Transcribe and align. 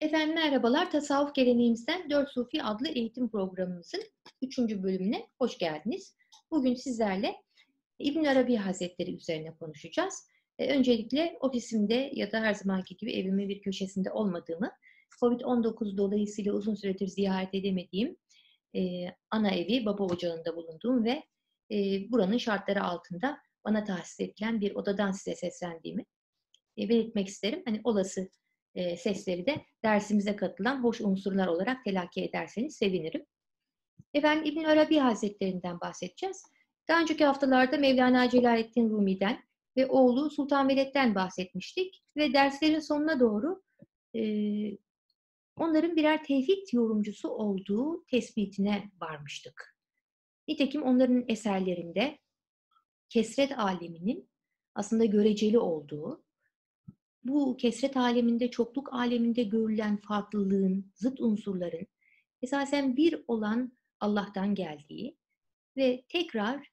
Efendim 0.00 0.34
merhabalar. 0.34 0.90
Tasavvuf 0.90 1.34
Geleneğimizden 1.34 2.10
Dört 2.10 2.30
Sufi 2.30 2.62
adlı 2.62 2.88
eğitim 2.88 3.28
programımızın 3.28 4.02
üçüncü 4.42 4.82
bölümüne 4.82 5.28
hoş 5.38 5.58
geldiniz. 5.58 6.16
Bugün 6.50 6.74
sizlerle 6.74 7.36
İbn 7.98 8.24
Arabi 8.24 8.56
Hazretleri 8.56 9.16
üzerine 9.16 9.54
konuşacağız. 9.56 10.14
E, 10.58 10.76
öncelikle 10.76 11.36
ofisimde 11.40 12.10
ya 12.14 12.32
da 12.32 12.40
her 12.40 12.54
zamanki 12.54 12.96
gibi 12.96 13.12
evimin 13.12 13.48
bir 13.48 13.62
köşesinde 13.62 14.10
olmadığımı, 14.10 14.70
Covid-19 15.20 15.96
dolayısıyla 15.96 16.52
uzun 16.52 16.74
süredir 16.74 17.06
ziyaret 17.06 17.54
edemediğim 17.54 18.16
e, 18.76 18.80
ana 19.30 19.50
evi, 19.50 19.86
baba 19.86 20.04
ocağında 20.04 20.56
bulunduğum 20.56 21.04
ve 21.04 21.22
e, 21.70 21.76
buranın 22.12 22.38
şartları 22.38 22.82
altında 22.82 23.38
bana 23.64 23.84
tahsis 23.84 24.20
edilen 24.20 24.60
bir 24.60 24.74
odadan 24.74 25.12
size 25.12 25.36
seslendiğimi 25.36 26.04
e, 26.78 26.88
belirtmek 26.88 27.28
isterim. 27.28 27.62
Hani 27.66 27.80
olası 27.84 28.28
e, 28.74 28.96
sesleri 28.96 29.46
de 29.46 29.64
dersimize 29.84 30.36
katılan 30.36 30.84
hoş 30.84 31.00
unsurlar 31.00 31.46
olarak 31.46 31.84
telakki 31.84 32.24
ederseniz 32.24 32.76
sevinirim. 32.76 33.26
Efendim 34.14 34.44
İbn 34.44 34.64
Arabi 34.64 34.98
Hazretlerinden 34.98 35.80
bahsedeceğiz. 35.80 36.42
Daha 36.88 37.00
önceki 37.00 37.24
haftalarda 37.24 37.76
Mevlana 37.76 38.30
Celaleddin 38.30 38.90
Rumi'den 38.90 39.44
ve 39.76 39.86
oğlu 39.86 40.30
Sultan 40.30 40.68
Veled'den 40.68 41.14
bahsetmiştik 41.14 42.02
ve 42.16 42.32
derslerin 42.32 42.80
sonuna 42.80 43.20
doğru 43.20 43.62
e, 44.16 44.22
onların 45.56 45.96
birer 45.96 46.24
tevhid 46.24 46.72
yorumcusu 46.72 47.28
olduğu 47.28 48.04
tespitine 48.04 48.90
varmıştık. 49.00 49.76
Nitekim 50.48 50.82
onların 50.82 51.24
eserlerinde 51.28 52.18
kesret 53.08 53.58
aleminin 53.58 54.30
aslında 54.74 55.04
göreceli 55.04 55.58
olduğu, 55.58 56.24
bu 57.24 57.56
kesret 57.56 57.96
aleminde, 57.96 58.50
çokluk 58.50 58.92
aleminde 58.92 59.42
görülen 59.42 59.96
farklılığın, 59.96 60.92
zıt 60.94 61.20
unsurların 61.20 61.86
esasen 62.42 62.96
bir 62.96 63.24
olan 63.28 63.72
Allah'tan 64.00 64.54
geldiği 64.54 65.16
ve 65.76 66.04
tekrar 66.08 66.72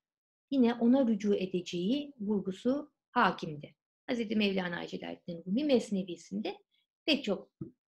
yine 0.52 0.74
ona 0.74 1.08
rücu 1.08 1.36
edeceği 1.36 2.14
vurgusu 2.20 2.92
hakimdi. 3.12 3.76
Hz. 4.12 4.20
Mevlana 4.36 4.88
Celaleddin 4.88 5.44
Rumi 5.48 5.64
Mesnevisinde 5.64 6.58
pek 7.06 7.24
çok 7.24 7.52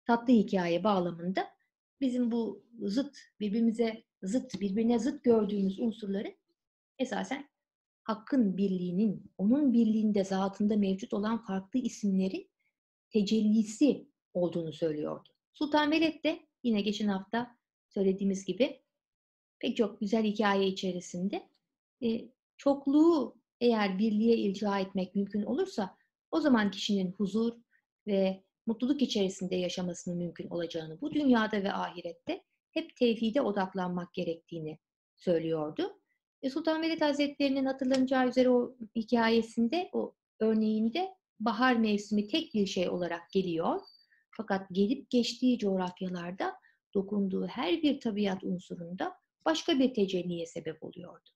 tatlı 0.06 0.32
hikaye 0.32 0.84
bağlamında 0.84 1.48
bizim 2.00 2.30
bu 2.30 2.64
zıt, 2.80 3.18
birbirimize 3.40 4.04
zıt, 4.22 4.60
birbirine 4.60 4.98
zıt 4.98 5.24
gördüğümüz 5.24 5.80
unsurları 5.80 6.36
esasen 6.98 7.51
Hakk'ın 8.02 8.56
birliğinin, 8.56 9.32
onun 9.38 9.72
birliğinde, 9.72 10.24
zatında 10.24 10.76
mevcut 10.76 11.14
olan 11.14 11.44
farklı 11.44 11.80
isimlerin 11.80 12.50
tecellisi 13.10 14.08
olduğunu 14.34 14.72
söylüyordu. 14.72 15.28
Sultan 15.52 15.90
Veled 15.90 16.24
de 16.24 16.46
yine 16.62 16.80
geçen 16.80 17.08
hafta 17.08 17.56
söylediğimiz 17.88 18.44
gibi 18.44 18.80
pek 19.58 19.76
çok 19.76 20.00
güzel 20.00 20.24
hikaye 20.24 20.66
içerisinde 20.66 21.48
e, 22.02 22.28
çokluğu 22.56 23.36
eğer 23.60 23.98
birliğe 23.98 24.36
ilca 24.36 24.78
etmek 24.78 25.14
mümkün 25.14 25.42
olursa 25.42 25.96
o 26.30 26.40
zaman 26.40 26.70
kişinin 26.70 27.12
huzur 27.12 27.52
ve 28.06 28.44
mutluluk 28.66 29.02
içerisinde 29.02 29.56
yaşamasının 29.56 30.16
mümkün 30.16 30.48
olacağını, 30.48 31.00
bu 31.00 31.12
dünyada 31.12 31.62
ve 31.62 31.72
ahirette 31.72 32.42
hep 32.70 32.96
tevhide 32.96 33.40
odaklanmak 33.40 34.14
gerektiğini 34.14 34.78
söylüyordu. 35.16 36.01
E, 36.42 36.50
Sultan 36.50 36.82
Veled 36.82 37.00
Hazretleri'nin 37.00 37.64
hatırlanacağı 37.64 38.28
üzere 38.28 38.50
o 38.50 38.74
hikayesinde, 38.96 39.90
o 39.92 40.14
örneğinde 40.40 41.14
bahar 41.40 41.76
mevsimi 41.76 42.28
tek 42.28 42.54
bir 42.54 42.66
şey 42.66 42.88
olarak 42.88 43.30
geliyor. 43.30 43.80
Fakat 44.30 44.66
gelip 44.72 45.10
geçtiği 45.10 45.58
coğrafyalarda 45.58 46.54
dokunduğu 46.94 47.46
her 47.46 47.82
bir 47.82 48.00
tabiat 48.00 48.44
unsurunda 48.44 49.14
başka 49.44 49.78
bir 49.78 49.94
tecelliye 49.94 50.46
sebep 50.46 50.82
oluyordu. 50.84 51.30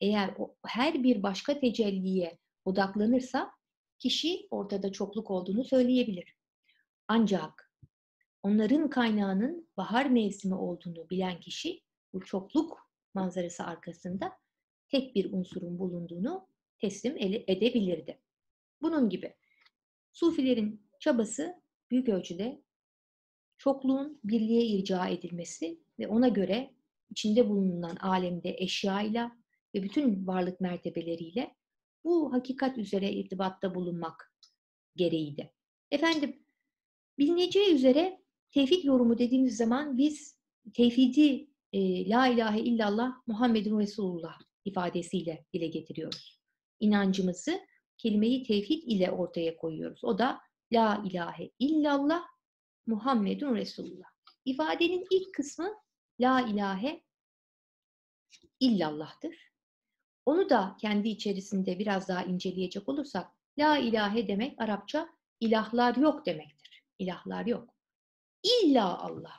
Eğer 0.00 0.34
o, 0.38 0.54
her 0.66 1.02
bir 1.02 1.22
başka 1.22 1.60
tecelliye 1.60 2.38
odaklanırsa 2.64 3.50
kişi 3.98 4.48
ortada 4.50 4.92
çokluk 4.92 5.30
olduğunu 5.30 5.64
söyleyebilir. 5.64 6.34
Ancak 7.08 7.72
onların 8.42 8.90
kaynağının 8.90 9.68
bahar 9.76 10.06
mevsimi 10.06 10.54
olduğunu 10.54 11.10
bilen 11.10 11.40
kişi 11.40 11.80
bu 12.12 12.24
çokluk 12.24 12.90
manzarası 13.14 13.64
arkasında 13.64 14.32
tek 14.88 15.14
bir 15.14 15.32
unsurun 15.32 15.78
bulunduğunu 15.78 16.46
teslim 16.78 17.16
edebilirdi. 17.46 18.18
Bunun 18.82 19.08
gibi 19.08 19.34
Sufilerin 20.12 20.82
çabası 21.00 21.62
büyük 21.90 22.08
ölçüde 22.08 22.62
çokluğun 23.58 24.20
birliğe 24.24 24.66
irca 24.66 25.06
edilmesi 25.06 25.80
ve 25.98 26.08
ona 26.08 26.28
göre 26.28 26.74
içinde 27.10 27.48
bulunan 27.48 27.96
alemde 27.96 28.54
eşyayla 28.58 29.38
ve 29.74 29.82
bütün 29.82 30.26
varlık 30.26 30.60
mertebeleriyle 30.60 31.54
bu 32.04 32.32
hakikat 32.32 32.78
üzere 32.78 33.12
irtibatta 33.12 33.74
bulunmak 33.74 34.32
gereğiydi. 34.96 35.52
Efendim, 35.90 36.42
bilineceği 37.18 37.74
üzere 37.74 38.22
tevhid 38.50 38.84
yorumu 38.84 39.18
dediğimiz 39.18 39.56
zaman 39.56 39.98
biz 39.98 40.38
tevhidi 40.74 41.48
e, 41.72 42.08
La 42.08 42.26
ilahe 42.28 42.60
illallah 42.60 43.12
Muhammedun 43.26 43.80
Resulullah 43.80 44.47
ifadesiyle 44.68 45.46
dile 45.52 45.66
getiriyoruz. 45.66 46.40
İnancımızı 46.80 47.60
kelimeyi 47.98 48.42
tevhid 48.42 48.82
ile 48.82 49.10
ortaya 49.10 49.56
koyuyoruz. 49.56 50.04
O 50.04 50.18
da 50.18 50.40
La 50.72 51.02
ilahe 51.06 51.50
illallah 51.58 52.24
Muhammedun 52.86 53.54
Resulullah. 53.54 54.08
İfadenin 54.44 55.06
ilk 55.10 55.34
kısmı 55.34 55.74
La 56.20 56.40
ilahe 56.40 57.02
illallah'tır. 58.60 59.52
Onu 60.26 60.50
da 60.50 60.76
kendi 60.80 61.08
içerisinde 61.08 61.78
biraz 61.78 62.08
daha 62.08 62.22
inceleyecek 62.22 62.88
olursak 62.88 63.32
La 63.58 63.78
ilahe 63.78 64.28
demek 64.28 64.60
Arapça 64.60 65.08
ilahlar 65.40 65.96
yok 65.96 66.26
demektir. 66.26 66.84
İlahlar 66.98 67.46
yok. 67.46 67.74
İlla 68.42 68.98
Allah. 68.98 69.34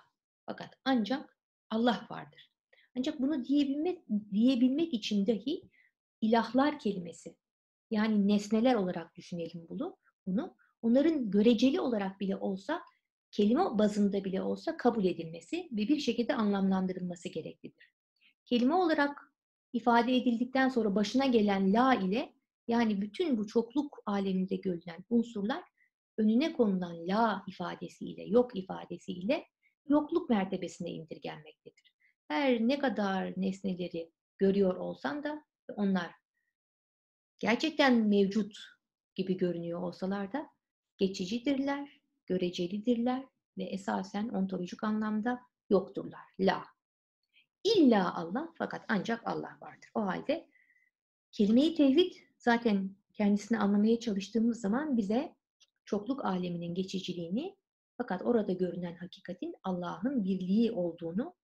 Fakat 0.46 0.80
ancak 0.86 1.38
Allah 1.70 2.08
vardır. 2.10 2.49
Ancak 2.98 3.22
bunu 3.22 3.46
diyebilmek, 3.46 4.00
diyebilmek 4.34 4.94
için 4.94 5.28
dahi 5.28 5.62
ilahlar 6.22 6.80
kelimesi 6.80 7.36
yani 7.92 8.28
nesneler 8.28 8.76
olarak 8.76 9.16
düşünelim 9.16 9.66
bunu. 9.70 9.98
bunu. 10.28 10.56
Onların 10.82 11.32
göreceli 11.32 11.82
olarak 11.82 12.20
bile 12.20 12.36
olsa, 12.36 12.82
kelime 13.32 13.62
bazında 13.62 14.24
bile 14.24 14.42
olsa 14.42 14.78
kabul 14.78 15.06
edilmesi 15.06 15.70
ve 15.72 15.88
bir 15.88 16.00
şekilde 16.00 16.36
anlamlandırılması 16.36 17.30
gereklidir. 17.30 17.94
Kelime 18.46 18.74
olarak 18.74 19.34
ifade 19.74 20.16
edildikten 20.16 20.70
sonra 20.70 20.96
başına 20.96 21.26
gelen 21.26 21.74
la 21.74 21.94
ile 21.94 22.34
yani 22.68 23.02
bütün 23.02 23.38
bu 23.38 23.48
çokluk 23.48 24.00
aleminde 24.06 24.56
görülen 24.56 25.04
unsurlar 25.10 25.64
önüne 26.18 26.54
konulan 26.54 27.08
la 27.08 27.44
ifadesiyle, 27.48 28.24
yok 28.24 28.56
ifadesiyle 28.56 29.46
yokluk 29.88 30.30
mertebesine 30.30 30.90
indirgenmektedir. 30.90 31.94
Her 32.30 32.60
ne 32.60 32.80
kadar 32.80 33.34
nesneleri 33.38 34.12
görüyor 34.38 34.76
olsan 34.76 35.24
da 35.24 35.46
onlar 35.76 36.12
gerçekten 37.40 37.94
mevcut 38.08 38.58
gibi 39.16 39.38
görünüyor 39.38 39.82
olsalar 39.82 40.34
da 40.34 40.50
geçicidirler, 40.98 42.02
görecelidirler 42.26 43.26
ve 43.58 43.64
esasen 43.64 44.30
ontolojik 44.30 44.84
anlamda 44.84 45.42
yokturlar. 45.70 46.26
La. 46.40 46.64
İlla 47.64 48.16
Allah 48.16 48.54
fakat 48.58 48.86
ancak 48.88 49.28
Allah 49.28 49.58
vardır. 49.62 49.90
O 49.94 50.06
halde 50.06 50.50
kelimeyi 51.32 51.76
tevhid 51.76 52.14
zaten 52.38 52.96
kendisini 53.14 53.60
anlamaya 53.60 54.00
çalıştığımız 54.00 54.62
zaman 54.62 54.98
bize 54.98 55.36
çokluk 55.86 56.26
aleminin 56.26 56.76
geçiciliğini 56.76 57.56
fakat 57.98 58.22
orada 58.22 58.54
görünen 58.54 58.96
hakikatin 58.96 59.56
Allah'ın 59.64 60.24
birliği 60.24 60.72
olduğunu 60.72 61.36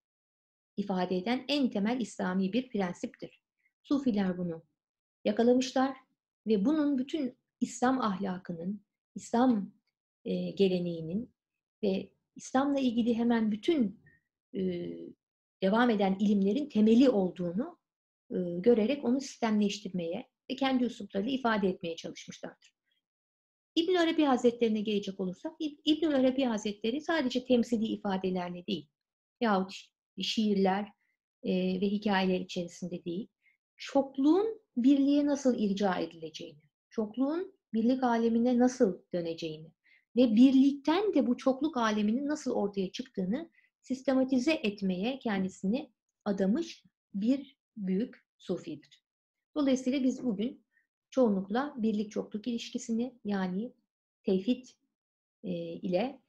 ifade 0.77 1.17
eden 1.17 1.45
en 1.47 1.69
temel 1.69 2.01
İslami 2.01 2.53
bir 2.53 2.69
prensiptir. 2.69 3.41
Sufiler 3.83 4.37
bunu 4.37 4.63
yakalamışlar 5.25 5.97
ve 6.47 6.65
bunun 6.65 6.97
bütün 6.97 7.37
İslam 7.61 8.01
ahlakının, 8.01 8.81
İslam 9.15 9.71
e, 10.25 10.51
geleneğinin 10.51 11.33
ve 11.83 12.09
İslam'la 12.35 12.79
ilgili 12.79 13.13
hemen 13.13 13.51
bütün 13.51 13.99
e, 14.55 14.91
devam 15.63 15.89
eden 15.89 16.17
ilimlerin 16.19 16.69
temeli 16.69 17.09
olduğunu 17.09 17.79
e, 18.31 18.35
görerek 18.59 19.05
onu 19.05 19.21
sistemleştirmeye 19.21 20.29
ve 20.51 20.55
kendi 20.55 20.83
üsluplarıyla 20.83 21.31
ifade 21.31 21.69
etmeye 21.69 21.95
çalışmışlardır. 21.95 22.75
İbn 23.75 23.95
Arabi 23.95 24.23
Hazretlerine 24.23 24.81
gelecek 24.81 25.19
olursak, 25.19 25.53
İbn 25.85 26.05
Arabi 26.05 26.43
Hazretleri 26.43 27.01
sadece 27.01 27.45
temsili 27.45 27.85
ifadelerle 27.85 28.67
değil, 28.67 28.87
yahut 29.41 29.94
şiirler 30.23 30.91
e, 31.43 31.81
ve 31.81 31.87
hikayeler 31.87 32.39
içerisinde 32.39 33.05
değil, 33.05 33.27
çokluğun 33.77 34.61
birliğe 34.77 35.25
nasıl 35.25 35.59
irca 35.59 35.95
edileceğini, 35.95 36.61
çokluğun 36.89 37.55
birlik 37.73 38.03
alemine 38.03 38.59
nasıl 38.59 38.99
döneceğini 39.13 39.71
ve 40.15 40.35
birlikten 40.35 41.13
de 41.13 41.27
bu 41.27 41.37
çokluk 41.37 41.77
aleminin 41.77 42.27
nasıl 42.27 42.51
ortaya 42.51 42.91
çıktığını 42.91 43.49
sistematize 43.81 44.53
etmeye 44.53 45.19
kendisini 45.19 45.91
adamış 46.25 46.83
bir 47.13 47.57
büyük 47.77 48.25
sufidir. 48.37 49.05
Dolayısıyla 49.55 50.03
biz 50.03 50.23
bugün 50.23 50.65
çoğunlukla 51.09 51.75
birlik 51.77 52.11
çokluk 52.11 52.47
ilişkisini 52.47 53.19
yani 53.25 53.73
tevhid 54.23 54.65
e, 55.43 55.53
ile 55.73 56.21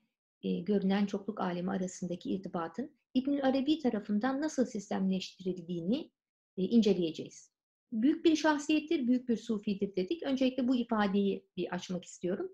e, 0.43 0.61
görünen 0.61 1.07
çokluk 1.07 1.41
alemi 1.41 1.71
arasındaki 1.71 2.31
irtibatın 2.31 2.91
İbnül 3.17 3.45
Arabi 3.45 3.79
tarafından 3.79 4.41
nasıl 4.41 4.67
sistemleştirildiğini 4.67 6.11
e, 6.57 6.63
inceleyeceğiz. 6.63 7.53
Büyük 7.93 8.25
bir 8.25 8.37
şahsiyettir, 8.37 9.09
büyük 9.09 9.29
bir 9.29 9.37
sufidir 9.37 9.97
dedik. 9.97 10.23
Öncelikle 10.23 10.69
bu 10.69 10.77
ifadeyi 10.77 11.47
bir 11.57 11.75
açmak 11.75 12.05
istiyorum. 12.05 12.53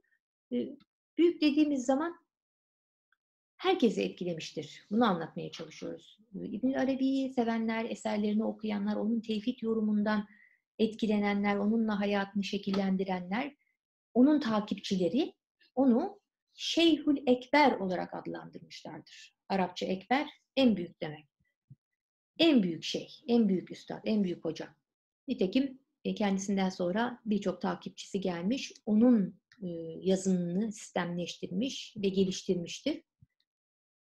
E, 0.52 0.76
büyük 1.18 1.40
dediğimiz 1.40 1.84
zaman 1.84 2.16
herkesi 3.56 4.02
etkilemiştir. 4.02 4.86
Bunu 4.90 5.04
anlatmaya 5.04 5.50
çalışıyoruz. 5.50 6.18
İbnül 6.34 6.80
Arabi'yi 6.80 7.32
sevenler, 7.32 7.84
eserlerini 7.84 8.44
okuyanlar, 8.44 8.96
onun 8.96 9.20
tevhid 9.20 9.62
yorumundan 9.62 10.26
etkilenenler, 10.78 11.56
onunla 11.56 12.00
hayatını 12.00 12.44
şekillendirenler, 12.44 13.56
onun 14.14 14.40
takipçileri 14.40 15.34
onu 15.74 16.22
Şeyhül 16.54 17.16
Ekber 17.26 17.72
olarak 17.72 18.14
adlandırmışlardır. 18.14 19.34
Arapça 19.52 19.86
ekber 19.86 20.28
en 20.56 20.76
büyük 20.76 21.00
demek. 21.00 21.26
En 22.38 22.62
büyük 22.62 22.84
şey, 22.84 23.08
en 23.28 23.48
büyük 23.48 23.70
üstad, 23.70 24.00
en 24.04 24.24
büyük 24.24 24.44
hoca. 24.44 24.74
Nitekim 25.28 25.78
e, 26.04 26.14
kendisinden 26.14 26.68
sonra 26.68 27.20
birçok 27.24 27.62
takipçisi 27.62 28.20
gelmiş, 28.20 28.72
onun 28.86 29.40
e, 29.62 29.68
yazınını 30.02 30.72
sistemleştirmiş 30.72 31.94
ve 31.96 32.08
geliştirmiştir. 32.08 33.02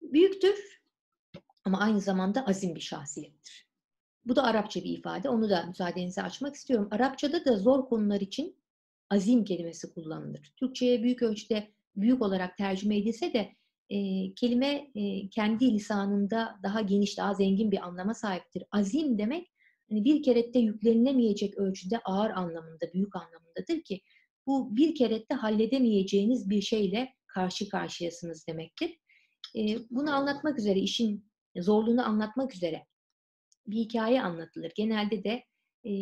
Büyüktür 0.02 0.82
ama 1.66 1.80
aynı 1.80 2.02
zamanda 2.02 2.46
azim 2.46 2.76
bir 2.76 2.82
şahsiyettir. 2.82 3.68
Bu 4.26 4.36
da 4.36 4.44
Arapça 4.44 4.84
bir 4.84 4.98
ifade. 4.98 5.30
Onu 5.30 5.50
da 5.50 5.66
müsaadenizi 5.66 6.22
açmak 6.22 6.56
istiyorum. 6.56 6.88
Arapçada 6.92 7.46
da 7.46 7.58
zor 7.58 7.86
konular 7.86 8.22
için 8.22 8.58
azim 9.10 9.44
kelimesi 9.44 9.94
kullanılır. 9.94 10.54
Türkçe'ye 10.56 11.04
büyük 11.04 11.22
ölçüde 11.22 11.72
büyük 11.96 12.22
olarak 12.22 12.58
tercüme 12.58 12.98
edilse 12.98 13.34
de 13.34 13.56
e, 13.90 14.34
kelime 14.34 14.92
e, 14.96 15.30
kendi 15.30 15.74
lisanında 15.74 16.60
daha 16.64 16.82
geniş, 16.82 17.18
daha 17.18 17.34
zengin 17.34 17.72
bir 17.72 17.86
anlama 17.86 18.14
sahiptir. 18.14 18.64
Azim 18.72 19.18
demek 19.18 19.52
hani 19.90 20.06
bir 20.06 20.24
kerette 20.24 20.60
yüklenilemeyecek 20.60 21.58
ölçüde 21.58 22.00
ağır 22.00 22.30
anlamında, 22.30 22.94
büyük 22.94 23.16
anlamındadır 23.16 23.82
ki 23.82 24.02
bu 24.48 24.76
bir 24.76 24.96
kerette 24.96 25.36
halledemeyeceğiniz 25.36 26.50
bir 26.50 26.62
şeyle 26.62 27.14
karşı 27.28 27.70
karşıyasınız 27.70 28.48
demektir. 28.48 29.00
E, 29.56 29.78
bunu 29.90 30.16
anlatmak 30.16 30.60
üzere, 30.60 30.80
işin 30.80 31.32
zorluğunu 31.58 32.08
anlatmak 32.08 32.56
üzere 32.56 32.86
bir 33.68 33.78
hikaye 33.78 34.22
anlatılır. 34.22 34.72
Genelde 34.76 35.24
de 35.24 35.44
e, 35.90 35.94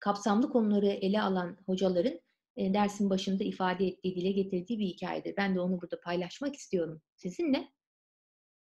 kapsamlı 0.00 0.50
konuları 0.50 0.86
ele 0.86 1.22
alan 1.22 1.56
hocaların 1.66 2.20
e, 2.56 2.74
dersin 2.74 3.10
başında 3.10 3.44
ifade 3.44 3.86
ettiği, 3.86 4.16
dile 4.16 4.32
getirdiği 4.32 4.78
bir 4.78 4.86
hikayedir. 4.86 5.36
Ben 5.36 5.54
de 5.54 5.60
onu 5.60 5.80
burada 5.80 6.00
paylaşmak 6.00 6.56
istiyorum 6.56 7.02
sizinle. 7.16 7.68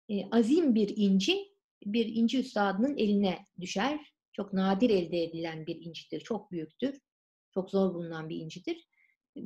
E, 0.08 0.30
azim 0.30 0.74
bir 0.74 0.92
inci, 0.96 1.38
bir 1.84 2.06
inci 2.06 2.40
üstadının 2.40 2.96
eline 2.96 3.46
düşer. 3.60 4.00
Çok 4.32 4.52
nadir 4.52 4.90
elde 4.90 5.22
edilen 5.22 5.66
bir 5.66 5.76
incidir, 5.84 6.20
çok 6.20 6.52
büyüktür. 6.52 7.00
Çok 7.54 7.70
zor 7.70 7.94
bulunan 7.94 8.28
bir 8.28 8.36
incidir. 8.36 8.88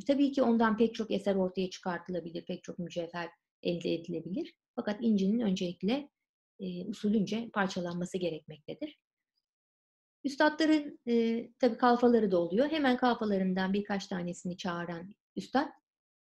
Tabii 0.07 0.33
ki 0.33 0.43
ondan 0.43 0.77
pek 0.77 0.95
çok 0.95 1.11
eser 1.11 1.35
ortaya 1.35 1.71
çıkartılabilir, 1.71 2.45
pek 2.45 2.65
çok 2.65 2.79
mücevher 2.79 3.29
elde 3.63 3.95
edilebilir. 3.95 4.55
Fakat 4.77 5.03
incinin 5.03 5.41
öncelikle 5.41 6.09
e, 6.61 6.85
usulünce 6.87 7.51
parçalanması 7.53 8.19
gerekmektedir. 8.19 8.99
Üstadların 10.25 11.01
e, 11.09 11.49
tabii 11.59 11.77
kalfaları 11.77 12.31
da 12.31 12.39
oluyor. 12.39 12.71
Hemen 12.71 12.97
kalfalarından 12.97 13.73
birkaç 13.73 14.07
tanesini 14.07 14.57
çağıran 14.57 15.15
üstad 15.37 15.69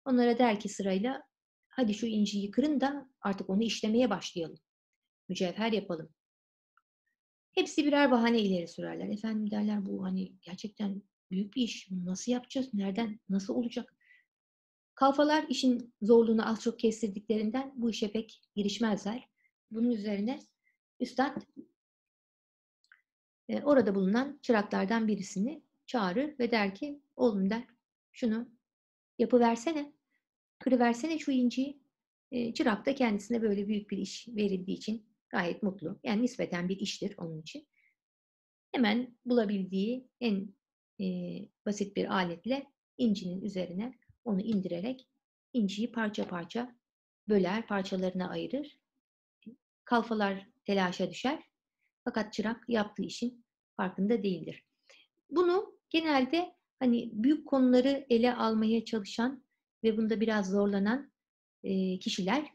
onlara 0.04 0.38
der 0.38 0.60
ki 0.60 0.68
sırayla 0.68 1.22
hadi 1.68 1.94
şu 1.94 2.06
inciyi 2.06 2.50
kırın 2.50 2.80
da 2.80 3.08
artık 3.20 3.50
onu 3.50 3.62
işlemeye 3.62 4.10
başlayalım. 4.10 4.58
Mücevher 5.28 5.72
yapalım. 5.72 6.08
Hepsi 7.52 7.86
birer 7.86 8.10
bahane 8.10 8.40
ileri 8.40 8.68
sürerler. 8.68 9.08
Efendim 9.08 9.50
derler 9.50 9.86
bu 9.86 10.04
hani 10.04 10.32
gerçekten 10.42 11.02
büyük 11.30 11.56
bir 11.56 11.62
iş. 11.62 11.90
Bunu 11.90 12.06
nasıl 12.06 12.32
yapacağız? 12.32 12.74
Nereden? 12.74 13.20
Nasıl 13.28 13.54
olacak? 13.54 13.94
Kalfalar 14.94 15.44
işin 15.48 15.94
zorluğunu 16.02 16.48
az 16.48 16.62
çok 16.62 16.78
kestirdiklerinden 16.78 17.72
bu 17.76 17.90
işe 17.90 18.12
pek 18.12 18.42
girişmezler. 18.54 19.28
Bunun 19.70 19.90
üzerine 19.90 20.40
üstad 21.00 21.42
e, 23.48 23.62
orada 23.62 23.94
bulunan 23.94 24.38
çıraklardan 24.42 25.08
birisini 25.08 25.62
çağırır 25.86 26.38
ve 26.38 26.50
der 26.50 26.74
ki 26.74 27.02
oğlum 27.16 27.50
der 27.50 27.64
şunu 28.12 28.48
yapıversene, 29.18 29.92
kırıversene 30.58 31.18
şu 31.18 31.30
inciyi. 31.30 31.84
E, 32.32 32.54
çırak 32.54 32.86
da 32.86 32.94
kendisine 32.94 33.42
böyle 33.42 33.68
büyük 33.68 33.90
bir 33.90 33.98
iş 33.98 34.28
verildiği 34.28 34.76
için 34.76 35.06
gayet 35.28 35.62
mutlu. 35.62 36.00
Yani 36.04 36.22
nispeten 36.22 36.68
bir 36.68 36.76
iştir 36.76 37.14
onun 37.18 37.40
için. 37.40 37.68
Hemen 38.72 39.16
bulabildiği 39.24 40.08
en 40.20 40.54
e, 41.00 41.04
basit 41.66 41.96
bir 41.96 42.14
aletle 42.14 42.66
incinin 42.98 43.42
üzerine 43.42 43.94
onu 44.24 44.40
indirerek 44.40 45.08
inciyi 45.52 45.92
parça 45.92 46.28
parça 46.28 46.76
böler, 47.28 47.66
parçalarına 47.66 48.30
ayırır. 48.30 48.78
Kalfalar 49.84 50.48
telaşa 50.64 51.10
düşer. 51.10 51.53
Fakat 52.04 52.32
çırak 52.32 52.64
yaptığı 52.68 53.02
işin 53.02 53.44
farkında 53.76 54.22
değildir. 54.22 54.62
Bunu 55.30 55.78
genelde 55.90 56.54
hani 56.78 57.10
büyük 57.12 57.48
konuları 57.48 58.06
ele 58.10 58.34
almaya 58.34 58.84
çalışan 58.84 59.44
ve 59.84 59.96
bunda 59.96 60.20
biraz 60.20 60.50
zorlanan 60.50 61.12
e, 61.62 61.98
kişiler 61.98 62.50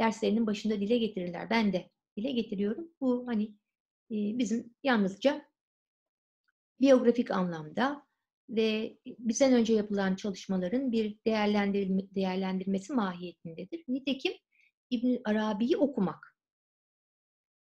derslerinin 0.00 0.46
başında 0.46 0.80
dile 0.80 0.98
getirirler. 0.98 1.50
Ben 1.50 1.72
de 1.72 1.90
dile 2.16 2.32
getiriyorum. 2.32 2.88
Bu 3.00 3.26
hani 3.26 3.44
e, 4.10 4.38
bizim 4.38 4.74
yalnızca 4.82 5.44
biyografik 6.80 7.30
anlamda 7.30 8.06
ve 8.48 8.98
bizden 9.06 9.52
önce 9.52 9.74
yapılan 9.74 10.16
çalışmaların 10.16 10.92
bir 10.92 11.18
değerlendirme, 11.26 12.02
değerlendirmesi 12.14 12.92
mahiyetindedir. 12.92 13.84
Nitekim 13.88 14.32
İbn 14.90 15.16
Arabi'yi 15.24 15.76
okumak 15.76 16.33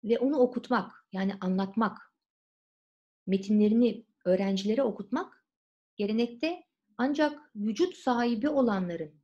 ve 0.06 0.18
onu 0.18 0.36
okutmak, 0.36 1.06
yani 1.12 1.34
anlatmak, 1.40 2.12
metinlerini 3.26 4.04
öğrencilere 4.24 4.82
okutmak 4.82 5.44
gelenekte 5.96 6.64
ancak 6.98 7.50
vücut 7.56 7.96
sahibi 7.96 8.48
olanların 8.48 9.14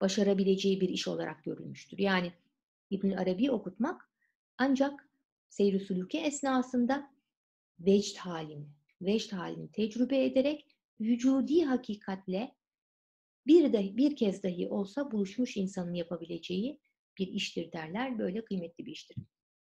başarabileceği 0.00 0.80
bir 0.80 0.88
iş 0.88 1.08
olarak 1.08 1.44
görülmüştür. 1.44 1.98
Yani 1.98 2.32
İbn 2.90 3.10
Arabi 3.10 3.50
okutmak 3.50 4.10
ancak 4.58 5.08
seyr-i 5.48 5.80
sülüke 5.80 6.18
esnasında 6.18 7.10
vecd 7.80 8.16
halini, 8.16 8.66
vecd 9.02 9.32
halini 9.32 9.72
tecrübe 9.72 10.24
ederek 10.24 10.66
vücudi 11.00 11.64
hakikatle 11.64 12.54
bir 13.46 13.72
de 13.72 13.96
bir 13.96 14.16
kez 14.16 14.42
dahi 14.42 14.68
olsa 14.68 15.10
buluşmuş 15.10 15.56
insanın 15.56 15.94
yapabileceği 15.94 16.80
bir 17.18 17.28
iştir 17.28 17.72
derler. 17.72 18.18
Böyle 18.18 18.44
kıymetli 18.44 18.86
bir 18.86 18.92
iştir. 18.92 19.16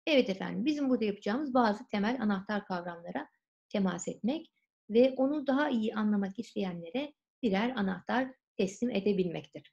Evet 0.08 0.30
efendim, 0.30 0.66
bizim 0.66 0.90
burada 0.90 1.06
yapacağımız 1.06 1.54
bazı 1.54 1.88
temel 1.88 2.22
anahtar 2.22 2.66
kavramlara 2.66 3.28
temas 3.70 4.08
etmek 4.08 4.52
ve 4.90 5.14
onu 5.18 5.48
daha 5.48 5.70
iyi 5.70 5.96
anlamak 5.96 6.40
isteyenlere 6.40 7.14
birer 7.44 7.70
anahtar 7.76 8.32
teslim 8.58 8.92
edebilmektir. 8.92 9.72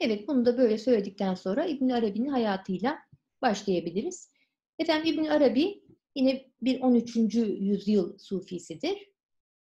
Evet, 0.00 0.28
bunu 0.28 0.46
da 0.46 0.58
böyle 0.58 0.78
söyledikten 0.78 1.34
sonra 1.34 1.66
İbn 1.66 1.88
Arabi'nin 1.88 2.28
hayatıyla 2.28 2.98
başlayabiliriz. 3.42 4.30
Efendim 4.78 5.14
İbn 5.14 5.24
Arabi 5.24 5.82
yine 6.14 6.46
bir 6.62 6.80
13. 6.80 7.16
yüzyıl 7.60 8.18
sufisidir. 8.18 9.08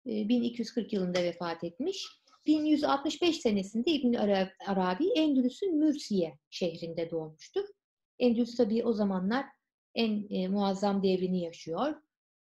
1240 0.06 0.94
ee, 0.94 0.96
yılında 0.96 1.24
vefat 1.24 1.64
etmiş. 1.64 2.08
1165 2.46 3.42
senesinde 3.42 3.92
İbn 3.92 4.14
Arabi 4.66 5.10
Endülüs'ün 5.10 5.78
Mürsiye 5.78 6.38
şehrinde 6.50 7.12
doğmuştur. 7.12 7.66
Endülüs 8.20 8.56
tabii 8.56 8.84
o 8.86 8.94
zamanlar 8.94 9.46
en 9.96 10.28
e, 10.30 10.48
muazzam 10.48 11.04
devrini 11.04 11.42
yaşıyor. 11.42 11.96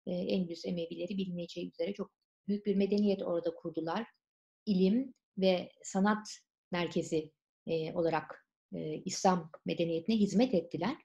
E, 0.07 0.13
Endülüs 0.13 0.65
Emevileri 0.65 1.19
bilineceği 1.19 1.71
üzere 1.71 1.95
çok 1.95 2.11
büyük 2.49 2.67
bir 2.67 2.77
medeniyet 2.77 3.23
orada 3.23 3.55
kurdular. 3.55 4.07
İlim 4.67 5.15
ve 5.39 5.71
sanat 5.83 6.29
merkezi 6.73 7.33
e, 7.67 7.93
olarak 7.93 8.47
e, 8.75 8.95
İslam 8.95 9.51
medeniyetine 9.67 10.17
hizmet 10.17 10.55
ettiler. 10.55 10.97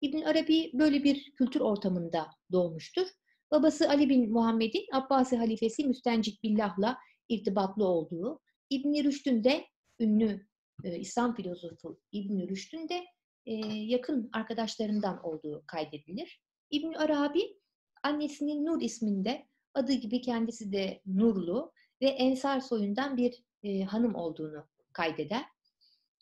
İbn 0.00 0.22
Arabi 0.22 0.70
böyle 0.74 1.04
bir 1.04 1.32
kültür 1.38 1.60
ortamında 1.60 2.30
doğmuştur. 2.52 3.06
Babası 3.50 3.88
Ali 3.88 4.08
bin 4.08 4.32
Muhammed'in 4.32 4.86
Abbasi 4.92 5.36
halifesi 5.36 5.84
Müstencik 5.84 6.42
Billah'la 6.42 6.98
irtibatlı 7.28 7.84
olduğu, 7.84 8.40
İbn 8.70 9.04
Rüşd'ün 9.04 9.44
de 9.44 9.64
ünlü 10.00 10.46
e, 10.84 10.98
İslam 10.98 11.34
filozofu 11.34 12.00
İbn 12.12 12.48
Rüşd'ün 12.48 12.88
de 12.88 13.04
e, 13.46 13.54
yakın 13.66 14.30
arkadaşlarından 14.32 15.24
olduğu 15.24 15.64
kaydedilir. 15.66 16.40
İbn 16.70 16.92
Arabi 16.92 17.56
annesinin 18.02 18.66
Nur 18.66 18.82
isminde 18.82 19.46
adı 19.74 19.92
gibi 19.92 20.20
kendisi 20.20 20.72
de 20.72 21.00
Nurlu 21.06 21.72
ve 22.02 22.06
Ensar 22.06 22.60
soyundan 22.60 23.16
bir 23.16 23.42
e, 23.62 23.82
hanım 23.82 24.14
olduğunu 24.14 24.66
kaydeder. 24.92 25.44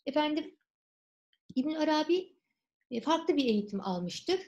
Efendim 0.07 0.57
İbn 1.54 1.75
Arabi 1.75 2.37
e, 2.90 3.00
farklı 3.00 3.37
bir 3.37 3.45
eğitim 3.45 3.81
almıştır. 3.81 4.40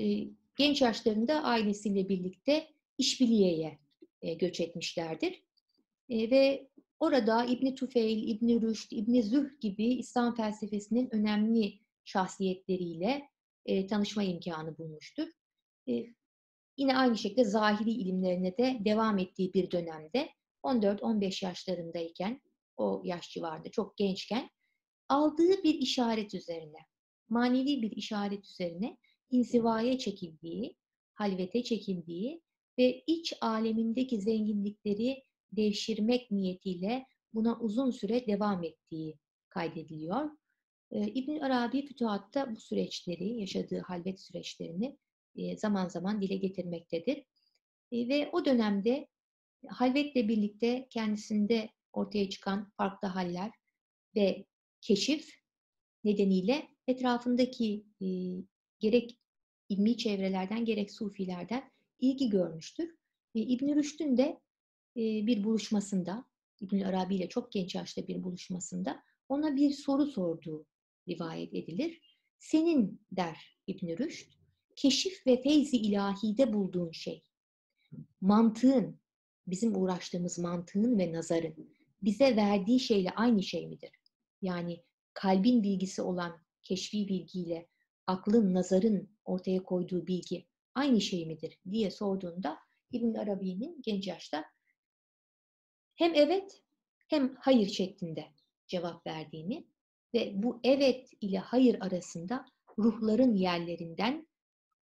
E, 0.00 0.28
genç 0.56 0.82
yaşlarında 0.82 1.42
ailesiyle 1.42 2.08
birlikte 2.08 2.68
İşbiliye'ye 2.98 3.78
e, 4.22 4.34
göç 4.34 4.60
etmişlerdir. 4.60 5.42
E, 6.08 6.30
ve 6.30 6.68
orada 7.00 7.44
İbn 7.44 7.74
Tufeil, 7.74 8.28
İbn 8.28 8.60
Rüşd, 8.60 8.92
İbn 8.92 9.20
Züh 9.20 9.60
gibi 9.60 9.84
İslam 9.84 10.34
felsefesinin 10.34 11.14
önemli 11.14 11.80
şahsiyetleriyle 12.10 13.28
e, 13.66 13.86
tanışma 13.86 14.22
imkanı 14.22 14.78
bulmuştur. 14.78 15.28
E, 15.88 16.06
yine 16.76 16.96
aynı 16.96 17.18
şekilde 17.18 17.44
zahiri 17.44 17.90
ilimlerine 17.90 18.58
de 18.58 18.78
devam 18.84 19.18
ettiği 19.18 19.54
bir 19.54 19.70
dönemde 19.70 20.28
14-15 20.62 21.44
yaşlarındayken, 21.44 22.40
o 22.76 23.02
yaş 23.04 23.30
civarında 23.30 23.70
çok 23.70 23.96
gençken 23.96 24.50
aldığı 25.08 25.62
bir 25.64 25.74
işaret 25.74 26.34
üzerine, 26.34 26.78
manevi 27.28 27.82
bir 27.82 27.90
işaret 27.90 28.44
üzerine 28.44 28.96
inzivaya 29.30 29.98
çekildiği, 29.98 30.76
halvete 31.14 31.62
çekildiği 31.62 32.42
ve 32.78 33.02
iç 33.06 33.32
alemindeki 33.40 34.20
zenginlikleri 34.20 35.24
devşirmek 35.52 36.30
niyetiyle 36.30 37.06
buna 37.34 37.58
uzun 37.60 37.90
süre 37.90 38.26
devam 38.26 38.64
ettiği 38.64 39.18
kaydediliyor. 39.48 40.30
İbn 40.92 41.38
Arabi 41.40 41.86
Fütuhat'ta 41.86 42.54
bu 42.54 42.60
süreçleri, 42.60 43.40
yaşadığı 43.40 43.78
halvet 43.78 44.20
süreçlerini 44.20 44.98
zaman 45.56 45.88
zaman 45.88 46.22
dile 46.22 46.36
getirmektedir. 46.36 47.24
Ve 47.92 48.30
o 48.32 48.44
dönemde 48.44 49.08
halvetle 49.68 50.28
birlikte 50.28 50.86
kendisinde 50.90 51.70
ortaya 51.92 52.28
çıkan 52.30 52.70
farklı 52.76 53.08
haller 53.08 53.50
ve 54.16 54.44
keşif 54.80 55.30
nedeniyle 56.04 56.68
etrafındaki 56.86 57.84
gerek 58.78 59.18
ilmi 59.68 59.96
çevrelerden 59.96 60.64
gerek 60.64 60.90
sufilerden 60.90 61.70
ilgi 61.98 62.30
görmüştür. 62.30 62.94
İbn 63.34 63.74
Rüşd'ün 63.74 64.16
de 64.16 64.40
bir 64.96 65.44
buluşmasında, 65.44 66.24
İbn 66.60 66.80
Arabi 66.80 67.16
ile 67.16 67.28
çok 67.28 67.52
genç 67.52 67.74
yaşta 67.74 68.08
bir 68.08 68.22
buluşmasında 68.22 69.02
ona 69.28 69.56
bir 69.56 69.70
soru 69.70 70.06
sorduğu 70.06 70.66
rivayet 71.10 71.54
edilir. 71.54 72.00
Senin 72.38 73.00
der 73.12 73.58
İbn 73.66 73.98
Rüşd, 73.98 74.32
keşif 74.76 75.26
ve 75.26 75.42
feyzi 75.42 75.76
ilahide 75.76 76.52
bulduğun 76.52 76.90
şey, 76.92 77.22
mantığın, 78.20 79.00
bizim 79.46 79.76
uğraştığımız 79.76 80.38
mantığın 80.38 80.98
ve 80.98 81.12
nazarın 81.12 81.74
bize 82.02 82.36
verdiği 82.36 82.80
şeyle 82.80 83.10
aynı 83.10 83.42
şey 83.42 83.66
midir? 83.66 83.90
Yani 84.42 84.82
kalbin 85.14 85.62
bilgisi 85.62 86.02
olan 86.02 86.40
keşfi 86.62 87.08
bilgiyle 87.08 87.68
aklın, 88.06 88.54
nazarın 88.54 89.10
ortaya 89.24 89.62
koyduğu 89.62 90.06
bilgi 90.06 90.46
aynı 90.74 91.00
şey 91.00 91.26
midir 91.26 91.58
diye 91.70 91.90
sorduğunda 91.90 92.58
İbn 92.92 93.14
Arabi'nin 93.14 93.82
genç 93.82 94.06
yaşta 94.06 94.44
hem 95.94 96.14
evet 96.14 96.62
hem 97.08 97.36
hayır 97.40 97.68
şeklinde 97.68 98.26
cevap 98.66 99.06
verdiğini 99.06 99.66
ve 100.14 100.32
bu 100.34 100.60
evet 100.64 101.10
ile 101.20 101.38
hayır 101.38 101.76
arasında 101.80 102.46
ruhların 102.78 103.34
yerlerinden, 103.34 104.28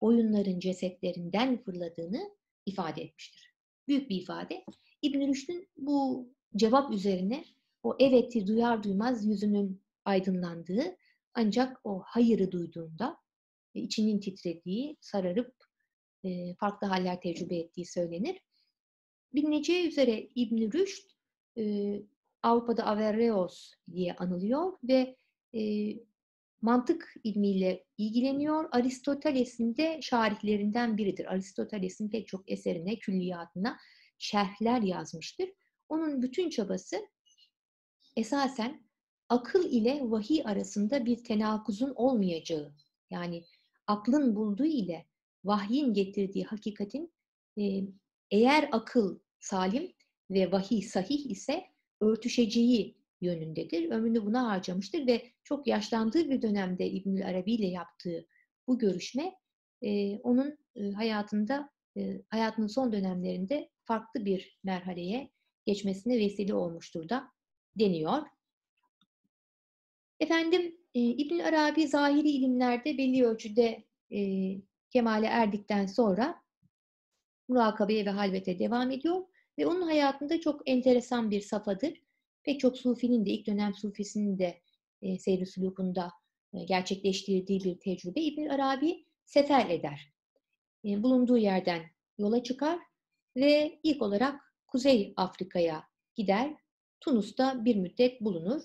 oyunların 0.00 0.58
cesetlerinden 0.60 1.62
fırladığını 1.62 2.30
ifade 2.66 3.02
etmiştir. 3.02 3.54
Büyük 3.88 4.10
bir 4.10 4.16
ifade. 4.16 4.64
İbn 5.02 5.28
Rüşd'ün 5.28 5.68
bu 5.76 6.28
cevap 6.56 6.92
üzerine 6.92 7.44
o 7.82 7.96
evet'i 7.98 8.46
duyar 8.46 8.82
duymaz 8.82 9.26
yüzünün 9.26 9.82
aydınlandığı 10.04 10.96
ancak 11.34 11.80
o 11.84 12.02
hayırı 12.06 12.52
duyduğunda 12.52 13.16
içinin 13.74 14.20
titrediği, 14.20 14.96
sararıp 15.00 15.54
farklı 16.58 16.86
haller 16.86 17.20
tecrübe 17.20 17.56
ettiği 17.56 17.86
söylenir. 17.86 18.40
Bilineceği 19.34 19.88
üzere 19.88 20.28
İbn 20.34 20.72
Rüşd 20.72 21.10
Avrupa'da 22.46 22.86
Averroes 22.86 23.72
diye 23.92 24.14
anılıyor 24.14 24.78
ve 24.84 25.16
mantık 26.60 27.14
ilmiyle 27.24 27.84
ilgileniyor. 27.98 28.68
Aristoteles'in 28.72 29.76
de 29.76 30.02
şarihlerinden 30.02 30.96
biridir. 30.96 31.32
Aristoteles'in 31.32 32.10
pek 32.10 32.28
çok 32.28 32.50
eserine, 32.50 32.98
külliyatına 32.98 33.78
şerhler 34.18 34.82
yazmıştır. 34.82 35.48
Onun 35.88 36.22
bütün 36.22 36.50
çabası 36.50 36.96
esasen 38.16 38.86
akıl 39.28 39.70
ile 39.70 40.00
vahiy 40.02 40.42
arasında 40.44 41.04
bir 41.04 41.24
tenakuzun 41.24 41.92
olmayacağı, 41.94 42.74
yani 43.10 43.44
aklın 43.86 44.36
bulduğu 44.36 44.64
ile 44.64 45.06
vahyin 45.44 45.94
getirdiği 45.94 46.44
hakikatin 46.44 47.12
eğer 48.30 48.68
akıl 48.72 49.18
salim 49.40 49.92
ve 50.30 50.52
vahiy 50.52 50.82
sahih 50.82 51.30
ise 51.30 51.75
örtüşeceği 52.00 52.96
yönündedir. 53.20 53.90
Ömrünü 53.90 54.26
buna 54.26 54.46
harcamıştır 54.46 55.06
ve 55.06 55.22
çok 55.44 55.66
yaşlandığı 55.66 56.30
bir 56.30 56.42
dönemde 56.42 56.90
İbnül 56.90 57.26
Arabi 57.26 57.52
ile 57.52 57.66
yaptığı 57.66 58.26
bu 58.66 58.78
görüşme 58.78 59.34
onun 60.22 60.58
hayatında 60.94 61.70
hayatının 62.28 62.66
son 62.66 62.92
dönemlerinde 62.92 63.70
farklı 63.84 64.24
bir 64.24 64.58
merhaleye 64.64 65.30
geçmesine 65.66 66.18
vesile 66.18 66.54
olmuştur 66.54 67.08
da 67.08 67.28
deniyor. 67.78 68.22
Efendim 70.20 70.76
İbn 70.94 71.38
Arabi 71.38 71.88
zahiri 71.88 72.28
ilimlerde 72.28 72.98
belli 72.98 73.26
ölçüde 73.26 73.84
e, 74.12 74.20
kemale 74.90 75.26
erdikten 75.26 75.86
sonra 75.86 76.42
murakabeye 77.48 78.06
ve 78.06 78.10
halvete 78.10 78.58
devam 78.58 78.90
ediyor 78.90 79.22
ve 79.58 79.66
onun 79.66 79.82
hayatında 79.82 80.40
çok 80.40 80.68
enteresan 80.68 81.30
bir 81.30 81.40
safhadır. 81.40 82.02
Pek 82.42 82.60
çok 82.60 82.78
sufinin 82.78 83.26
de 83.26 83.30
ilk 83.30 83.46
dönem 83.46 83.74
sufisinin 83.74 84.38
de 84.38 84.60
e, 85.02 85.18
seyri 85.18 85.46
sulukunda 85.46 86.12
e, 86.54 86.64
gerçekleştirdiği 86.64 87.64
bir 87.64 87.80
tecrübe. 87.80 88.20
İbn 88.20 88.48
Arabi 88.48 89.04
sefer 89.24 89.70
eder. 89.70 90.12
E, 90.84 91.02
bulunduğu 91.02 91.38
yerden 91.38 91.82
yola 92.18 92.42
çıkar 92.42 92.78
ve 93.36 93.80
ilk 93.82 94.02
olarak 94.02 94.40
Kuzey 94.66 95.12
Afrika'ya 95.16 95.84
gider. 96.14 96.54
Tunus'ta 97.00 97.64
bir 97.64 97.76
müddet 97.76 98.20
bulunur. 98.20 98.62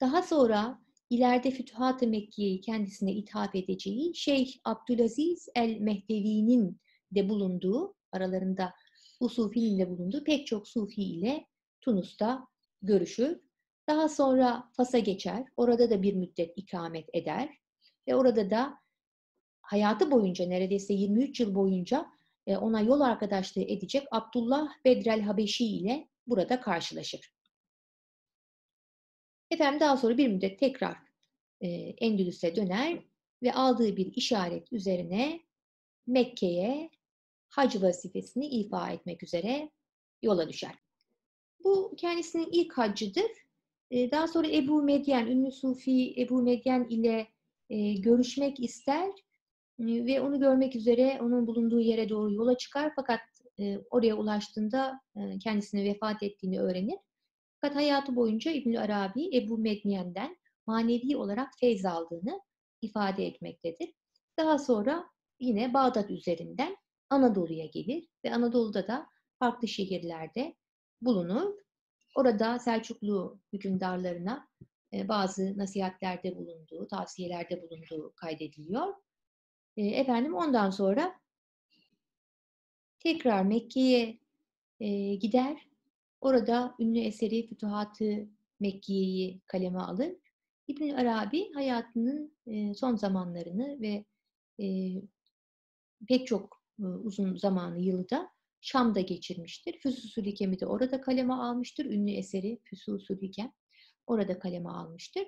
Daha 0.00 0.22
sonra 0.22 0.82
ileride 1.10 1.50
Fütuhat-ı 1.50 2.06
Mekke'yi 2.06 2.60
kendisine 2.60 3.12
ithaf 3.12 3.54
edeceği 3.54 4.14
Şeyh 4.14 4.52
Abdülaziz 4.64 5.48
el-Mehdevi'nin 5.54 6.80
de 7.12 7.28
bulunduğu, 7.28 7.94
aralarında 8.12 8.74
bu 9.20 9.28
Sufi'nin 9.28 9.78
de 9.78 9.90
bulunduğu 9.90 10.24
pek 10.24 10.46
çok 10.46 10.68
Sufi 10.68 11.02
ile 11.02 11.46
Tunus'ta 11.80 12.48
görüşür. 12.82 13.40
Daha 13.88 14.08
sonra 14.08 14.70
Fas'a 14.76 14.98
geçer. 14.98 15.44
Orada 15.56 15.90
da 15.90 16.02
bir 16.02 16.14
müddet 16.14 16.52
ikamet 16.56 17.08
eder. 17.12 17.58
Ve 18.08 18.16
orada 18.16 18.50
da 18.50 18.78
hayatı 19.62 20.10
boyunca 20.10 20.46
neredeyse 20.46 20.94
23 20.94 21.40
yıl 21.40 21.54
boyunca 21.54 22.06
e, 22.46 22.56
ona 22.56 22.80
yol 22.80 23.00
arkadaşlığı 23.00 23.62
edecek 23.62 24.06
Abdullah 24.10 24.68
Bedrel 24.84 25.20
Habeşi 25.20 25.66
ile 25.66 26.08
burada 26.26 26.60
karşılaşır. 26.60 27.34
Efendim 29.50 29.80
daha 29.80 29.96
sonra 29.96 30.18
bir 30.18 30.28
müddet 30.28 30.58
tekrar 30.58 30.96
e, 31.60 31.68
Endülüs'e 31.76 32.56
döner 32.56 33.04
ve 33.42 33.52
aldığı 33.52 33.96
bir 33.96 34.06
işaret 34.06 34.72
üzerine 34.72 35.40
Mekke'ye 36.06 36.90
hac 37.56 37.82
vazifesini 37.82 38.46
ifa 38.46 38.90
etmek 38.90 39.22
üzere 39.22 39.70
yola 40.22 40.48
düşer. 40.48 40.74
Bu 41.64 41.94
kendisinin 41.96 42.48
ilk 42.52 42.78
haccıdır. 42.78 43.30
E, 43.90 44.10
daha 44.10 44.28
sonra 44.28 44.48
Ebu 44.48 44.82
Medyen, 44.82 45.26
ünlü 45.26 45.52
Sufi 45.52 46.14
Ebu 46.20 46.42
Medyen 46.42 46.86
ile 46.90 47.28
e, 47.70 47.94
görüşmek 47.94 48.60
ister 48.60 49.08
e, 49.78 49.84
ve 50.06 50.20
onu 50.20 50.40
görmek 50.40 50.76
üzere 50.76 51.18
onun 51.22 51.46
bulunduğu 51.46 51.80
yere 51.80 52.08
doğru 52.08 52.34
yola 52.34 52.56
çıkar 52.56 52.92
fakat 52.96 53.20
e, 53.60 53.78
oraya 53.90 54.16
ulaştığında 54.16 55.00
kendisini 55.42 55.84
vefat 55.84 56.22
ettiğini 56.22 56.60
öğrenir. 56.60 56.98
Fakat 57.60 57.76
hayatı 57.76 58.16
boyunca 58.16 58.50
İbn 58.50 58.74
Arabi 58.74 59.36
Ebu 59.36 59.58
Medniyen'den 59.58 60.36
manevi 60.66 61.16
olarak 61.16 61.48
feyz 61.60 61.84
aldığını 61.84 62.40
ifade 62.82 63.26
etmektedir. 63.26 63.92
Daha 64.38 64.58
sonra 64.58 65.04
yine 65.40 65.74
Bağdat 65.74 66.10
üzerinden 66.10 66.76
Anadolu'ya 67.14 67.66
gelir 67.66 68.08
ve 68.24 68.34
Anadolu'da 68.34 68.88
da 68.88 69.06
farklı 69.38 69.68
şehirlerde 69.68 70.54
bulunur. 71.00 71.54
orada 72.14 72.58
Selçuklu 72.58 73.38
hükümdarlarına 73.52 74.48
e, 74.92 75.08
bazı 75.08 75.58
nasihatlerde 75.58 76.36
bulunduğu, 76.36 76.86
tavsiyelerde 76.86 77.62
bulunduğu 77.62 78.12
kaydediliyor. 78.16 78.94
E, 79.76 79.86
efendim 79.86 80.34
ondan 80.34 80.70
sonra 80.70 81.20
tekrar 82.98 83.42
Mekke'ye 83.42 84.18
e, 84.80 85.14
gider. 85.14 85.68
Orada 86.20 86.74
ünlü 86.78 87.00
eseri 87.00 87.46
Fütuhat-ı 87.46 88.28
Mekke'yi 88.60 89.40
kaleme 89.46 89.78
alır. 89.78 90.12
İbn 90.68 90.90
Arabi 90.90 91.52
hayatının 91.52 92.36
son 92.74 92.96
zamanlarını 92.96 93.80
ve 93.80 94.04
pek 96.08 96.26
çok 96.26 96.63
uzun 96.78 97.36
zamanı 97.36 97.80
yılı 97.80 98.10
da 98.10 98.30
Şam'da 98.60 99.00
geçirmiştir. 99.00 99.78
Füsusul 99.78 100.24
Hikem'i 100.24 100.60
de 100.60 100.66
orada 100.66 101.00
kaleme 101.00 101.34
almıştır. 101.34 101.84
Ünlü 101.84 102.10
eseri 102.10 102.60
Füsusul 102.64 103.16
Hikem 103.16 103.52
orada 104.06 104.38
kaleme 104.38 104.70
almıştır. 104.70 105.24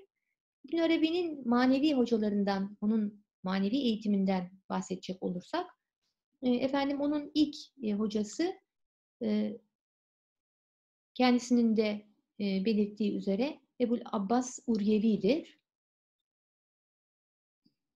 İbn 0.65 0.79
Arabi'nin 0.79 1.49
manevi 1.49 1.95
hocalarından, 1.95 2.77
onun 2.81 3.25
manevi 3.43 3.77
eğitiminden 3.77 4.51
bahsedecek 4.69 5.23
olursak, 5.23 5.67
e, 6.43 6.51
efendim 6.51 7.01
onun 7.01 7.31
ilk 7.35 7.57
e, 7.83 7.93
hocası 7.93 8.55
e, 9.23 9.59
kendisinin 11.15 11.77
de 11.77 12.07
belirttiği 12.41 13.17
üzere 13.17 13.61
Ebul 13.81 14.01
Abbas 14.05 14.59
Uryevi'dir. 14.67 15.59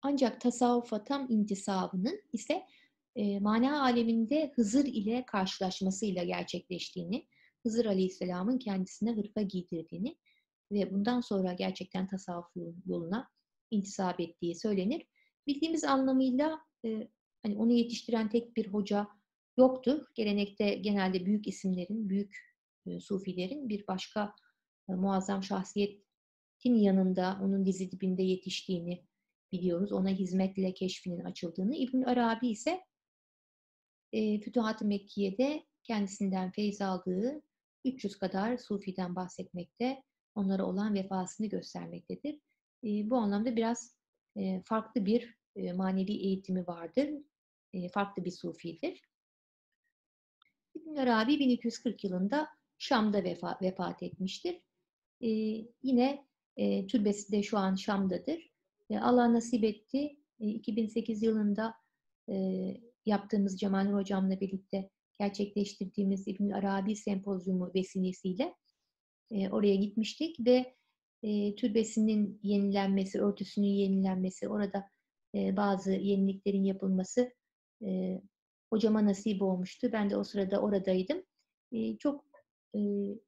Ancak 0.02 0.40
tasavvufa 0.40 1.04
tam 1.04 1.30
intisabının 1.30 2.22
ise 2.32 2.66
e, 3.18 3.40
mana 3.40 3.82
aleminde 3.82 4.52
Hızır 4.54 4.84
ile 4.84 5.25
karşılaşmasıyla 5.26 6.25
gerçekleştiğini, 6.25 7.26
Hızır 7.62 7.84
Aleyhisselam'ın 7.84 8.58
kendisine 8.58 9.12
hırka 9.12 9.42
giydirdiğini 9.42 10.16
ve 10.72 10.92
bundan 10.92 11.20
sonra 11.20 11.52
gerçekten 11.52 12.06
tasavvuf 12.06 12.46
yoluna 12.87 13.28
intisap 13.70 14.20
ettiği 14.20 14.54
söylenir. 14.54 15.06
Bildiğimiz 15.46 15.84
anlamıyla 15.84 16.58
e, 16.84 17.08
hani 17.42 17.56
onu 17.56 17.72
yetiştiren 17.72 18.28
tek 18.28 18.56
bir 18.56 18.66
hoca 18.66 19.08
yoktur. 19.56 20.06
Gelenekte 20.14 20.75
genelde 20.75 21.26
büyük 21.26 21.48
isimlerin, 21.48 22.08
büyük 22.08 22.37
e, 22.87 23.00
sufilerin 23.00 23.68
bir 23.68 23.87
başka 23.87 24.34
e, 24.88 24.92
muazzam 24.92 25.42
şahsiyetin 25.42 26.75
yanında, 26.75 27.40
onun 27.42 27.66
dizi 27.66 27.90
dibinde 27.90 28.22
yetiştiğini 28.22 29.04
biliyoruz. 29.52 29.92
Ona 29.92 30.08
hizmetle 30.08 30.75
keşfinin 30.75 31.25
açıldığını. 31.25 31.76
İbn 31.76 32.02
Arabi 32.02 32.48
ise 32.48 32.88
e, 34.12 34.40
Fütuhat-ı 34.40 34.84
Mekkiye'de 34.84 35.64
kendisinden 35.82 36.50
feyz 36.50 36.80
aldığı 36.80 37.42
300 37.84 38.18
kadar 38.18 38.56
sufiden 38.56 39.16
bahsetmekte, 39.16 40.02
onlara 40.34 40.66
olan 40.66 40.94
vefasını 40.94 41.46
göstermektedir. 41.46 42.34
E, 42.84 43.10
bu 43.10 43.16
anlamda 43.16 43.56
biraz 43.56 43.96
e, 44.36 44.62
farklı 44.64 45.06
bir 45.06 45.34
e, 45.56 45.72
manevi 45.72 46.12
eğitimi 46.12 46.66
vardır. 46.66 47.10
E, 47.72 47.88
farklı 47.88 48.24
bir 48.24 48.30
sufidir. 48.30 49.02
İbn 50.74 50.96
Arabi 50.96 51.38
1240 51.38 52.04
yılında 52.04 52.48
Şam'da 52.78 53.24
vefa, 53.24 53.58
vefat 53.62 54.02
etmiştir. 54.02 54.60
E, 55.20 55.28
yine 55.82 56.26
e, 56.56 56.86
türbesi 56.86 57.32
de 57.32 57.42
şu 57.42 57.58
an 57.58 57.74
Şam'dadır. 57.74 58.50
E, 58.90 58.98
Allah 58.98 59.32
nasip 59.32 59.64
etti. 59.64 60.16
E, 60.40 60.48
2008 60.48 61.22
yılında 61.22 61.74
e, 62.28 62.34
yaptığımız 63.08 63.60
Cemal 63.60 63.92
Hocam'la 63.92 64.40
birlikte 64.40 64.90
gerçekleştirdiğimiz 65.20 66.28
İbn 66.28 66.50
Arabi 66.50 66.96
sempozyumu 66.96 67.70
vesilesiyle 67.74 68.54
e, 69.30 69.48
oraya 69.48 69.76
gitmiştik 69.76 70.46
ve 70.46 70.74
e, 71.22 71.54
türbesinin 71.54 72.40
yenilenmesi, 72.42 73.20
örtüsünün 73.20 73.66
yenilenmesi, 73.66 74.48
orada 74.48 74.85
e, 75.35 75.56
bazı 75.56 75.92
yeniliklerin 75.92 76.64
yapılması 76.64 77.33
e, 77.87 78.20
hocama 78.72 79.04
nasip 79.06 79.42
olmuştu. 79.42 79.88
Ben 79.92 80.11
de 80.11 80.16
o 80.16 80.24
sırada 80.24 80.61
oradaydım. 80.61 81.22
E, 81.72 81.96
çok 81.96 82.24
e, 82.74 82.80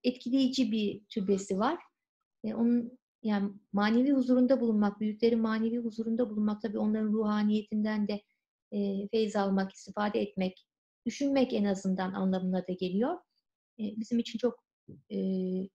etkileyici 0.05 0.73
bir 0.73 1.05
türbesi 1.09 1.59
var. 1.59 1.79
E, 2.45 2.55
onun 2.55 2.99
yani 3.23 3.53
manevi 3.73 4.13
huzurunda 4.13 4.61
bulunmak, 4.61 5.01
büyüklerin 5.01 5.41
manevi 5.41 5.79
huzurunda 5.79 6.31
bulunmak 6.31 6.63
tabii 6.63 6.79
onların 6.79 7.13
ruhaniyetinden 7.13 8.09
de 8.09 8.23
e, 8.73 9.09
feyz 9.09 9.37
almak, 9.37 9.73
istifade 9.73 10.21
etmek, 10.21 10.67
düşünmek 11.07 11.53
en 11.53 11.65
azından 11.65 12.13
anlamına 12.13 12.67
da 12.69 12.73
geliyor. 12.73 13.19
E, 13.81 13.83
bizim 13.97 14.19
için 14.19 14.39
çok 14.39 14.65
e, 15.11 15.19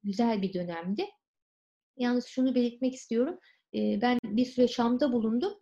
güzel 0.04 0.42
bir 0.42 0.54
dönemdi. 0.54 1.06
Yalnız 1.98 2.26
şunu 2.26 2.56
belirtmek 2.56 2.94
istiyorum. 2.94 3.40
E, 3.76 4.02
ben 4.02 4.20
bir 4.24 4.46
süre 4.46 4.68
Şam'da 4.68 5.14
bulundum. 5.14 5.54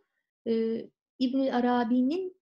E, 0.48 0.82
ibn 1.19 1.39
Arabi'nin 1.39 2.38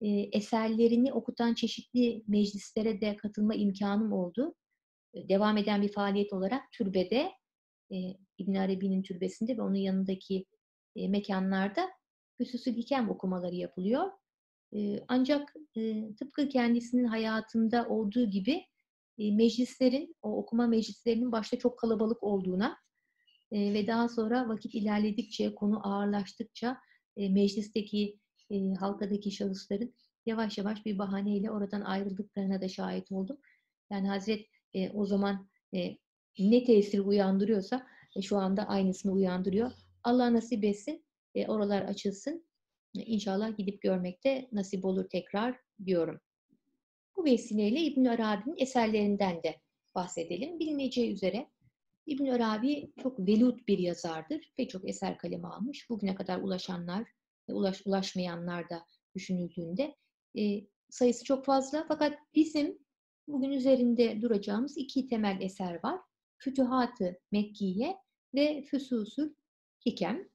e, 0.00 0.08
eserlerini 0.08 1.12
okutan 1.12 1.54
çeşitli 1.54 2.24
meclislere 2.28 3.00
de 3.00 3.16
katılma 3.16 3.54
imkanım 3.54 4.12
oldu. 4.12 4.54
E, 5.14 5.28
devam 5.28 5.56
eden 5.56 5.82
bir 5.82 5.92
faaliyet 5.92 6.32
olarak 6.32 6.72
türbede, 6.72 7.32
e, 7.92 7.96
İbn 8.38 8.54
Arabi'nin 8.54 9.02
türbesinde 9.02 9.56
ve 9.56 9.62
onun 9.62 9.74
yanındaki 9.74 10.46
e, 10.96 11.08
mekanlarda 11.08 11.90
Hüsusül 12.40 12.76
Hikem 12.76 13.10
okumaları 13.10 13.54
yapılıyor. 13.54 14.10
Ancak 15.08 15.54
tıpkı 16.18 16.48
kendisinin 16.48 17.04
hayatında 17.04 17.88
olduğu 17.88 18.30
gibi 18.30 18.64
meclislerin, 19.18 20.16
o 20.22 20.36
okuma 20.36 20.66
meclislerinin 20.66 21.32
başta 21.32 21.58
çok 21.58 21.78
kalabalık 21.78 22.22
olduğuna 22.22 22.78
ve 23.52 23.86
daha 23.86 24.08
sonra 24.08 24.48
vakit 24.48 24.74
ilerledikçe, 24.74 25.54
konu 25.54 25.88
ağırlaştıkça 25.88 26.78
meclisteki, 27.16 28.18
halkadaki 28.78 29.30
şahısların 29.30 29.94
yavaş 30.26 30.58
yavaş 30.58 30.86
bir 30.86 30.98
bahaneyle 30.98 31.50
oradan 31.50 31.80
ayrıldıklarına 31.80 32.60
da 32.60 32.68
şahit 32.68 33.12
oldum. 33.12 33.38
Yani 33.90 34.08
Hazret 34.08 34.46
o 34.94 35.06
zaman 35.06 35.48
ne 36.38 36.64
tesir 36.64 36.98
uyandırıyorsa 36.98 37.86
şu 38.22 38.38
anda 38.38 38.68
aynısını 38.68 39.12
uyandırıyor. 39.12 39.72
Allah 40.04 40.32
nasip 40.32 40.64
etsin, 40.64 41.04
oralar 41.46 41.82
açılsın 41.82 42.46
İnşallah 42.94 43.56
gidip 43.56 43.82
görmekte 43.82 44.48
nasip 44.52 44.84
olur 44.84 45.08
tekrar 45.08 45.56
diyorum. 45.86 46.20
Bu 47.16 47.24
vesileyle 47.24 47.80
İbn 47.80 48.04
Arabi'nin 48.04 48.56
eserlerinden 48.58 49.42
de 49.42 49.60
bahsedelim. 49.94 50.58
Bilineceği 50.58 51.12
üzere 51.12 51.48
İbn 52.06 52.26
Arabi 52.26 52.92
çok 53.02 53.20
velut 53.20 53.68
bir 53.68 53.78
yazardır. 53.78 54.52
Pek 54.56 54.70
çok 54.70 54.88
eser 54.88 55.18
kaleme 55.18 55.48
almış. 55.48 55.90
Bugüne 55.90 56.14
kadar 56.14 56.40
ulaşanlar 56.42 57.08
ve 57.48 57.52
ulaş, 57.52 57.82
ulaşmayanlar 57.84 58.70
da 58.70 58.86
düşünüldüğünde 59.14 59.94
e, 60.38 60.66
sayısı 60.90 61.24
çok 61.24 61.44
fazla. 61.44 61.84
Fakat 61.88 62.18
bizim 62.34 62.78
bugün 63.28 63.50
üzerinde 63.50 64.22
duracağımız 64.22 64.78
iki 64.78 65.06
temel 65.06 65.38
eser 65.40 65.84
var. 65.84 66.00
Fütühat-ı 66.38 67.18
Mekkiye 67.32 67.96
ve 68.34 68.62
Füsusul 68.62 69.34
Hikem. 69.86 70.28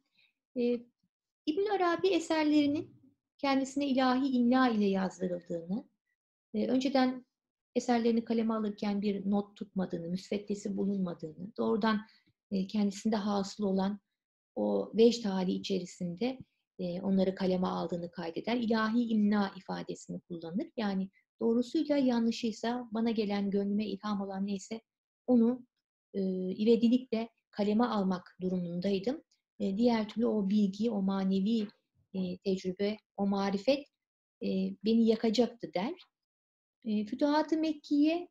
E, 0.58 0.80
İbn 1.48 1.66
Arabi 1.66 2.08
eserlerinin 2.08 2.98
kendisine 3.38 3.88
ilahi 3.88 4.28
imla 4.28 4.70
ile 4.70 4.86
yazdırıldığını, 4.86 5.90
e, 6.54 6.68
önceden 6.68 7.26
eserlerini 7.76 8.26
kaleme 8.26 8.54
alırken 8.54 9.02
bir 9.02 9.32
not 9.32 9.56
tutmadığını, 9.58 10.08
müsveddesi 10.08 10.78
bulunmadığını, 10.78 11.56
doğrudan 11.58 12.02
e, 12.52 12.68
kendisinde 12.68 13.16
hasıl 13.16 13.64
olan 13.64 14.00
o 14.56 14.92
vecd 14.96 15.26
hali 15.26 15.52
içerisinde 15.52 16.40
e, 16.80 17.02
onları 17.02 17.36
kaleme 17.36 17.68
aldığını 17.68 18.12
kaydeder. 18.12 18.56
İlahi 18.56 19.08
imna 19.08 19.52
ifadesini 19.58 20.20
kullanır. 20.20 20.68
Yani 20.78 21.10
doğrusuyla 21.40 21.98
yanlışıysa 21.98 22.90
bana 22.92 23.12
gelen 23.12 23.50
gönlüme 23.50 23.86
ilham 23.86 24.22
olan 24.22 24.46
neyse 24.46 24.82
onu 25.28 25.66
e, 26.14 26.22
ivedilikle 26.56 27.30
kaleme 27.52 27.86
almak 27.86 28.38
durumundaydım 28.42 29.24
diğer 29.60 30.10
türlü 30.10 30.26
o 30.26 30.50
bilgi, 30.50 30.91
o 30.91 31.02
manevi 31.02 31.67
e, 32.13 32.38
tecrübe, 32.38 32.98
o 33.17 33.28
marifet 33.28 33.88
e, 34.43 34.48
beni 34.86 35.08
yakacaktı 35.08 35.72
der. 35.74 35.93
E, 36.86 37.06
Fütuhat-ı 37.06 37.58
Mekkiye 37.58 38.28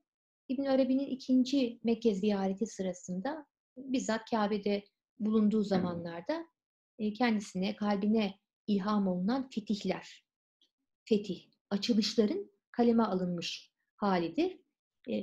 İbn 0.49 0.65
Arabi'nin 0.65 1.07
ikinci 1.07 1.81
Mekke 1.85 2.15
ziyareti 2.15 2.67
sırasında 2.67 3.47
bizzat 3.77 4.31
Kabe'de 4.31 4.85
bulunduğu 5.19 5.63
zamanlarda 5.63 6.47
e, 6.99 7.13
kendisine, 7.13 7.77
kalbine 7.77 8.39
ilham 8.67 9.09
olunan 9.09 9.51
fetihler, 9.51 10.25
fetih, 11.05 11.47
açılışların 11.71 12.51
kaleme 12.71 13.03
alınmış 13.03 13.73
halidir. 13.97 14.59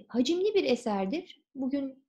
Hacimli 0.07 0.53
bir 0.53 0.63
eserdir. 0.63 1.41
Bugün 1.55 2.05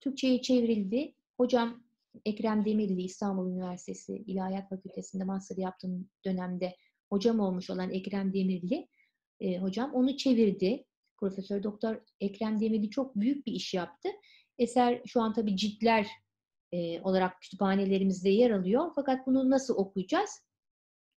Türkçe'ye 0.00 0.42
çevrildi. 0.42 1.14
Hocam 1.36 1.85
Ekrem 2.24 2.64
Demirli 2.64 3.02
İstanbul 3.02 3.50
Üniversitesi 3.50 4.16
İlahiyat 4.26 4.68
Fakültesi'nde 4.68 5.24
master 5.24 5.56
yaptığım 5.56 6.10
dönemde 6.24 6.76
hocam 7.10 7.40
olmuş 7.40 7.70
olan 7.70 7.90
Ekrem 7.90 8.34
Demirli 8.34 8.88
e, 9.40 9.58
hocam 9.58 9.94
onu 9.94 10.16
çevirdi. 10.16 10.84
Profesör 11.20 11.62
Doktor 11.62 12.00
Ekrem 12.20 12.60
Demirli 12.60 12.90
çok 12.90 13.16
büyük 13.16 13.46
bir 13.46 13.52
iş 13.52 13.74
yaptı. 13.74 14.08
Eser 14.58 15.02
şu 15.06 15.20
an 15.20 15.32
tabii 15.32 15.56
ciltler 15.56 16.06
e, 16.72 17.00
olarak 17.00 17.42
kütüphanelerimizde 17.42 18.28
yer 18.28 18.50
alıyor. 18.50 18.92
Fakat 18.94 19.26
bunu 19.26 19.50
nasıl 19.50 19.76
okuyacağız? 19.76 20.30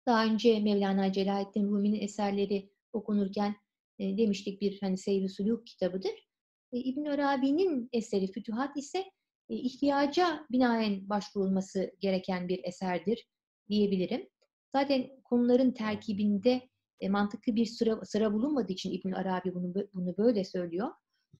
Daha 0.05 0.25
önce 0.25 0.59
Mevlana 0.59 1.11
Celaleddin 1.11 1.67
Rumi'nin 1.67 2.01
eserleri 2.01 2.69
okunurken 2.93 3.55
e, 3.99 4.17
demiştik 4.17 4.61
bir 4.61 4.77
hani 4.81 4.97
Seyri 4.97 5.29
Suluk 5.29 5.67
kitabıdır. 5.67 6.27
E, 6.73 6.77
İbn 6.79 7.05
Arabi'nin 7.05 7.89
eseri 7.93 8.31
Fütühat 8.31 8.77
ise 8.77 9.03
ihtiyaca 9.49 10.45
binaen 10.51 11.09
başvurulması 11.09 11.91
gereken 11.99 12.47
bir 12.47 12.63
eserdir 12.63 13.27
diyebilirim. 13.69 14.29
Zaten 14.75 15.09
konuların 15.23 15.71
terkibinde 15.71 16.69
e, 16.99 17.09
mantıklı 17.09 17.55
bir 17.55 17.65
sıra, 17.65 18.05
sıra 18.05 18.33
bulunmadığı 18.33 18.73
için 18.73 18.91
İbn 18.91 19.11
Arabi 19.11 19.53
bunu 19.53 19.73
bunu 19.93 20.17
böyle 20.17 20.43
söylüyor. 20.43 20.89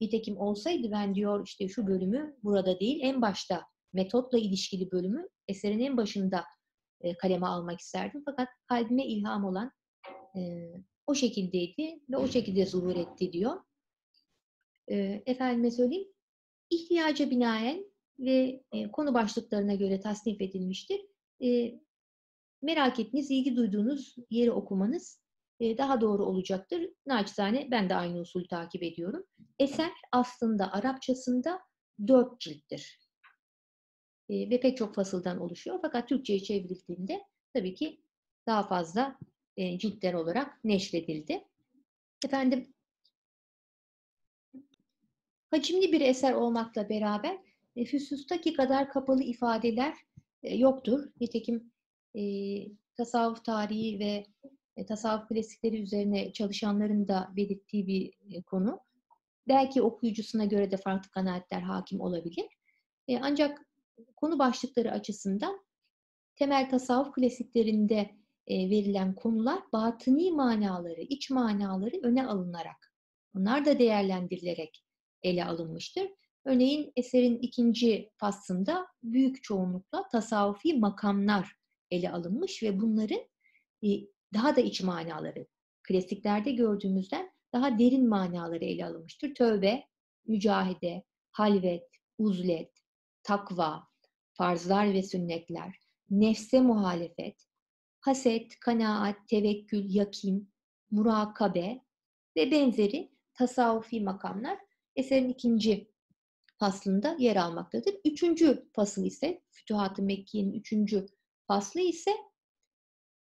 Nitekim 0.02 0.38
olsaydı 0.38 0.92
ben 0.92 1.16
diyor 1.16 1.46
işte 1.46 1.68
şu 1.68 1.88
bölümü 1.88 2.38
burada 2.44 2.80
değil 2.80 3.00
en 3.02 3.22
başta 3.22 3.64
metotla 3.94 4.38
ilişkili 4.38 4.92
bölümü 4.92 5.28
eserin 5.48 5.80
en 5.80 5.98
başında 5.98 6.44
e, 7.02 7.18
kaleme 7.18 7.48
almak 7.48 7.80
isterdim. 7.80 8.22
Fakat 8.26 8.50
kalbime 8.66 9.06
ilham 9.06 9.46
olan 9.46 9.72
e, 10.38 10.72
o 11.08 11.16
şekildeydi 11.16 12.00
ve 12.10 12.18
o 12.18 12.28
şekilde 12.28 12.66
zuhur 12.66 12.96
etti 12.96 13.34
diyor. 13.34 13.62
E, 14.88 15.24
efendime 15.26 15.72
söyleyeyim, 15.72 16.08
ihtiyaca 16.70 17.30
binaen 17.30 17.86
ve 18.20 18.64
e, 18.72 18.92
konu 18.92 19.14
başlıklarına 19.14 19.76
göre 19.76 20.00
tasnif 20.00 20.42
edilmiştir. 20.42 21.02
E, 21.44 21.80
merak 22.62 23.00
ettiğiniz, 23.00 23.32
ilgi 23.32 23.56
duyduğunuz 23.56 24.16
yeri 24.30 24.52
okumanız 24.52 25.22
e, 25.60 25.78
daha 25.78 26.02
doğru 26.02 26.26
olacaktır. 26.26 26.90
Naçizane 27.06 27.68
ben 27.72 27.90
de 27.90 27.96
aynı 27.96 28.20
usul 28.20 28.48
takip 28.48 28.84
ediyorum. 28.84 29.24
Eser 29.60 29.92
aslında 30.12 30.74
Arapçasında 30.74 31.60
dört 32.08 32.40
cilttir. 32.40 33.00
E, 34.30 34.50
ve 34.50 34.60
pek 34.60 34.78
çok 34.78 34.96
fasıldan 34.96 35.40
oluşuyor. 35.40 35.80
Fakat 35.82 36.10
Türkçe'ye 36.10 36.40
çevrildiğinde 36.40 37.24
tabii 37.54 37.76
ki 37.76 38.02
daha 38.48 38.68
fazla 38.68 39.18
e, 39.58 39.80
ciltler 39.80 40.14
olarak 40.14 40.64
neşredildi. 40.64 41.44
Efendim, 42.26 42.74
hacimli 45.52 45.92
bir 45.92 46.02
eser 46.02 46.34
olmakla 46.34 46.90
beraber 46.90 47.47
füsustaki 47.86 48.54
kadar 48.54 48.90
kapalı 48.90 49.24
ifadeler 49.24 49.94
e, 50.44 50.56
yoktur. 50.56 51.10
Nitekim 51.22 51.72
e, 52.16 52.22
tasavvuf 52.98 53.46
tarihi 53.46 54.00
ve 54.00 54.26
e, 54.78 54.86
tasavvuf 54.86 55.28
klasikleri 55.28 55.82
üzerine 55.82 56.34
çalışanların 56.34 57.08
da 57.08 57.30
belirttiği 57.36 57.88
bir 57.88 58.14
konu. 58.44 58.80
Belki 59.48 59.82
okuyucusuna 59.82 60.46
göre 60.46 60.72
de 60.72 60.78
farklı 60.78 61.10
kanaatler 61.12 61.62
hakim 61.62 62.02
olabilir. 62.02 62.46
Ancak 63.22 63.62
konu 64.16 64.40
başlıkları 64.40 64.92
açısından 64.92 65.66
temel 66.36 66.70
tasavvuf 66.70 67.14
klasiklerinde 67.14 68.10
verilen 68.50 69.16
konular 69.16 69.60
batıni 69.74 70.32
manaları, 70.32 71.02
iç 71.02 71.30
manaları 71.30 72.00
öne 72.04 72.28
alınarak, 72.28 72.94
onlar 73.36 73.66
da 73.66 73.80
değerlendirilerek 73.80 74.84
ele 75.24 75.46
alınmıştır. 75.46 76.08
Örneğin 76.48 76.92
eserin 76.96 77.40
ikinci 77.40 78.12
faslında 78.18 78.88
büyük 79.04 79.44
çoğunlukla 79.44 80.08
tasavvufi 80.12 80.74
makamlar 80.74 81.52
ele 81.92 82.12
alınmış 82.12 82.64
ve 82.64 82.80
bunların 82.80 83.20
e, 83.84 83.88
daha 84.34 84.56
da 84.56 84.62
iç 84.62 84.82
manaları, 84.82 85.48
klasiklerde 85.84 86.52
gördüğümüzden 86.52 87.32
daha 87.54 87.80
derin 87.80 88.10
manaları 88.10 88.66
ele 88.66 88.86
alınmıştır. 88.86 89.36
Tövbe, 89.36 89.84
mücahede, 90.26 91.04
halvet, 91.32 91.90
uzlet, 92.18 92.72
takva, 93.24 93.88
farzlar 94.34 94.94
ve 94.94 95.04
sünnetler, 95.04 95.80
nefse 96.10 96.62
muhalefet, 96.62 97.44
haset, 98.00 98.60
kanaat, 98.60 99.28
tevekkül, 99.28 99.96
yakin, 99.96 100.52
murakabe 100.92 101.82
ve 102.36 102.52
benzeri 102.52 103.12
tasavvufi 103.34 104.02
makamlar 104.02 104.58
eserin 104.96 105.30
ikinci 105.30 105.97
faslında 106.58 107.16
yer 107.20 107.36
almaktadır. 107.36 107.96
Üçüncü 108.06 108.70
fasıl 108.74 109.06
ise, 109.06 109.42
Fütuhat-ı 109.52 110.04
Mekke'nin 110.04 110.54
üçüncü 110.54 111.06
faslı 111.48 111.82
ise 111.82 112.12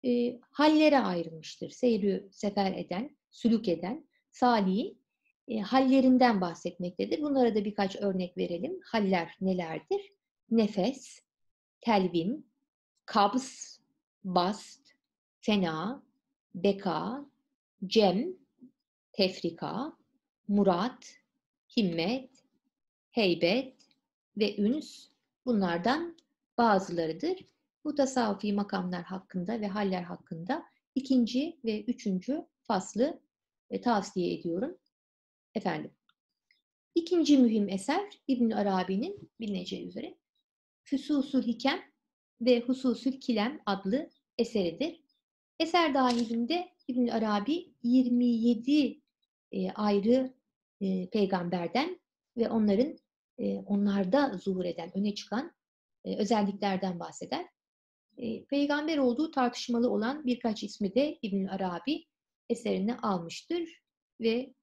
e, 0.06 0.40
hallere 0.52 1.00
ayrılmıştır. 1.00 1.70
Seyri 1.70 2.30
sefer 2.32 2.74
eden, 2.74 3.18
sülük 3.32 3.68
eden, 3.68 4.08
salih 4.32 4.94
e, 5.48 5.60
hallerinden 5.60 6.42
bahsetmektedir. 6.42 7.22
Bunlara 7.22 7.56
da 7.56 7.66
birkaç 7.66 7.96
örnek 7.96 8.38
verelim. 8.38 8.80
Haller 8.84 9.36
nelerdir? 9.42 10.12
Nefes, 10.52 11.20
telvin, 11.82 12.52
kabz, 13.06 13.80
bast, 14.24 14.90
fena, 15.42 16.04
beka, 16.56 17.26
cem, 17.86 18.34
tefrika, 19.14 19.98
murat, 20.48 21.16
himmet, 21.78 22.31
heybet 23.12 23.76
ve 24.38 24.58
üns 24.58 25.08
bunlardan 25.46 26.18
bazılarıdır. 26.58 27.46
Bu 27.84 27.96
tasavvufi 27.96 28.54
makamlar 28.54 29.04
hakkında 29.04 29.62
ve 29.62 29.68
haller 29.68 30.04
hakkında 30.04 30.64
ikinci 30.96 31.60
ve 31.66 31.84
üçüncü 31.84 32.46
faslı 32.64 33.20
e, 33.70 33.82
tavsiye 33.82 34.34
ediyorum. 34.34 34.78
Efendim, 35.56 35.92
ikinci 36.96 37.38
mühim 37.38 37.70
eser 37.70 38.10
İbn 38.28 38.52
Arabi'nin 38.52 39.32
bilineceği 39.40 39.88
üzere 39.88 40.18
Füsusul 40.84 41.44
Hikem 41.44 41.80
ve 42.42 42.62
Hususül 42.62 43.20
Kilem 43.20 43.62
adlı 43.66 44.10
eseridir. 44.38 45.04
Eser 45.60 45.94
dahilinde 45.94 46.70
İbn 46.88 47.08
Arabi 47.08 47.74
27 47.84 49.02
e, 49.52 49.72
ayrı 49.72 50.34
e, 50.82 51.10
peygamberden 51.10 52.01
ve 52.38 52.50
onların 52.50 52.98
e, 53.38 53.58
onlarda 53.58 54.38
zuhur 54.38 54.66
eden, 54.66 54.98
öne 54.98 55.16
çıkan 55.16 55.52
e, 56.06 56.18
özelliklerden 56.18 57.00
bahseder. 57.00 57.46
E, 58.18 58.46
peygamber 58.46 58.98
olduğu 58.98 59.32
tartışmalı 59.32 59.90
olan 59.90 60.26
birkaç 60.26 60.64
ismi 60.64 60.96
de 60.96 61.20
İbn 61.22 61.46
Arabi 61.46 62.06
eserine 62.50 62.98
almıştır 62.98 63.70
ve 64.22 64.54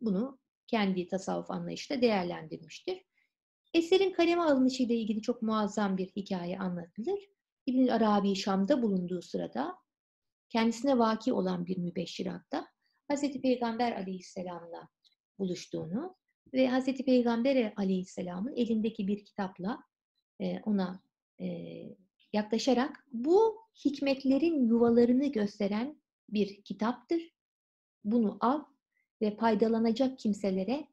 bunu 0.00 0.38
kendi 0.66 1.06
tasavvuf 1.06 1.50
anlayışla 1.50 2.00
değerlendirmiştir. 2.00 3.04
Eserin 3.74 4.12
kaleme 4.12 4.42
alınışı 4.42 4.82
ile 4.82 4.94
ilgili 4.94 5.22
çok 5.22 5.42
muazzam 5.42 5.96
bir 5.96 6.08
hikaye 6.16 6.58
anlatılır. 6.58 7.20
İbn 7.66 7.88
Arabi 7.88 8.36
Şam'da 8.36 8.82
bulunduğu 8.82 9.22
sırada 9.22 9.78
kendisine 10.48 10.98
vaki 10.98 11.32
olan 11.32 11.66
bir 11.66 11.78
mübeşşiratta 11.78 12.66
Hz. 13.12 13.40
Peygamber 13.42 13.92
aleyhisselamla 13.92 14.88
buluştuğunu 15.38 16.17
ve 16.52 16.70
Hz. 16.70 16.86
Peygamber 16.86 17.72
aleyhisselamın 17.76 18.56
elindeki 18.56 19.08
bir 19.08 19.24
kitapla 19.24 19.82
e, 20.40 20.60
ona 20.60 21.02
e, 21.40 21.46
yaklaşarak 22.32 23.06
bu 23.12 23.56
hikmetlerin 23.84 24.66
yuvalarını 24.68 25.32
gösteren 25.32 26.00
bir 26.28 26.62
kitaptır. 26.62 27.34
Bunu 28.04 28.36
al 28.40 28.64
ve 29.22 29.36
faydalanacak 29.36 30.18
kimselere 30.18 30.88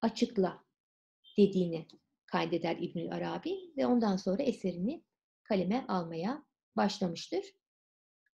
açıkla 0.00 0.64
dediğini 1.38 1.86
kaydeder 2.26 2.76
İbnül 2.80 3.12
Arabi 3.12 3.72
ve 3.76 3.86
ondan 3.86 4.16
sonra 4.16 4.42
eserini 4.42 5.04
kaleme 5.42 5.84
almaya 5.88 6.44
başlamıştır. 6.76 7.44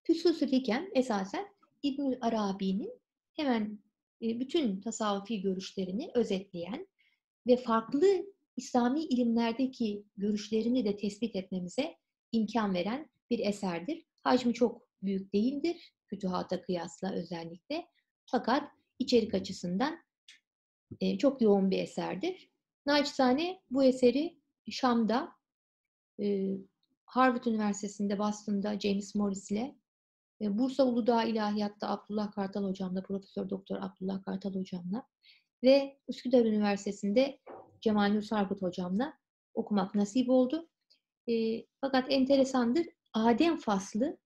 Füsusül 0.04 0.52
Hikem 0.52 0.90
esasen 0.94 1.48
İbnül 1.84 2.18
Arabi'nin 2.22 2.92
hemen 3.34 3.80
bütün 4.22 4.82
tasavvufi 4.82 5.42
görüşlerini 5.42 6.12
özetleyen 6.16 6.88
ve 7.48 7.58
farklı 7.58 8.26
İslami 8.58 9.04
ilimlerdeki 9.04 10.04
görüşlerini 10.18 10.86
de 10.86 10.98
tespit 10.98 11.36
etmemize 11.36 11.96
imkan 12.32 12.74
veren 12.74 13.10
bir 13.30 13.40
eserdir. 13.40 14.06
Hacmi 14.24 14.54
çok 14.54 14.88
büyük 15.04 15.34
değildir, 15.34 15.94
fütühata 16.06 16.62
kıyasla 16.62 17.14
özellikle. 17.14 17.88
Fakat 18.26 18.72
içerik 19.00 19.34
açısından 19.34 20.00
e, 21.02 21.18
çok 21.18 21.42
yoğun 21.42 21.72
bir 21.72 21.80
eserdir. 21.80 22.50
Naçizane 22.86 23.62
bu 23.70 23.84
eseri 23.84 24.40
Şam'da, 24.70 25.32
e, 26.22 26.58
Harvard 27.06 27.46
Üniversitesi'nde, 27.46 28.20
Boston'da 28.20 28.80
James 28.80 29.16
Morris 29.16 29.52
ile 29.52 29.60
e, 29.60 29.79
Bursa 30.42 30.84
Uludağ 30.84 31.24
İlahiyat'ta 31.24 31.90
Abdullah 31.90 32.32
Kartal 32.32 32.64
hocamla, 32.64 33.04
Profesör 33.04 33.50
Doktor 33.50 33.78
Abdullah 33.82 34.24
Kartal 34.24 34.56
hocamla 34.56 35.04
ve 35.64 36.00
Üsküdar 36.08 36.46
Üniversitesi'nde 36.46 37.40
Cemal 37.82 38.14
Nur 38.14 38.22
Sarkut 38.22 38.62
hocamla 38.62 39.14
okumak 39.54 39.96
nasip 39.96 40.30
oldu. 40.30 40.70
E, 41.30 41.66
fakat 41.82 42.12
enteresandır, 42.12 42.86
Adem 43.14 43.58
faslı 43.58 44.18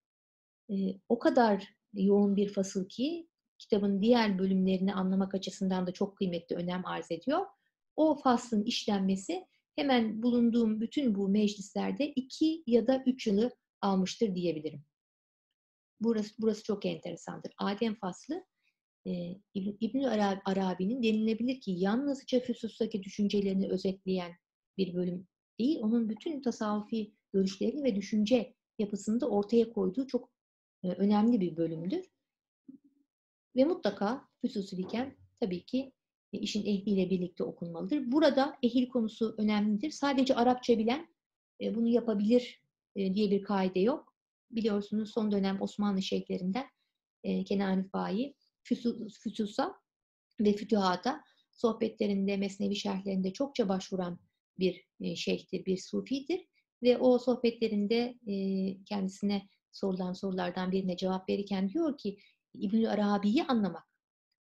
e, 0.69 0.75
o 1.09 1.19
kadar 1.19 1.75
yoğun 1.93 2.35
bir 2.35 2.53
fasıl 2.53 2.89
ki 2.89 3.27
kitabın 3.59 4.01
diğer 4.01 4.39
bölümlerini 4.39 4.93
anlamak 4.93 5.35
açısından 5.35 5.87
da 5.87 5.91
çok 5.91 6.17
kıymetli 6.17 6.55
önem 6.55 6.85
arz 6.85 7.11
ediyor. 7.11 7.45
O 7.95 8.15
faslın 8.15 8.63
işlenmesi 8.63 9.45
hemen 9.75 10.23
bulunduğum 10.23 10.81
bütün 10.81 11.15
bu 11.15 11.29
meclislerde 11.29 12.07
iki 12.07 12.63
ya 12.67 12.87
da 12.87 13.03
üç 13.05 13.27
yılı 13.27 13.51
almıştır 13.81 14.35
diyebilirim. 14.35 14.85
Burası, 16.03 16.33
burası 16.39 16.63
çok 16.63 16.85
enteresandır. 16.85 17.53
Adem 17.57 17.95
faslı 17.95 18.45
e, 19.07 19.35
İbn 19.55 20.03
Arabi'nin 20.45 21.03
denilebilir 21.03 21.61
ki 21.61 21.71
yalnızca 21.71 22.39
füsustaki 22.39 23.03
düşüncelerini 23.03 23.69
özetleyen 23.69 24.31
bir 24.77 24.93
bölüm 24.93 25.27
değil, 25.59 25.79
onun 25.81 26.09
bütün 26.09 26.41
tasavvufi 26.41 27.13
görüşlerini 27.33 27.83
ve 27.83 27.95
düşünce 27.95 28.53
yapısını 28.79 29.21
da 29.21 29.29
ortaya 29.29 29.73
koyduğu 29.73 30.07
çok 30.07 30.29
e, 30.83 30.91
önemli 30.91 31.41
bir 31.41 31.57
bölümdür. 31.57 32.05
Ve 33.55 33.65
mutlaka 33.65 34.29
füsusuliyken 34.41 35.17
tabii 35.39 35.65
ki 35.65 35.93
e, 36.33 36.39
işin 36.39 36.65
ehliyle 36.65 37.09
birlikte 37.09 37.43
okunmalıdır. 37.43 38.11
Burada 38.11 38.57
ehil 38.63 38.89
konusu 38.89 39.35
önemlidir. 39.37 39.91
Sadece 39.91 40.35
Arapça 40.35 40.77
bilen 40.77 41.07
e, 41.61 41.75
bunu 41.75 41.87
yapabilir 41.87 42.61
e, 42.95 43.15
diye 43.15 43.31
bir 43.31 43.43
kaide 43.43 43.79
yok. 43.79 44.12
Biliyorsunuz 44.55 45.11
son 45.11 45.31
dönem 45.31 45.61
Osmanlı 45.61 46.01
şeyhlerinden 46.01 46.65
Kenan 47.45 47.83
Rıfai 47.83 48.33
füsusa 49.19 49.75
ve 50.39 50.53
fütühata 50.53 51.23
sohbetlerinde, 51.51 52.37
mesnevi 52.37 52.75
şerhlerinde 52.75 53.33
çokça 53.33 53.69
başvuran 53.69 54.19
bir 54.59 54.85
şeyhtir, 55.15 55.65
bir 55.65 55.77
sufidir. 55.77 56.41
Ve 56.83 56.97
o 56.97 57.19
sohbetlerinde 57.19 58.19
kendisine 58.85 59.49
sorulan 59.71 60.13
sorulardan 60.13 60.71
birine 60.71 60.97
cevap 60.97 61.29
verirken 61.29 61.69
diyor 61.69 61.97
ki 61.97 62.17
İbnül 62.53 62.91
Arabi'yi 62.91 63.43
anlamak, 63.43 63.83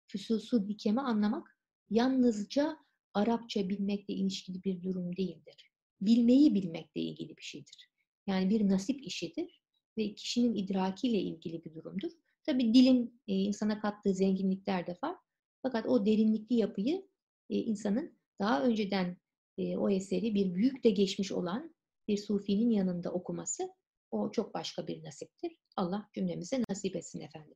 füsusu 0.06 0.68
dikemi 0.68 1.00
anlamak 1.00 1.58
yalnızca 1.90 2.76
Arapça 3.14 3.68
bilmekle 3.68 4.14
ilişkili 4.14 4.64
bir 4.64 4.82
durum 4.82 5.16
değildir. 5.16 5.70
Bilmeyi 6.00 6.54
bilmekle 6.54 7.00
ilgili 7.00 7.36
bir 7.36 7.42
şeydir. 7.42 7.90
Yani 8.26 8.50
bir 8.50 8.68
nasip 8.68 9.06
işidir 9.06 9.62
ve 9.98 10.14
kişinin 10.14 10.54
idrakiyle 10.54 11.18
ilgili 11.18 11.64
bir 11.64 11.74
durumdur. 11.74 12.10
Tabi 12.44 12.74
dilin 12.74 13.20
e, 13.28 13.34
insana 13.34 13.80
kattığı 13.80 14.14
zenginlikler 14.14 14.86
de 14.86 14.98
var. 15.02 15.16
Fakat 15.62 15.86
o 15.86 16.06
derinlikli 16.06 16.56
yapıyı 16.56 17.08
e, 17.50 17.56
insanın 17.56 18.18
daha 18.40 18.62
önceden 18.62 19.16
e, 19.58 19.76
o 19.76 19.90
eseri 19.90 20.34
bir 20.34 20.54
büyük 20.54 20.84
de 20.84 20.90
geçmiş 20.90 21.32
olan 21.32 21.74
bir 22.08 22.16
sufinin 22.16 22.70
yanında 22.70 23.12
okuması 23.12 23.72
o 24.10 24.30
çok 24.30 24.54
başka 24.54 24.86
bir 24.86 25.04
nasiptir. 25.04 25.56
Allah 25.76 26.08
cümlemize 26.12 26.62
nasip 26.68 26.96
etsin 26.96 27.20
efendim. 27.20 27.54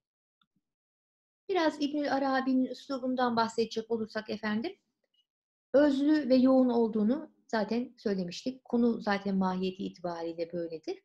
Biraz 1.49 1.83
İbnül 1.83 2.15
Arabi'nin 2.15 2.65
üslubundan 2.65 3.37
bahsedecek 3.37 3.91
olursak 3.91 4.31
efendim, 4.31 4.77
özlü 5.73 6.29
ve 6.29 6.35
yoğun 6.35 6.69
olduğunu 6.69 7.31
zaten 7.47 7.95
söylemiştik. 7.97 8.65
Konu 8.65 9.01
zaten 9.01 9.37
mahiyeti 9.37 9.85
itibariyle 9.85 10.53
böyledir. 10.53 11.03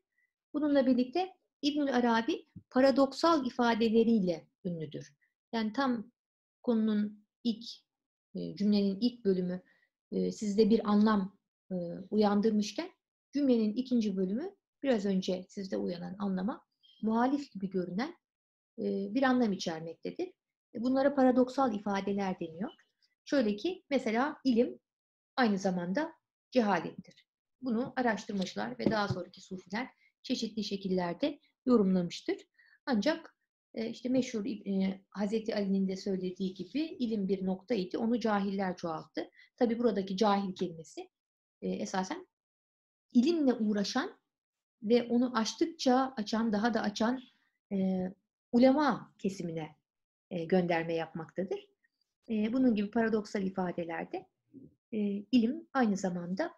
Bununla 0.56 0.86
birlikte 0.86 1.34
İbnül 1.62 1.96
Arabi 1.96 2.46
paradoksal 2.70 3.46
ifadeleriyle 3.46 4.48
ünlüdür. 4.66 5.14
Yani 5.54 5.74
tam 5.74 6.12
konunun 6.64 7.26
ilk, 7.44 7.66
e, 8.36 8.56
cümlenin 8.56 9.00
ilk 9.02 9.26
bölümü 9.26 9.62
e, 10.12 10.32
sizde 10.32 10.70
bir 10.70 10.90
anlam 10.90 11.38
e, 11.72 11.76
uyandırmışken 12.10 12.92
cümlenin 13.34 13.74
ikinci 13.74 14.18
bölümü 14.18 14.56
biraz 14.84 15.06
önce 15.06 15.46
sizde 15.50 15.78
uyanan 15.78 16.16
anlama 16.20 16.66
muhalif 17.02 17.52
gibi 17.52 17.70
görünen 17.70 18.16
bir 19.14 19.24
anlam 19.24 19.54
içermektedir. 19.54 20.32
Bunlara 20.76 21.16
paradoksal 21.16 21.74
ifadeler 21.74 22.40
deniyor. 22.40 22.72
Şöyle 23.26 23.56
ki 23.56 23.84
mesela 23.90 24.38
ilim 24.44 24.80
aynı 25.36 25.58
zamanda 25.58 26.14
cehalettir. 26.52 27.26
Bunu 27.62 27.94
araştırmacılar 27.96 28.80
ve 28.80 28.92
daha 28.92 29.08
sonraki 29.08 29.42
sufiler 29.42 29.90
çeşitli 30.26 30.64
şekillerde 30.64 31.40
yorumlamıştır. 31.66 32.38
Ancak 32.86 33.36
işte 33.74 34.10
meşhur 34.10 34.46
Hazreti 35.10 35.56
Ali'nin 35.56 35.88
de 35.88 35.96
söylediği 35.96 36.54
gibi 36.54 36.80
ilim 36.80 37.28
bir 37.28 37.46
noktaydı, 37.46 37.98
onu 37.98 38.20
cahiller 38.20 38.78
çoğalttı. 38.78 39.30
Tabi 39.58 39.80
buradaki 39.80 40.18
cahil 40.18 40.56
kelimesi 40.56 41.10
esasen 41.62 42.28
ilimle 43.14 43.54
uğraşan 43.54 44.18
ve 44.84 45.04
onu 45.04 45.38
açtıkça 45.38 46.14
açan, 46.18 46.54
daha 46.54 46.74
da 46.74 46.82
açan 46.82 47.22
ulema 48.52 49.14
kesimine 49.18 49.76
gönderme 50.32 50.94
yapmaktadır. 50.94 51.68
bunun 52.30 52.76
gibi 52.76 52.92
paradoksal 52.92 53.44
ifadelerde 53.44 54.26
ilim 55.32 55.68
aynı 55.74 55.98
zamanda 55.98 56.54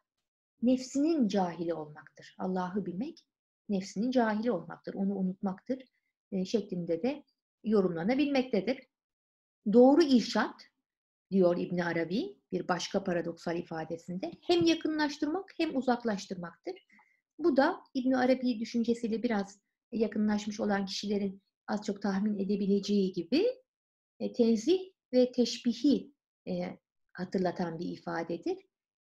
nefsinin 0.61 1.27
cahili 1.27 1.73
olmaktır. 1.73 2.35
Allah'ı 2.37 2.85
bilmek 2.85 3.25
nefsinin 3.69 4.11
cahili 4.11 4.51
olmaktır, 4.51 4.93
onu 4.93 5.15
unutmaktır 5.15 5.83
şeklinde 6.45 7.03
de 7.03 7.23
yorumlanabilmektedir. 7.63 8.87
Doğru 9.73 10.03
irşat 10.03 10.61
diyor 11.31 11.57
İbn 11.57 11.79
Arabi 11.79 12.37
bir 12.51 12.67
başka 12.67 13.03
paradoksal 13.03 13.57
ifadesinde 13.57 14.31
hem 14.41 14.65
yakınlaştırmak 14.65 15.53
hem 15.57 15.75
uzaklaştırmaktır. 15.75 16.75
Bu 17.39 17.57
da 17.57 17.83
İbn 17.93 18.11
Arabi 18.11 18.59
düşüncesiyle 18.59 19.23
biraz 19.23 19.59
yakınlaşmış 19.91 20.59
olan 20.59 20.85
kişilerin 20.85 21.41
az 21.67 21.85
çok 21.85 22.01
tahmin 22.01 22.39
edebileceği 22.39 23.13
gibi 23.13 23.45
e, 24.19 24.33
tenzih 24.33 24.79
ve 25.13 25.31
teşbihi 25.31 26.11
e, 26.47 26.79
hatırlatan 27.13 27.79
bir 27.79 27.85
ifadedir. 27.85 28.57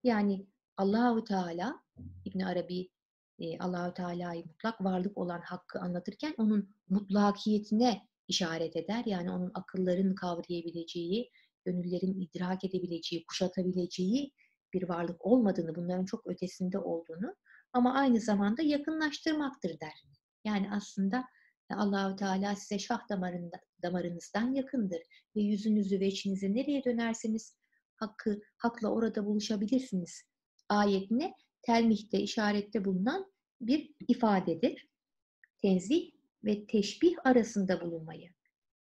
Yani 0.03 0.45
Allahu 0.77 1.23
Teala 1.23 1.83
İbn 2.25 2.39
Arabi 2.39 2.89
e, 3.39 3.59
Allahu 3.59 3.93
Teala'yı 3.93 4.45
mutlak 4.45 4.83
varlık 4.83 5.17
olan 5.17 5.41
hakkı 5.41 5.79
anlatırken 5.79 6.33
onun 6.37 6.75
mutlakiyetine 6.89 8.07
işaret 8.27 8.75
eder. 8.75 9.03
Yani 9.05 9.31
onun 9.31 9.51
akılların 9.53 10.15
kavrayabileceği, 10.15 11.31
gönüllerin 11.65 12.21
idrak 12.21 12.63
edebileceği, 12.63 13.25
kuşatabileceği 13.25 14.31
bir 14.73 14.89
varlık 14.89 15.25
olmadığını, 15.25 15.75
bunların 15.75 16.05
çok 16.05 16.27
ötesinde 16.27 16.79
olduğunu 16.79 17.35
ama 17.73 17.93
aynı 17.93 18.19
zamanda 18.19 18.61
yakınlaştırmaktır 18.61 19.79
der. 19.79 20.03
Yani 20.45 20.71
aslında 20.71 21.25
Allahu 21.75 22.15
Teala 22.15 22.55
size 22.55 22.79
şah 22.79 23.09
damarında, 23.09 23.57
damarınızdan 23.83 24.53
yakındır 24.53 25.01
ve 25.35 25.41
yüzünüzü 25.41 25.99
ve 25.99 26.07
içinizi 26.07 26.53
nereye 26.53 26.83
dönerseniz 26.83 27.55
hakkı 27.95 28.39
hakla 28.57 28.89
orada 28.89 29.25
buluşabilirsiniz. 29.25 30.23
Ayetine 30.69 31.33
telmihte 31.61 32.19
işarette 32.19 32.85
bulunan 32.85 33.31
bir 33.61 33.91
ifadedir. 34.07 34.87
Tenzih 35.61 36.11
ve 36.43 36.65
teşbih 36.65 37.15
arasında 37.23 37.81
bulunmayı. 37.81 38.29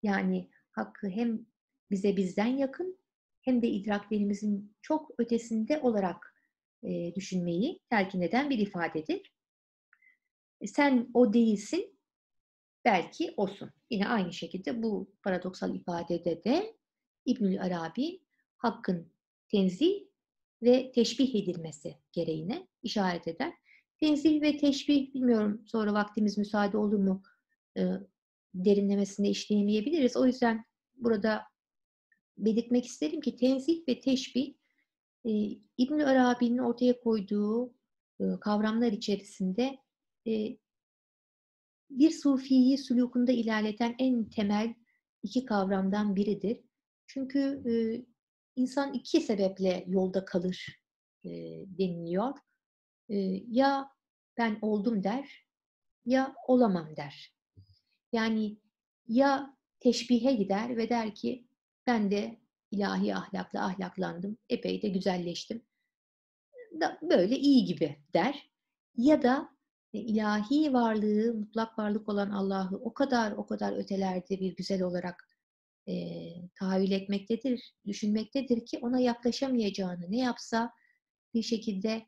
Yani 0.03 0.49
hakkı 0.71 1.07
hem 1.07 1.45
bize 1.91 2.17
bizden 2.17 2.57
yakın 2.57 2.99
hem 3.41 3.61
de 3.61 3.67
idraklerimizin 3.67 4.75
çok 4.81 5.11
ötesinde 5.17 5.79
olarak 5.79 6.35
e, 6.83 7.15
düşünmeyi 7.15 7.79
telkin 7.89 8.21
eden 8.21 8.49
bir 8.49 8.59
ifadedir. 8.59 9.33
E, 10.61 10.67
sen 10.67 11.09
o 11.13 11.33
değilsin, 11.33 11.99
belki 12.85 13.33
olsun. 13.37 13.71
Yine 13.89 14.07
aynı 14.07 14.33
şekilde 14.33 14.83
bu 14.83 15.11
paradoksal 15.23 15.75
ifadede 15.75 16.43
de 16.43 16.75
İbnül 17.25 17.61
Arabi 17.61 18.21
hakkın 18.57 19.11
tenzih 19.51 20.03
ve 20.61 20.91
teşbih 20.91 21.35
edilmesi 21.35 21.97
gereğine 22.11 22.67
işaret 22.83 23.27
eder. 23.27 23.53
Tenzih 23.99 24.41
ve 24.41 24.57
teşbih 24.57 25.13
bilmiyorum 25.13 25.61
sonra 25.65 25.93
vaktimiz 25.93 26.37
müsaade 26.37 26.77
olur 26.77 26.99
mu 26.99 27.23
e, 27.77 27.83
derinlemesine 28.53 29.29
işleyemeyebiliriz. 29.29 30.17
O 30.17 30.25
yüzden 30.25 30.65
burada 30.95 31.43
belirtmek 32.37 32.85
isterim 32.85 33.21
ki 33.21 33.35
tenzih 33.35 33.87
ve 33.87 33.99
teşbih 33.99 34.53
e, 35.25 35.31
İbn 35.77 35.99
Arabi'nin 35.99 36.57
ortaya 36.57 36.99
koyduğu 36.99 37.73
e, 38.19 38.23
kavramlar 38.41 38.91
içerisinde 38.91 39.77
e, 40.27 40.57
bir 41.89 42.11
sufiyi 42.11 42.77
sülukunda 42.77 43.31
ilerleten 43.31 43.95
en 43.99 44.29
temel 44.29 44.73
iki 45.23 45.45
kavramdan 45.45 46.15
biridir. 46.15 46.61
Çünkü 47.07 47.63
insan 48.55 48.93
iki 48.93 49.21
sebeple 49.21 49.83
yolda 49.87 50.25
kalır 50.25 50.81
e, 51.23 51.29
deniliyor. 51.67 52.37
E, 53.09 53.15
ya 53.47 53.89
ben 54.37 54.57
oldum 54.61 55.03
der, 55.03 55.47
ya 56.05 56.35
olamam 56.47 56.95
der. 56.95 57.33
Yani 58.11 58.57
ya 59.07 59.57
teşbihe 59.79 60.33
gider 60.33 60.77
ve 60.77 60.89
der 60.89 61.15
ki 61.15 61.47
ben 61.87 62.11
de 62.11 62.39
ilahi 62.71 63.15
ahlakla 63.15 63.65
ahlaklandım, 63.65 64.37
epey 64.49 64.81
de 64.81 64.89
güzelleştim. 64.89 65.65
Da 66.81 66.99
böyle 67.01 67.37
iyi 67.37 67.65
gibi 67.65 67.97
der. 68.13 68.49
Ya 68.97 69.23
da 69.23 69.49
e, 69.93 69.99
ilahi 69.99 70.73
varlığı, 70.73 71.33
mutlak 71.33 71.79
varlık 71.79 72.09
olan 72.09 72.31
Allah'ı 72.31 72.77
o 72.77 72.93
kadar 72.93 73.31
o 73.31 73.45
kadar 73.45 73.77
ötelerde 73.77 74.39
bir 74.39 74.55
güzel 74.55 74.81
olarak 74.81 75.34
e, 75.87 75.93
tahayyül 76.55 76.91
etmektedir, 76.91 77.73
düşünmektedir 77.85 78.65
ki 78.65 78.79
ona 78.81 78.99
yaklaşamayacağını, 78.99 80.11
ne 80.11 80.17
yapsa 80.17 80.71
bir 81.33 81.43
şekilde 81.43 82.05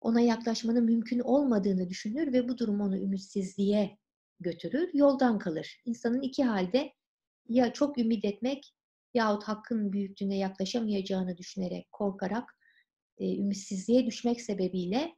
ona 0.00 0.20
yaklaşmanın 0.20 0.84
mümkün 0.84 1.18
olmadığını 1.18 1.88
düşünür 1.88 2.32
ve 2.32 2.48
bu 2.48 2.58
durum 2.58 2.80
onu 2.80 2.98
ümitsizliğe 2.98 3.98
götürür, 4.40 4.90
yoldan 4.94 5.38
kalır. 5.38 5.82
İnsanın 5.84 6.20
iki 6.20 6.44
halde 6.44 6.92
ya 7.48 7.72
çok 7.72 7.98
ümit 7.98 8.24
etmek 8.24 8.74
yahut 9.14 9.44
hakkın 9.44 9.92
büyüklüğüne 9.92 10.38
yaklaşamayacağını 10.38 11.36
düşünerek, 11.38 11.92
korkarak 11.92 12.58
e, 13.18 13.36
ümitsizliğe 13.36 14.06
düşmek 14.06 14.40
sebebiyle 14.40 15.16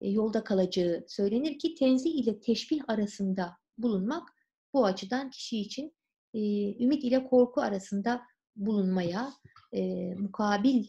e, 0.00 0.10
yolda 0.10 0.44
kalacağı 0.44 1.04
söylenir 1.08 1.58
ki 1.58 1.74
tenzih 1.74 2.14
ile 2.14 2.40
teşbih 2.40 2.82
arasında 2.88 3.56
bulunmak 3.78 4.28
bu 4.72 4.86
açıdan 4.86 5.30
kişi 5.30 5.60
için 5.60 5.94
e, 6.34 6.38
ümit 6.84 7.04
ile 7.04 7.24
korku 7.24 7.60
arasında 7.60 8.22
bulunmaya 8.56 9.32
e, 9.72 10.14
mukabil 10.14 10.84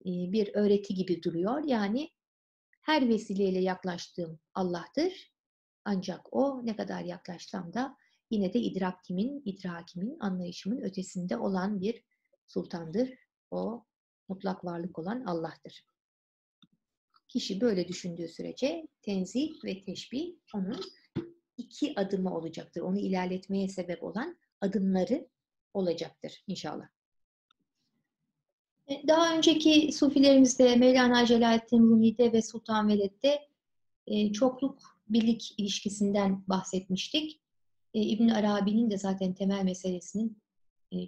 e, 0.00 0.10
bir 0.32 0.54
öğreti 0.54 0.94
gibi 0.94 1.22
duruyor. 1.22 1.64
Yani 1.64 2.10
her 2.82 3.08
vesileyle 3.08 3.58
yaklaştığım 3.58 4.38
Allah'tır. 4.54 5.32
Ancak 5.84 6.20
o 6.32 6.66
ne 6.66 6.76
kadar 6.76 7.04
yaklaşsam 7.04 7.72
da 7.72 7.96
yine 8.30 8.52
de 8.52 8.58
idrakimin, 8.60 9.42
idrakimin, 9.44 10.16
anlayışımın 10.20 10.80
ötesinde 10.80 11.36
olan 11.36 11.80
bir 11.80 12.04
sultandır. 12.46 13.10
O 13.50 13.84
mutlak 14.28 14.64
varlık 14.64 14.98
olan 14.98 15.24
Allah'tır. 15.24 15.84
Kişi 17.28 17.60
böyle 17.60 17.88
düşündüğü 17.88 18.28
sürece 18.28 18.88
tenzih 19.02 19.64
ve 19.64 19.84
teşbih 19.84 20.36
onun 20.54 20.80
iki 21.56 22.00
adımı 22.00 22.36
olacaktır. 22.36 22.80
Onu 22.80 22.98
ilerletmeye 22.98 23.68
sebep 23.68 24.02
olan 24.02 24.38
adımları 24.60 25.28
olacaktır 25.74 26.44
inşallah. 26.46 26.88
E, 28.88 29.08
daha 29.08 29.36
önceki 29.36 29.92
sufilerimizde 29.92 30.76
Mevlana 30.76 31.26
Celaleddin 31.26 31.82
Rumi'de 31.82 32.32
ve 32.32 32.42
Sultan 32.42 32.88
Veled'de 32.88 33.48
e, 34.06 34.32
çokluk 34.32 34.82
birlik 35.08 35.54
ilişkisinden 35.58 36.44
bahsetmiştik. 36.48 37.40
E, 37.94 38.00
İbn 38.00 38.28
Arabi'nin 38.28 38.90
de 38.90 38.98
zaten 38.98 39.34
temel 39.34 39.64
meselesinin 39.64 40.38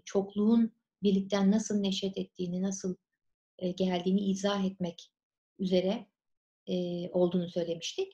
çokluğun 0.05 0.73
birlikten 1.03 1.51
nasıl 1.51 1.81
neşet 1.81 2.19
ettiğini, 2.19 2.63
nasıl 2.63 2.95
geldiğini 3.77 4.21
izah 4.21 4.65
etmek 4.65 5.13
üzere 5.59 6.07
olduğunu 7.13 7.49
söylemiştik. 7.49 8.13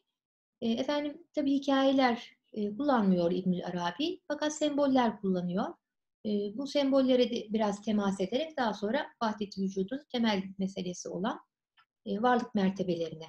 Efendim 0.61 1.27
tabii 1.35 1.55
hikayeler 1.55 2.36
kullanmıyor 2.57 3.33
İbn 3.33 3.61
Arabi 3.61 4.21
fakat 4.29 4.53
semboller 4.53 5.21
kullanıyor. 5.21 5.75
Bu 6.55 6.67
sembollere 6.67 7.31
de 7.31 7.47
biraz 7.51 7.83
temas 7.83 8.21
ederek 8.21 8.57
daha 8.57 8.75
sonra 8.75 9.07
vahdet 9.23 9.59
vücudun 9.59 10.01
temel 10.13 10.43
meselesi 10.59 11.09
olan 11.09 11.41
varlık 12.07 12.55
mertebelerine 12.55 13.29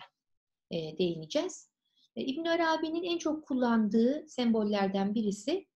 değineceğiz. 0.71 1.69
İbn 2.15 2.45
Arabi'nin 2.45 3.03
en 3.03 3.17
çok 3.17 3.47
kullandığı 3.47 4.25
sembollerden 4.27 5.15
birisi 5.15 5.67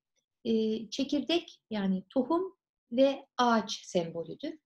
çekirdek 0.90 1.62
yani 1.70 2.04
tohum 2.10 2.56
ve 2.92 3.28
ağaç 3.38 3.86
sembolüdür. 3.86 4.60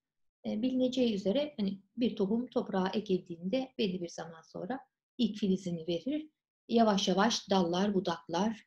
Bilineceği 0.45 1.15
üzere 1.15 1.53
hani 1.59 1.81
bir 1.97 2.15
tohum 2.15 2.47
toprağa 2.47 2.91
ekildiğinde 2.93 3.73
belli 3.77 4.01
bir 4.01 4.09
zaman 4.09 4.41
sonra 4.41 4.79
ilk 5.17 5.37
filizini 5.37 5.87
verir. 5.87 6.29
Yavaş 6.69 7.07
yavaş 7.07 7.49
dallar, 7.49 7.93
budaklar, 7.93 8.65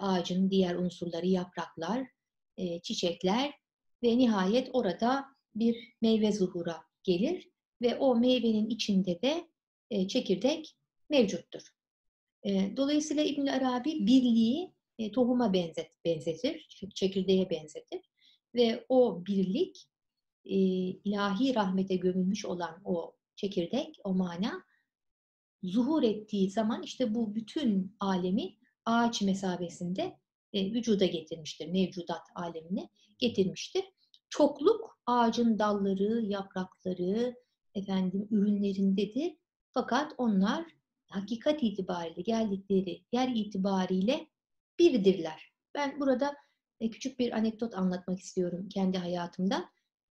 ağacın 0.00 0.50
diğer 0.50 0.74
unsurları, 0.74 1.26
yapraklar, 1.26 2.06
çiçekler 2.82 3.52
ve 4.02 4.18
nihayet 4.18 4.70
orada 4.72 5.24
bir 5.54 5.94
meyve 6.02 6.32
zuhura 6.32 6.84
gelir 7.02 7.48
ve 7.82 7.96
o 7.96 8.16
meyvenin 8.16 8.70
içinde 8.70 9.22
de 9.22 9.48
çekirdek 10.08 10.76
mevcuttur. 11.10 11.62
Dolayısıyla 12.76 13.22
İbn 13.22 13.46
Arabi 13.46 14.06
birliği 14.06 14.74
tohuma 15.12 15.52
benzet, 15.52 16.04
benzetir, 16.04 16.68
çekirdeğe 16.94 17.50
benzetir 17.50 18.00
ve 18.54 18.86
o 18.88 19.26
birlik 19.26 19.86
ilahi 20.44 21.54
rahmete 21.54 21.96
gömülmüş 21.96 22.44
olan 22.44 22.80
o 22.84 23.14
çekirdek, 23.36 23.98
o 24.04 24.14
mana 24.14 24.64
zuhur 25.62 26.02
ettiği 26.02 26.50
zaman 26.50 26.82
işte 26.82 27.14
bu 27.14 27.34
bütün 27.34 27.96
alemi 28.00 28.56
ağaç 28.86 29.22
mesabesinde 29.22 30.18
e, 30.52 30.72
vücuda 30.72 31.06
getirmiştir, 31.06 31.68
mevcudat 31.68 32.22
alemine 32.34 32.88
getirmiştir. 33.18 33.84
Çokluk 34.30 34.98
ağacın 35.06 35.58
dalları, 35.58 36.20
yaprakları, 36.20 37.34
efendim 37.74 38.28
ürünlerindedir. 38.30 39.36
Fakat 39.70 40.14
onlar 40.18 40.64
hakikat 41.06 41.62
itibariyle 41.62 42.22
geldikleri 42.22 43.04
yer 43.12 43.28
itibariyle 43.28 44.26
birdirler. 44.78 45.52
Ben 45.74 46.00
burada 46.00 46.34
e, 46.80 46.90
küçük 46.90 47.18
bir 47.18 47.32
anekdot 47.32 47.74
anlatmak 47.74 48.20
istiyorum 48.20 48.68
kendi 48.68 48.98
hayatımda. 48.98 49.64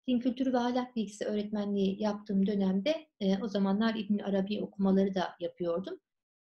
Din 0.08 0.20
kültürü 0.20 0.52
ve 0.52 0.58
ahlak 0.58 0.96
bilgisi 0.96 1.24
öğretmenliği 1.24 2.02
yaptığım 2.02 2.46
dönemde 2.46 3.06
e, 3.20 3.42
o 3.42 3.48
zamanlar 3.48 3.94
İbn 3.94 4.18
Arabi 4.18 4.62
okumaları 4.62 5.14
da 5.14 5.36
yapıyordum. 5.40 6.00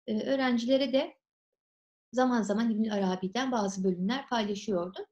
E, 0.07 0.23
öğrencilere 0.23 0.93
de 0.93 1.15
zaman 2.13 2.43
zaman 2.43 2.71
İbn 2.71 2.89
Arabi'den 2.89 3.53
bazı 3.53 3.85
bölümler 3.85 4.29
paylaşıyordum. 4.29 5.05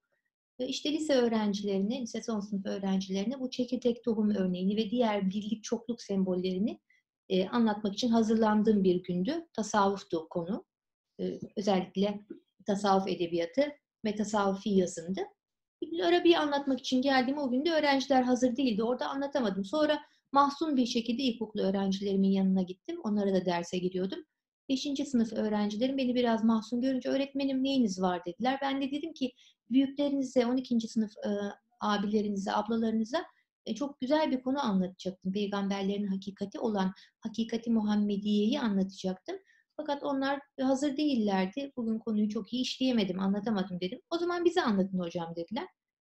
İşte 0.58 0.92
lise 0.92 1.14
öğrencilerine, 1.14 2.00
lise 2.02 2.22
son 2.22 2.40
sınıf 2.40 2.66
öğrencilerine 2.66 3.40
bu 3.40 3.50
çekirdek 3.50 4.04
tohum 4.04 4.30
örneğini 4.30 4.76
ve 4.76 4.90
diğer 4.90 5.30
birlik 5.30 5.64
çokluk 5.64 6.02
sembollerini 6.02 6.80
e, 7.28 7.48
anlatmak 7.48 7.94
için 7.94 8.08
hazırlandığım 8.08 8.84
bir 8.84 9.02
gündü. 9.02 9.46
Tasavvuftu 9.52 10.28
konu. 10.30 10.64
E, 11.20 11.40
özellikle 11.56 12.20
tasavvuf 12.66 13.08
edebiyatı 13.08 13.62
ve 14.04 14.14
tasavvufi 14.14 14.70
yazındı. 14.70 15.20
İbn 15.80 15.98
Arabi'yi 15.98 16.38
anlatmak 16.38 16.80
için 16.80 17.02
geldiğim 17.02 17.38
o 17.38 17.50
günde 17.50 17.72
öğrenciler 17.72 18.22
hazır 18.22 18.56
değildi. 18.56 18.82
Orada 18.82 19.08
anlatamadım. 19.08 19.64
Sonra 19.64 20.00
mahzun 20.32 20.76
bir 20.76 20.86
şekilde 20.86 21.22
ilkokul 21.22 21.60
öğrencilerimin 21.60 22.30
yanına 22.30 22.62
gittim. 22.62 23.00
Onlara 23.04 23.34
da 23.34 23.44
derse 23.44 23.78
giriyordum. 23.78 24.24
Beşinci 24.70 25.06
sınıf 25.06 25.32
öğrencilerim 25.32 25.98
beni 25.98 26.14
biraz 26.14 26.44
mahzun 26.44 26.80
görünce 26.80 27.08
öğretmenim 27.08 27.64
neyiniz 27.64 28.02
var 28.02 28.24
dediler. 28.24 28.58
Ben 28.62 28.82
de 28.82 28.90
dedim 28.90 29.12
ki 29.12 29.32
büyüklerinize, 29.70 30.46
12. 30.46 30.88
sınıf 30.88 31.10
e, 31.16 31.30
abilerinize, 31.80 32.52
ablalarınıza 32.52 33.24
e, 33.66 33.74
çok 33.74 34.00
güzel 34.00 34.30
bir 34.30 34.42
konu 34.42 34.64
anlatacaktım. 34.64 35.32
Peygamberlerin 35.32 36.06
hakikati 36.06 36.58
olan 36.58 36.92
hakikati 37.20 37.70
Muhammediye'yi 37.70 38.60
anlatacaktım. 38.60 39.36
Fakat 39.76 40.02
onlar 40.02 40.40
hazır 40.60 40.96
değillerdi. 40.96 41.72
Bugün 41.76 41.98
konuyu 41.98 42.28
çok 42.28 42.52
iyi 42.52 42.62
işleyemedim, 42.62 43.20
anlatamadım 43.20 43.80
dedim. 43.80 44.00
O 44.10 44.18
zaman 44.18 44.44
bize 44.44 44.62
anlatın 44.62 44.98
hocam 44.98 45.36
dediler. 45.36 45.66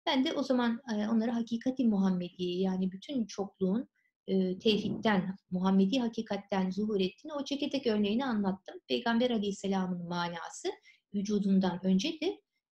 Ben 0.05 0.25
de 0.25 0.33
o 0.33 0.43
zaman 0.43 0.81
e, 0.93 1.07
onlara 1.07 1.35
hakikati 1.35 1.87
Muhammediye 1.87 2.61
yani 2.61 2.91
bütün 2.91 3.25
çokluğun 3.25 3.89
e, 4.31 4.59
tevhidden, 4.59 5.35
Muhammedi 5.51 5.99
hakikatten 5.99 6.71
zuhur 6.71 6.99
ettiğini 6.99 7.33
o 7.33 7.45
çekirdek 7.45 7.87
örneğini 7.87 8.25
anlattım. 8.25 8.75
Peygamber 8.87 9.29
Aleyhisselam'ın 9.29 10.07
manası 10.07 10.69
vücudundan 11.15 11.85
öncedir 11.85 12.33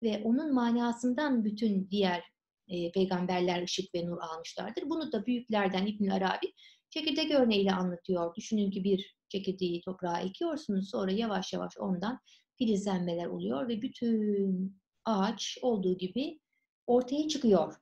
ve 0.03 0.21
onun 0.23 0.53
manasından 0.53 1.45
bütün 1.45 1.89
diğer 1.89 2.23
e, 2.67 2.91
peygamberler 2.91 3.63
ışık 3.63 3.95
ve 3.95 4.05
nur 4.05 4.17
almışlardır. 4.17 4.89
Bunu 4.89 5.11
da 5.11 5.25
büyüklerden 5.25 5.85
İbn 5.85 6.09
Arabi 6.09 6.53
çekirdek 6.89 7.31
örneğiyle 7.31 7.71
anlatıyor. 7.71 8.35
Düşünün 8.35 8.71
ki 8.71 8.83
bir 8.83 9.15
çekirdeği 9.29 9.81
toprağa 9.81 10.19
ekiyorsunuz. 10.19 10.89
Sonra 10.89 11.11
yavaş 11.11 11.53
yavaş 11.53 11.77
ondan 11.77 12.19
filizlenmeler 12.57 13.25
oluyor 13.25 13.67
ve 13.67 13.81
bütün 13.81 14.81
ağaç 15.05 15.57
olduğu 15.61 15.97
gibi 15.97 16.39
ortaya 16.87 17.27
çıkıyor. 17.27 17.75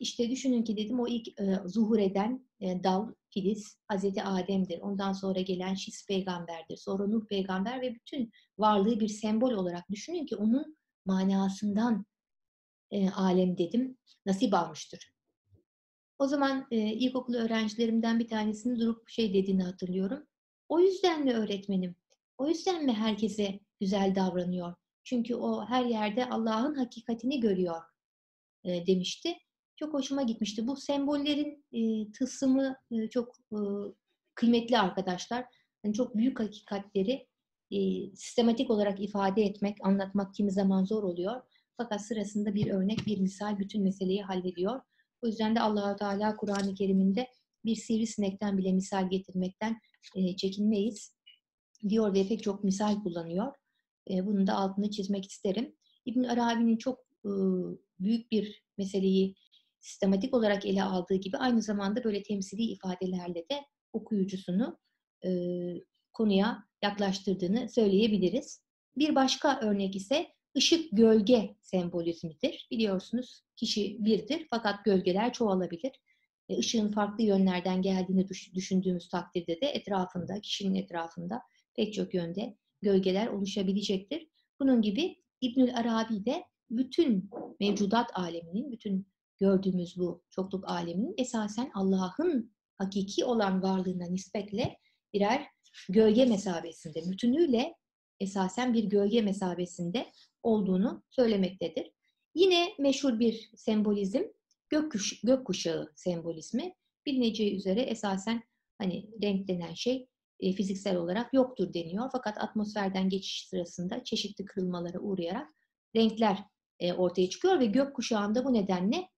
İşte 0.00 0.30
düşünün 0.30 0.64
ki 0.64 0.76
dedim 0.76 1.00
o 1.00 1.08
ilk 1.08 1.40
e, 1.40 1.58
zuhur 1.64 1.98
eden 1.98 2.46
e, 2.60 2.84
dal, 2.84 3.08
filiz 3.30 3.78
Hazreti 3.88 4.22
Adem'dir. 4.22 4.80
Ondan 4.80 5.12
sonra 5.12 5.40
gelen 5.40 5.74
Şis 5.74 6.06
peygamberdir. 6.06 6.76
Sonra 6.76 7.06
Nuh 7.06 7.26
peygamber 7.26 7.80
ve 7.80 7.94
bütün 7.94 8.32
varlığı 8.58 9.00
bir 9.00 9.08
sembol 9.08 9.52
olarak 9.52 9.90
düşünün 9.90 10.26
ki 10.26 10.36
onun 10.36 10.76
manasından 11.06 12.06
e, 12.90 13.10
alem 13.10 13.58
dedim 13.58 13.98
nasip 14.26 14.54
almıştır. 14.54 15.14
O 16.18 16.26
zaman 16.26 16.66
e, 16.70 16.76
ilkokul 16.76 17.34
öğrencilerimden 17.34 18.18
bir 18.18 18.28
tanesinin 18.28 18.80
durup 18.80 19.08
şey 19.08 19.34
dediğini 19.34 19.62
hatırlıyorum. 19.62 20.26
O 20.68 20.80
yüzden 20.80 21.24
mi 21.24 21.32
öğretmenim? 21.32 21.96
O 22.38 22.48
yüzden 22.48 22.84
mi 22.84 22.92
herkese 22.92 23.60
güzel 23.80 24.14
davranıyor? 24.14 24.74
Çünkü 25.04 25.34
o 25.34 25.66
her 25.66 25.84
yerde 25.84 26.30
Allah'ın 26.30 26.74
hakikatini 26.74 27.40
görüyor 27.40 27.82
e, 28.64 28.86
demişti. 28.86 29.36
Çok 29.76 29.94
hoşuma 29.94 30.22
gitmişti. 30.22 30.66
Bu 30.66 30.76
sembollerin 30.76 31.64
e, 31.72 32.12
tılsımı 32.12 32.76
e, 32.90 33.08
çok 33.08 33.36
e, 33.52 33.58
kıymetli 34.34 34.78
arkadaşlar. 34.78 35.44
Yani 35.84 35.94
çok 35.94 36.16
büyük 36.16 36.40
hakikatleri 36.40 37.26
e, 37.70 37.78
sistematik 38.16 38.70
olarak 38.70 39.00
ifade 39.00 39.42
etmek, 39.42 39.76
anlatmak 39.82 40.34
kimi 40.34 40.50
zaman 40.50 40.84
zor 40.84 41.02
oluyor. 41.02 41.42
Fakat 41.76 42.06
sırasında 42.06 42.54
bir 42.54 42.70
örnek, 42.70 43.06
bir 43.06 43.20
misal 43.20 43.58
bütün 43.58 43.82
meseleyi 43.82 44.22
hallediyor. 44.22 44.80
O 45.22 45.26
yüzden 45.26 45.56
de 45.56 45.60
Allahu 45.60 45.96
Teala 45.96 46.36
Kur'an-ı 46.36 46.74
Kerim'inde 46.74 47.28
bir 47.64 47.76
sivrisinekten 47.76 48.58
bile 48.58 48.72
misal 48.72 49.10
getirmekten 49.10 49.80
e, 50.16 50.36
çekinmeyiz 50.36 51.14
diyor 51.88 52.14
ve 52.14 52.28
pek 52.28 52.42
çok 52.42 52.64
misal 52.64 53.02
kullanıyor. 53.02 53.52
E, 54.10 54.26
bunun 54.26 54.46
da 54.46 54.54
altını 54.54 54.90
çizmek 54.90 55.30
isterim. 55.30 55.74
İbn 56.06 56.24
Arabi'nin 56.24 56.76
çok 56.76 56.98
e, 57.24 57.30
büyük 58.00 58.32
bir 58.32 58.64
meseleyi 58.78 59.34
sistematik 59.84 60.34
olarak 60.34 60.66
ele 60.66 60.82
aldığı 60.82 61.14
gibi 61.14 61.36
aynı 61.36 61.62
zamanda 61.62 62.04
böyle 62.04 62.22
temsili 62.22 62.62
ifadelerle 62.62 63.48
de 63.50 63.64
okuyucusunu 63.92 64.78
e, 65.24 65.30
konuya 66.12 66.64
yaklaştırdığını 66.82 67.68
söyleyebiliriz. 67.68 68.62
Bir 68.96 69.14
başka 69.14 69.60
örnek 69.60 69.96
ise 69.96 70.26
ışık 70.56 70.88
gölge 70.92 71.56
sembolizmidir. 71.60 72.68
Biliyorsunuz 72.70 73.42
kişi 73.56 73.96
birdir 74.04 74.46
fakat 74.50 74.84
gölgeler 74.84 75.32
çoğalabilir. 75.32 75.92
E, 76.48 76.58
ışığın 76.58 76.92
farklı 76.92 77.24
yönlerden 77.24 77.82
geldiğini 77.82 78.28
düşündüğümüz 78.28 79.08
takdirde 79.08 79.60
de 79.60 79.66
etrafında, 79.66 80.40
kişinin 80.40 80.74
etrafında 80.74 81.42
pek 81.74 81.94
çok 81.94 82.14
yönde 82.14 82.56
gölgeler 82.82 83.26
oluşabilecektir. 83.26 84.28
Bunun 84.60 84.82
gibi 84.82 85.16
İbnül 85.40 85.76
Arabi 85.76 86.26
de 86.26 86.44
bütün 86.70 87.30
mevcudat 87.60 88.10
aleminin, 88.18 88.72
bütün 88.72 89.13
gördüğümüz 89.44 89.98
bu 89.98 90.22
çokluk 90.30 90.68
aleminin 90.68 91.14
esasen 91.18 91.70
Allah'ın 91.74 92.52
hakiki 92.78 93.24
olan 93.24 93.62
varlığına 93.62 94.06
nispetle 94.06 94.78
birer 95.12 95.46
gölge 95.88 96.24
mesabesinde, 96.24 97.10
bütünüyle 97.10 97.74
esasen 98.20 98.74
bir 98.74 98.84
gölge 98.84 99.22
mesabesinde 99.22 100.06
olduğunu 100.42 101.02
söylemektedir. 101.10 101.90
Yine 102.34 102.68
meşhur 102.78 103.18
bir 103.18 103.50
sembolizm 103.56 104.22
gökkuş, 104.68 105.20
gökkuşağı 105.20 105.92
sembolizmi. 105.94 106.74
Bilineceği 107.06 107.56
üzere 107.56 107.80
esasen 107.80 108.42
hani 108.78 109.10
renk 109.22 109.48
denen 109.48 109.74
şey 109.74 110.08
e, 110.40 110.52
fiziksel 110.52 110.96
olarak 110.96 111.34
yoktur 111.34 111.74
deniyor. 111.74 112.08
Fakat 112.12 112.38
atmosferden 112.38 113.08
geçiş 113.08 113.48
sırasında 113.48 114.04
çeşitli 114.04 114.44
kırılmalara 114.44 114.98
uğrayarak 114.98 115.48
renkler 115.96 116.38
e, 116.80 116.92
ortaya 116.92 117.30
çıkıyor 117.30 117.60
ve 117.60 117.66
gökkuşağında 117.66 118.44
bu 118.44 118.52
nedenle 118.52 119.08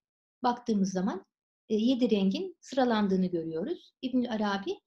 baktığımız 0.47 0.93
zaman 0.93 1.27
e, 1.69 1.75
yedi 1.75 2.11
rengin 2.11 2.57
sıralandığını 2.61 3.27
görüyoruz. 3.27 3.93
İbn 4.03 4.25
Arabi 4.25 4.81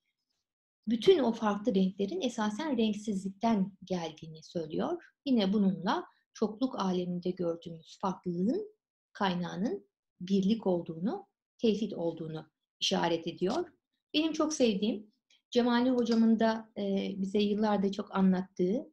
bütün 0.87 1.19
o 1.19 1.31
farklı 1.31 1.75
renklerin 1.75 2.21
esasen 2.21 2.77
renksizlikten 2.77 3.71
geldiğini 3.83 4.43
söylüyor. 4.43 5.03
Yine 5.25 5.53
bununla 5.53 6.05
çokluk 6.33 6.79
aleminde 6.79 7.31
gördüğümüz 7.31 7.99
farklılığın 8.01 8.75
kaynağının 9.13 9.89
birlik 10.21 10.67
olduğunu, 10.67 11.27
tevhid 11.57 11.91
olduğunu 11.91 12.49
işaret 12.79 13.27
ediyor. 13.27 13.69
Benim 14.13 14.33
çok 14.33 14.53
sevdiğim, 14.53 15.11
Cemali 15.51 15.89
hocamın 15.89 16.39
da 16.39 16.71
e, 16.77 17.13
bize 17.17 17.39
yıllarda 17.39 17.91
çok 17.91 18.15
anlattığı 18.15 18.91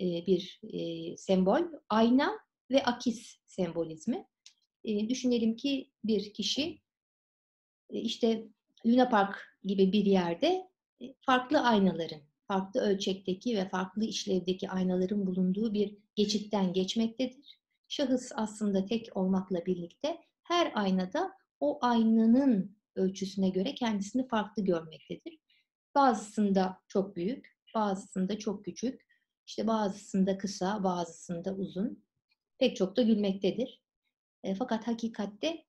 e, 0.00 0.26
bir 0.26 0.60
e, 0.62 1.16
sembol, 1.16 1.62
ayna 1.88 2.32
ve 2.70 2.84
akis 2.84 3.38
sembolizmi. 3.46 4.26
E, 4.84 5.08
düşünelim 5.08 5.56
ki 5.56 5.90
bir 6.04 6.34
kişi 6.34 6.78
e, 7.90 8.00
işte 8.00 8.48
Luna 8.86 9.08
Park 9.08 9.58
gibi 9.64 9.92
bir 9.92 10.04
yerde 10.04 10.70
e, 11.02 11.14
farklı 11.20 11.60
aynaların, 11.60 12.20
farklı 12.48 12.80
ölçekteki 12.80 13.56
ve 13.56 13.68
farklı 13.68 14.04
işlevdeki 14.04 14.70
aynaların 14.70 15.26
bulunduğu 15.26 15.74
bir 15.74 15.96
geçitten 16.14 16.72
geçmektedir. 16.72 17.58
Şahıs 17.88 18.32
aslında 18.34 18.86
tek 18.86 19.16
olmakla 19.16 19.66
birlikte 19.66 20.20
her 20.42 20.72
aynada 20.74 21.32
o 21.60 21.78
aynanın 21.82 22.76
ölçüsüne 22.96 23.48
göre 23.48 23.74
kendisini 23.74 24.28
farklı 24.28 24.64
görmektedir. 24.64 25.38
Bazısında 25.94 26.78
çok 26.88 27.16
büyük, 27.16 27.58
bazısında 27.74 28.38
çok 28.38 28.64
küçük, 28.64 29.06
işte 29.46 29.66
bazısında 29.66 30.38
kısa, 30.38 30.84
bazısında 30.84 31.54
uzun. 31.54 32.04
Pek 32.58 32.76
çok 32.76 32.96
da 32.96 33.02
gülmektedir. 33.02 33.83
E, 34.44 34.54
fakat 34.54 34.86
hakikatte 34.86 35.64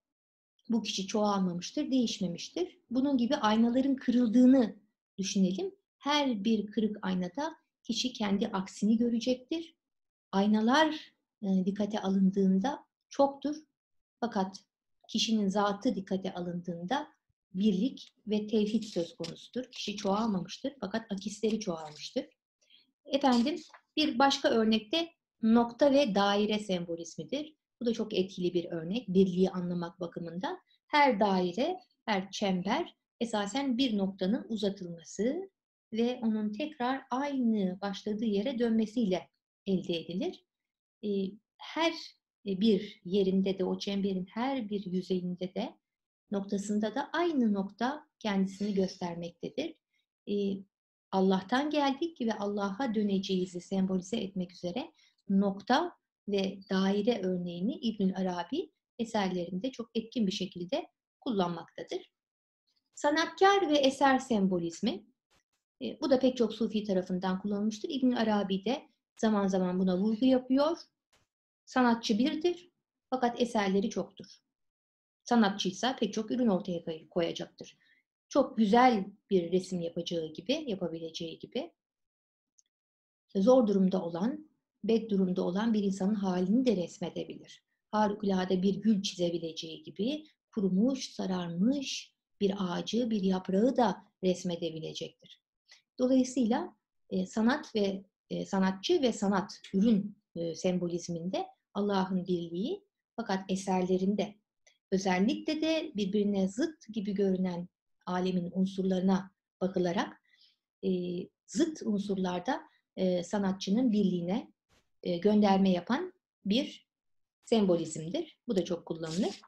bu 0.69 0.84
kişi 0.84 1.07
çoğalmamıştır, 1.07 1.91
değişmemiştir. 1.91 2.80
Bunun 2.89 3.17
gibi 3.17 3.36
aynaların 3.36 3.95
kırıldığını 3.95 4.76
düşünelim. 5.17 5.76
Her 5.97 6.43
bir 6.43 6.67
kırık 6.67 6.97
aynada 7.01 7.55
kişi 7.84 8.13
kendi 8.13 8.47
aksini 8.47 8.97
görecektir. 8.97 9.76
Aynalar 10.32 11.13
e, 11.41 11.65
dikkate 11.65 11.99
alındığında 11.99 12.86
çoktur. 13.09 13.55
Fakat 14.19 14.57
kişinin 15.07 15.47
zatı 15.47 15.95
dikkate 15.95 16.34
alındığında 16.34 17.07
birlik 17.53 18.13
ve 18.28 18.47
tevhid 18.47 18.84
söz 18.84 19.15
konusudur. 19.15 19.71
Kişi 19.71 19.95
çoğalmamıştır 19.95 20.73
fakat 20.80 21.11
akisleri 21.11 21.59
çoğalmıştır. 21.59 22.26
Efendim 23.05 23.55
bir 23.97 24.19
başka 24.19 24.49
örnekte 24.49 25.09
nokta 25.41 25.91
ve 25.91 26.15
daire 26.15 26.59
sembolizmidir. 26.59 27.55
Da 27.86 27.93
çok 27.93 28.13
etkili 28.13 28.53
bir 28.53 28.65
örnek 28.65 29.07
birliği 29.07 29.49
anlamak 29.49 29.99
bakımından. 29.99 30.59
Her 30.88 31.19
daire, 31.19 31.79
her 32.05 32.31
çember 32.31 32.95
esasen 33.19 33.77
bir 33.77 33.97
noktanın 33.97 34.45
uzatılması 34.49 35.49
ve 35.93 36.19
onun 36.23 36.53
tekrar 36.53 37.01
aynı 37.11 37.81
başladığı 37.81 38.25
yere 38.25 38.59
dönmesiyle 38.59 39.29
elde 39.67 39.99
edilir. 39.99 40.45
Her 41.57 41.93
bir 42.45 43.01
yerinde 43.05 43.59
de 43.59 43.65
o 43.65 43.79
çemberin 43.79 44.25
her 44.25 44.69
bir 44.69 44.86
yüzeyinde 44.86 45.55
de 45.55 45.77
noktasında 46.31 46.95
da 46.95 47.09
aynı 47.13 47.53
nokta 47.53 48.07
kendisini 48.19 48.73
göstermektedir. 48.73 49.75
Allah'tan 51.11 51.69
geldik 51.69 52.21
ve 52.21 52.33
Allah'a 52.33 52.95
döneceğizi 52.95 53.61
sembolize 53.61 54.17
etmek 54.17 54.51
üzere 54.51 54.91
nokta 55.29 55.97
ve 56.28 56.59
daire 56.69 57.21
örneğini 57.23 57.73
İbn 57.73 58.09
Arabi 58.09 58.71
eserlerinde 58.99 59.71
çok 59.71 59.89
etkin 59.95 60.28
bir 60.28 60.32
şekilde 60.32 60.88
kullanmaktadır. 61.19 62.11
Sanatkar 62.95 63.69
ve 63.69 63.78
eser 63.78 64.19
sembolizmi, 64.19 65.05
e, 65.82 66.01
bu 66.01 66.09
da 66.09 66.19
pek 66.19 66.38
çok 66.38 66.53
sufi 66.53 66.84
tarafından 66.84 67.41
kullanılmıştır. 67.41 67.89
İbn 67.89 68.11
Arabi 68.11 68.65
de 68.65 68.89
zaman 69.17 69.47
zaman 69.47 69.80
buna 69.80 69.97
vurgu 69.97 70.26
yapıyor. 70.26 70.78
Sanatçı 71.65 72.19
birdir 72.19 72.71
fakat 73.09 73.41
eserleri 73.41 73.89
çoktur. 73.89 74.26
Sanatçıysa 75.23 75.95
pek 75.95 76.13
çok 76.13 76.32
ürün 76.32 76.47
ortaya 76.47 76.84
koyacaktır. 77.09 77.78
Çok 78.30 78.57
güzel 78.57 79.05
bir 79.30 79.51
resim 79.51 79.82
yapacağı 79.82 80.34
gibi, 80.34 80.63
yapabileceği 80.67 81.39
gibi 81.39 81.73
zor 83.36 83.67
durumda 83.67 84.03
olan, 84.03 84.49
bed 84.88 85.09
durumda 85.09 85.41
olan 85.41 85.73
bir 85.73 85.83
insanın 85.83 86.15
halini 86.15 86.65
de 86.65 86.75
resmedebilir. 86.75 87.63
Harikulade 87.91 88.61
bir 88.61 88.75
gül 88.75 89.01
çizebileceği 89.01 89.83
gibi 89.83 90.23
kurumuş, 90.51 91.09
sararmış 91.09 92.15
bir 92.41 92.53
ağacı, 92.59 93.09
bir 93.09 93.23
yaprağı 93.23 93.77
da 93.77 94.05
resmedebilecektir. 94.23 95.41
Dolayısıyla 95.99 96.75
e, 97.09 97.25
sanat 97.25 97.75
ve 97.75 98.03
e, 98.29 98.45
sanatçı 98.45 99.01
ve 99.01 99.13
sanat, 99.13 99.61
ürün 99.73 100.17
e, 100.36 100.55
sembolizminde 100.55 101.45
Allah'ın 101.73 102.27
birliği 102.27 102.86
fakat 103.15 103.51
eserlerinde 103.51 104.36
özellikle 104.91 105.61
de 105.61 105.91
birbirine 105.95 106.47
zıt 106.47 106.93
gibi 106.93 107.13
görünen 107.13 107.67
alemin 108.05 108.51
unsurlarına 108.53 109.31
bakılarak 109.61 110.21
e, 110.83 110.89
zıt 111.47 111.81
unsurlarda 111.86 112.61
e, 112.97 113.23
sanatçının 113.23 113.91
birliğine 113.91 114.53
e, 115.06 115.18
gönderme 115.18 115.72
yapan 115.72 116.14
bir 116.45 116.88
sembolizmdir. 117.43 118.39
Bu 118.47 118.56
da 118.56 118.66
çok 118.66 118.86
kullanılır. 118.86 119.41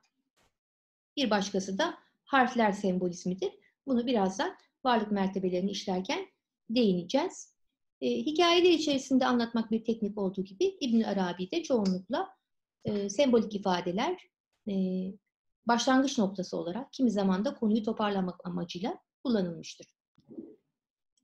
Bir 1.18 1.30
başkası 1.30 1.78
da 1.78 1.98
harfler 2.26 2.72
sembolizmidir. 2.72 3.52
Bunu 3.88 4.08
birazdan 4.08 4.58
varlık 4.84 5.12
mertebelerini 5.12 5.72
işlerken 5.72 6.28
değineceğiz. 6.70 7.54
E, 8.02 8.10
hikayeler 8.10 8.70
içerisinde 8.70 9.26
anlatmak 9.26 9.72
bir 9.72 9.84
teknik 9.84 10.18
olduğu 10.18 10.44
gibi 10.44 10.66
İbn 10.66 11.02
Arabi'de 11.02 11.64
çoğunlukla 11.64 12.30
e, 12.86 13.10
sembolik 13.10 13.56
ifadeler 13.56 14.28
e, 14.70 14.74
başlangıç 15.68 16.18
noktası 16.18 16.58
olarak 16.58 16.94
kimi 16.94 17.12
zaman 17.12 17.46
da 17.46 17.54
konuyu 17.54 17.84
toparlamak 17.84 18.48
amacıyla 18.48 18.98
kullanılmıştır. 19.24 19.88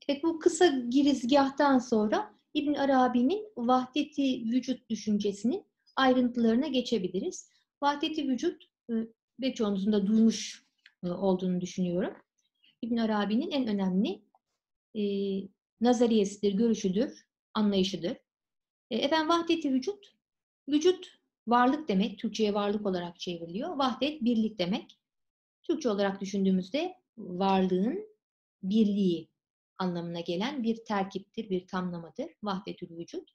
Evet 0.08 0.22
bu 0.22 0.38
kısa 0.38 0.66
girizgahtan 0.66 1.78
sonra 1.78 2.33
İbn 2.54 2.74
Arabi'nin 2.74 3.46
vahdeti 3.56 4.22
vücut 4.22 4.90
düşüncesinin 4.90 5.66
ayrıntılarına 5.96 6.66
geçebiliriz. 6.66 7.50
Vahdeti 7.82 8.28
vücut 8.28 8.64
ve 9.40 9.54
çoğunuzun 9.54 9.92
da 9.92 10.06
duymuş 10.06 10.64
olduğunu 11.02 11.60
düşünüyorum. 11.60 12.14
İbn 12.82 12.96
Arabi'nin 12.96 13.50
en 13.50 13.66
önemli 13.66 14.22
e, 14.94 15.02
nazariyesidir, 15.80 16.52
görüşüdür, 16.52 17.26
anlayışıdır. 17.54 18.16
E, 18.90 18.96
efendim 18.96 19.28
vahdeti 19.28 19.72
vücut, 19.72 20.14
vücut 20.68 21.18
varlık 21.46 21.88
demek, 21.88 22.18
Türkçe'ye 22.18 22.54
varlık 22.54 22.86
olarak 22.86 23.20
çevriliyor. 23.20 23.76
Vahdet 23.76 24.24
birlik 24.24 24.58
demek. 24.58 24.98
Türkçe 25.62 25.90
olarak 25.90 26.20
düşündüğümüzde 26.20 26.94
varlığın 27.18 28.06
birliği 28.62 29.28
anlamına 29.78 30.20
gelen 30.20 30.62
bir 30.62 30.84
terkiptir, 30.84 31.50
bir 31.50 31.66
tamlamadır. 31.66 32.30
Vahdetül 32.42 32.96
vücut. 32.96 33.30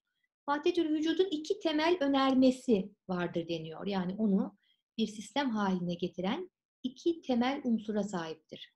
Vahdetül 0.47 0.89
vücudun 0.89 1.27
iki 1.31 1.59
temel 1.59 1.97
önermesi 1.99 2.91
vardır 3.07 3.47
deniyor. 3.47 3.87
Yani 3.87 4.15
onu 4.17 4.57
bir 4.97 5.07
sistem 5.07 5.49
haline 5.49 5.93
getiren 5.93 6.49
iki 6.83 7.21
temel 7.21 7.61
unsura 7.63 8.03
sahiptir. 8.03 8.73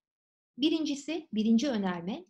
Birincisi, 0.57 1.27
birinci 1.33 1.69
önerme, 1.69 2.25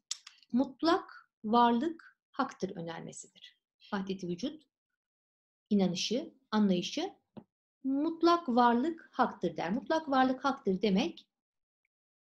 mutlak 0.52 1.30
varlık 1.44 2.18
haktır 2.32 2.76
önermesidir. 2.76 3.58
Vahdeti 3.94 4.28
vücut, 4.28 4.64
inanışı, 5.70 6.34
anlayışı, 6.52 7.14
mutlak 7.84 8.50
varlık 8.50 9.10
haktır 9.12 9.58
der. 9.58 9.74
Mutlak 9.74 10.10
varlık 10.10 10.46
haktır 10.46 10.82
demek, 10.82 11.28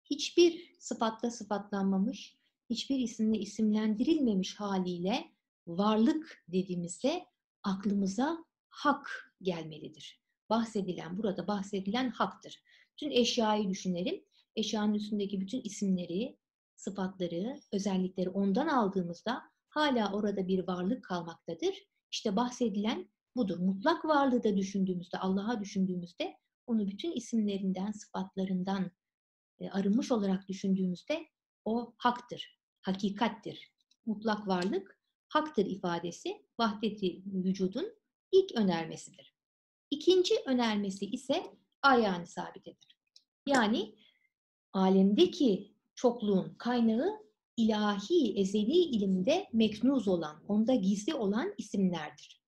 hiçbir 0.04 0.76
sıfatla 0.80 1.32
sıfatlanmamış, 1.32 2.41
hiçbir 2.72 3.00
isimle 3.00 3.38
isimlendirilmemiş 3.38 4.60
haliyle 4.60 5.32
varlık 5.68 6.44
dediğimizde 6.48 7.26
aklımıza 7.64 8.38
hak 8.70 9.34
gelmelidir. 9.42 10.22
Bahsedilen, 10.50 11.18
burada 11.18 11.48
bahsedilen 11.48 12.10
haktır. 12.10 12.64
Bütün 12.94 13.12
eşyayı 13.12 13.70
düşünelim. 13.70 14.24
Eşyanın 14.56 14.94
üstündeki 14.94 15.42
bütün 15.42 15.62
isimleri, 15.62 16.38
sıfatları, 16.76 17.60
özellikleri 17.72 18.30
ondan 18.30 18.68
aldığımızda 18.68 19.42
hala 19.70 20.14
orada 20.14 20.48
bir 20.48 20.68
varlık 20.68 21.04
kalmaktadır. 21.04 21.76
İşte 22.12 22.36
bahsedilen 22.36 23.10
budur. 23.36 23.58
Mutlak 23.58 24.06
varlığı 24.06 24.44
da 24.44 24.58
düşündüğümüzde, 24.58 25.18
Allah'a 25.18 25.60
düşündüğümüzde 25.60 26.38
onu 26.68 26.88
bütün 26.88 27.12
isimlerinden, 27.12 27.92
sıfatlarından 27.92 28.92
e, 29.60 29.70
arınmış 29.70 30.12
olarak 30.12 30.48
düşündüğümüzde 30.48 31.26
o 31.66 31.94
haktır, 31.98 32.61
hakikattir. 32.82 33.72
Mutlak 34.06 34.48
varlık 34.48 35.00
haktır 35.28 35.66
ifadesi 35.66 36.46
vahdeti 36.60 37.22
vücudun 37.26 37.94
ilk 38.32 38.56
önermesidir. 38.56 39.36
İkinci 39.92 40.34
önermesi 40.46 41.06
ise 41.06 41.44
ayağını 41.82 42.28
sabitedir. 42.28 42.98
Yani 43.48 43.96
alemdeki 44.74 45.76
çokluğun 45.96 46.56
kaynağı 46.58 47.20
ilahi, 47.58 48.40
ezeli 48.40 48.78
ilimde 48.78 49.50
meknuz 49.54 50.08
olan, 50.08 50.44
onda 50.48 50.76
gizli 50.76 51.14
olan 51.14 51.54
isimlerdir. 51.58 52.42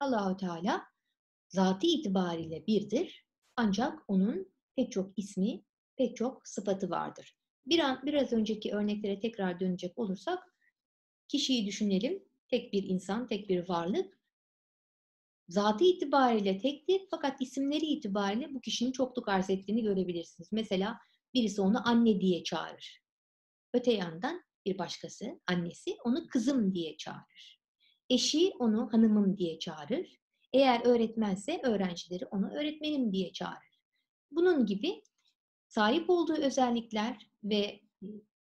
Allahu 0.00 0.36
Teala 0.36 0.86
zatı 1.48 1.86
itibariyle 1.86 2.66
birdir 2.66 3.26
ancak 3.56 4.02
onun 4.08 4.52
pek 4.76 4.92
çok 4.92 5.18
ismi, 5.18 5.64
pek 5.96 6.16
çok 6.16 6.48
sıfatı 6.48 6.90
vardır. 6.90 7.35
Bir 7.66 7.78
an, 7.78 8.02
biraz 8.06 8.32
önceki 8.32 8.72
örneklere 8.72 9.20
tekrar 9.20 9.60
dönecek 9.60 9.98
olursak, 9.98 10.38
kişiyi 11.28 11.66
düşünelim, 11.66 12.24
tek 12.48 12.72
bir 12.72 12.82
insan, 12.82 13.28
tek 13.28 13.48
bir 13.48 13.68
varlık. 13.68 14.20
Zatı 15.48 15.84
itibariyle 15.84 16.58
tektir 16.58 17.02
fakat 17.10 17.40
isimleri 17.40 17.86
itibariyle 17.86 18.54
bu 18.54 18.60
kişinin 18.60 18.92
çokluk 18.92 19.28
arz 19.28 19.50
ettiğini 19.50 19.82
görebilirsiniz. 19.82 20.52
Mesela 20.52 20.98
birisi 21.34 21.60
onu 21.60 21.88
anne 21.88 22.20
diye 22.20 22.44
çağırır. 22.44 23.02
Öte 23.72 23.92
yandan 23.92 24.42
bir 24.66 24.78
başkası, 24.78 25.40
annesi 25.46 25.96
onu 26.04 26.26
kızım 26.26 26.74
diye 26.74 26.96
çağırır. 26.96 27.60
Eşi 28.10 28.52
onu 28.58 28.92
hanımım 28.92 29.36
diye 29.36 29.58
çağırır. 29.58 30.20
Eğer 30.52 30.80
öğretmense 30.84 31.60
öğrencileri 31.64 32.26
onu 32.26 32.50
öğretmenim 32.50 33.12
diye 33.12 33.32
çağırır. 33.32 33.80
Bunun 34.30 34.66
gibi 34.66 35.02
sahip 35.68 36.10
olduğu 36.10 36.36
özellikler 36.36 37.30
ve 37.50 37.80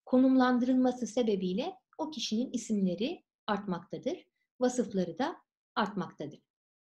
konumlandırılması 0.05 1.07
sebebiyle 1.07 1.73
o 1.97 2.09
kişinin 2.09 2.51
isimleri 2.51 3.23
artmaktadır. 3.47 4.27
Vasıfları 4.59 5.19
da 5.19 5.37
artmaktadır. 5.75 6.39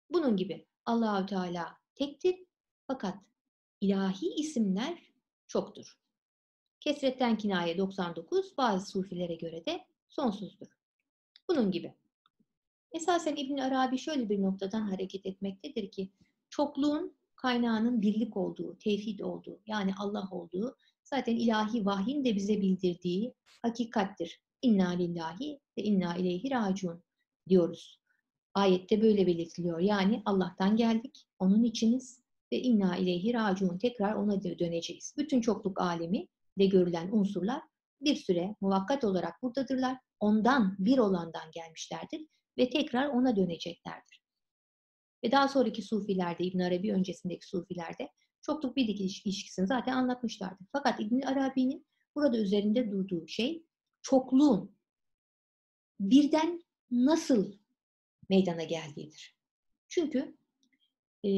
Bunun 0.09 0.37
gibi 0.37 0.67
Allahü 0.85 1.25
Teala 1.25 1.77
tektir 1.95 2.35
fakat 2.87 3.17
ilahi 3.81 4.33
isimler 4.35 5.11
çoktur. 5.47 5.97
Kesretten 6.79 7.37
kinaye 7.37 7.77
99, 7.77 8.57
bazı 8.57 8.91
sufilere 8.91 9.35
göre 9.35 9.65
de 9.65 9.85
sonsuzdur. 10.09 10.67
Bunun 11.49 11.71
gibi. 11.71 11.93
Esasen 12.91 13.35
İbn 13.35 13.57
Arabi 13.57 13.97
şöyle 13.97 14.29
bir 14.29 14.41
noktadan 14.41 14.81
hareket 14.81 15.25
etmektedir 15.25 15.91
ki 15.91 16.11
çokluğun 16.49 17.15
kaynağının 17.35 18.01
birlik 18.01 18.37
olduğu, 18.37 18.77
tevhid 18.77 19.19
olduğu, 19.19 19.59
yani 19.65 19.93
Allah 19.99 20.27
olduğu 20.31 20.77
zaten 21.03 21.35
ilahi 21.35 21.85
vahyin 21.85 22.25
de 22.25 22.35
bize 22.35 22.61
bildirdiği 22.61 23.33
hakikattir. 23.61 24.41
İnna 24.61 24.89
lillahi 24.89 25.59
ve 25.77 25.83
inna 25.83 26.17
ileyhi 26.17 26.51
raciun 26.51 27.03
diyoruz. 27.49 28.01
Ayette 28.53 29.01
böyle 29.01 29.27
belirtiliyor. 29.27 29.79
Yani 29.79 30.21
Allah'tan 30.25 30.77
geldik, 30.77 31.27
onun 31.39 31.63
içiniz 31.63 32.21
ve 32.53 32.59
inna 32.59 32.97
ileyhi 32.97 33.33
raciun. 33.33 33.77
Tekrar 33.77 34.13
ona 34.13 34.43
döneceğiz. 34.43 35.13
Bütün 35.17 35.41
çokluk 35.41 35.81
alemi 35.81 36.27
de 36.59 36.65
görülen 36.65 37.09
unsurlar 37.11 37.61
bir 38.01 38.15
süre 38.15 38.55
muvakkat 38.61 39.03
olarak 39.03 39.43
buradadırlar. 39.43 39.97
Ondan, 40.19 40.75
bir 40.79 40.97
olandan 40.97 41.51
gelmişlerdir 41.51 42.27
ve 42.57 42.69
tekrar 42.69 43.07
ona 43.07 43.35
döneceklerdir. 43.35 44.21
Ve 45.23 45.31
daha 45.31 45.47
sonraki 45.47 45.81
sufilerde, 45.81 46.43
İbn 46.43 46.59
Arabi 46.59 46.93
öncesindeki 46.93 47.47
sufilerde 47.47 48.09
çokluk 48.41 48.75
birlik 48.75 49.01
ilişkisini 49.01 49.67
zaten 49.67 49.93
anlatmışlardı. 49.93 50.63
Fakat 50.71 50.99
İbn 50.99 51.21
Arabi'nin 51.21 51.85
burada 52.15 52.37
üzerinde 52.37 52.91
durduğu 52.91 53.27
şey 53.27 53.65
çokluğun 54.01 54.75
birden 55.99 56.63
nasıl 56.91 57.53
meydana 58.29 58.63
geldiğidir. 58.63 59.35
Çünkü 59.87 60.37
e, 61.25 61.29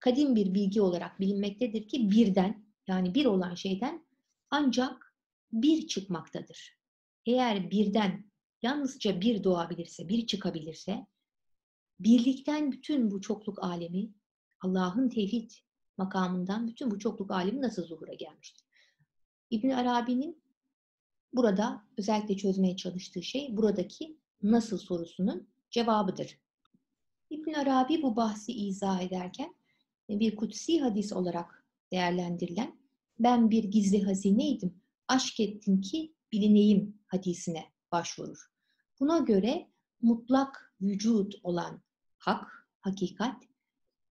kadim 0.00 0.36
bir 0.36 0.54
bilgi 0.54 0.80
olarak 0.80 1.20
bilinmektedir 1.20 1.88
ki 1.88 2.10
birden 2.10 2.66
yani 2.86 3.14
bir 3.14 3.24
olan 3.24 3.54
şeyden 3.54 4.06
ancak 4.50 5.16
bir 5.52 5.86
çıkmaktadır. 5.86 6.78
Eğer 7.26 7.70
birden 7.70 8.30
yalnızca 8.62 9.20
bir 9.20 9.44
doğabilirse, 9.44 10.08
bir 10.08 10.26
çıkabilirse 10.26 11.06
birlikten 12.00 12.72
bütün 12.72 13.10
bu 13.10 13.20
çokluk 13.20 13.64
alemi 13.64 14.10
Allah'ın 14.60 15.08
tevhid 15.08 15.50
makamından 15.96 16.66
bütün 16.66 16.90
bu 16.90 16.98
çokluk 16.98 17.30
alemi 17.30 17.62
nasıl 17.62 17.84
zuhura 17.84 18.14
gelmiştir? 18.14 18.64
İbn 19.50 19.70
Arabi'nin 19.70 20.42
burada 21.32 21.82
özellikle 21.98 22.36
çözmeye 22.36 22.76
çalıştığı 22.76 23.22
şey 23.22 23.56
buradaki 23.56 24.18
nasıl 24.42 24.78
sorusunun 24.78 25.48
cevabıdır. 25.70 26.38
İbn 27.30 27.52
Arabi 27.52 28.02
bu 28.02 28.16
bahsi 28.16 28.52
izah 28.52 29.00
ederken 29.00 29.54
bir 30.08 30.36
kutsi 30.36 30.80
hadis 30.80 31.12
olarak 31.12 31.66
değerlendirilen 31.92 32.78
ben 33.18 33.50
bir 33.50 33.64
gizli 33.64 34.02
hazineydim, 34.02 34.80
aşk 35.08 35.40
ettin 35.40 35.80
ki 35.80 36.14
bilineyim 36.32 36.98
hadisine 37.06 37.64
başvurur. 37.92 38.52
Buna 39.00 39.18
göre 39.18 39.68
mutlak 40.02 40.74
vücut 40.80 41.34
olan 41.42 41.82
hak, 42.18 42.68
hakikat, 42.80 43.42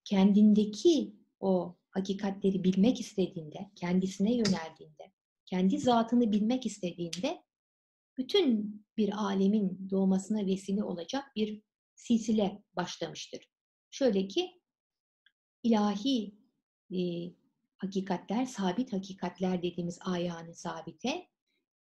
kendindeki 0.04 1.14
o 1.44 1.78
hakikatleri 1.92 2.64
bilmek 2.64 3.00
istediğinde, 3.00 3.72
kendisine 3.76 4.34
yöneldiğinde, 4.34 5.12
kendi 5.46 5.78
zatını 5.78 6.32
bilmek 6.32 6.66
istediğinde 6.66 7.44
bütün 8.18 8.82
bir 8.98 9.24
alemin 9.24 9.90
doğmasına 9.90 10.46
vesile 10.46 10.84
olacak 10.84 11.24
bir 11.36 11.62
silsile 11.96 12.64
başlamıştır. 12.76 13.50
Şöyle 13.92 14.28
ki 14.28 14.62
ilahi 15.64 16.36
e, 16.92 17.00
hakikatler, 17.78 18.46
sabit 18.46 18.94
hakikatler 18.94 19.64
dediğimiz 19.64 20.00
ayağını 20.02 20.56
sabite, 20.56 21.28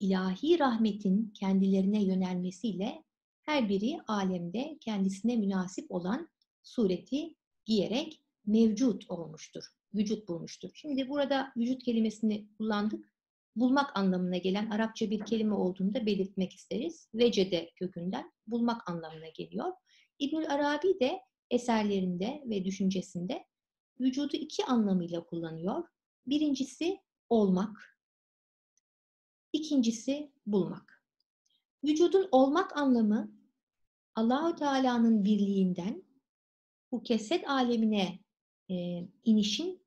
ilahi 0.01 0.59
rahmetin 0.59 1.31
kendilerine 1.31 2.05
yönelmesiyle 2.05 3.05
her 3.43 3.69
biri 3.69 4.01
alemde 4.07 4.79
kendisine 4.81 5.37
münasip 5.37 5.91
olan 5.91 6.29
sureti 6.63 7.35
giyerek 7.65 8.23
mevcut 8.49 9.11
olmuştur, 9.11 9.65
vücut 9.95 10.29
bulmuştur. 10.29 10.71
Şimdi 10.75 11.09
burada 11.09 11.53
vücut 11.57 11.83
kelimesini 11.83 12.49
kullandık. 12.59 13.19
Bulmak 13.57 13.97
anlamına 13.97 14.37
gelen 14.37 14.71
Arapça 14.71 15.11
bir 15.11 15.25
kelime 15.25 15.55
olduğunu 15.55 15.95
da 15.95 16.07
belirtmek 16.07 16.53
isteriz. 16.53 17.09
Vecede 17.15 17.71
kökünden 17.77 18.33
bulmak 18.47 18.91
anlamına 18.91 19.29
geliyor. 19.29 19.73
İbnül 20.19 20.51
Arabi 20.51 21.01
de 21.01 21.21
eserlerinde 21.51 22.43
ve 22.47 22.65
düşüncesinde 22.65 23.45
vücudu 24.01 24.37
iki 24.37 24.65
anlamıyla 24.65 25.25
kullanıyor. 25.25 25.85
Birincisi 26.27 26.99
olmak, 27.29 28.01
ikincisi 29.53 30.33
bulmak. 30.47 31.05
Vücudun 31.85 32.29
olmak 32.33 32.77
anlamı 32.77 33.33
Allahü 34.15 34.57
Teala'nın 34.57 35.25
birliğinden 35.25 36.03
bu 36.93 37.03
keset 37.03 37.49
alemine 37.49 38.19
e, 38.71 39.05
inişin 39.25 39.83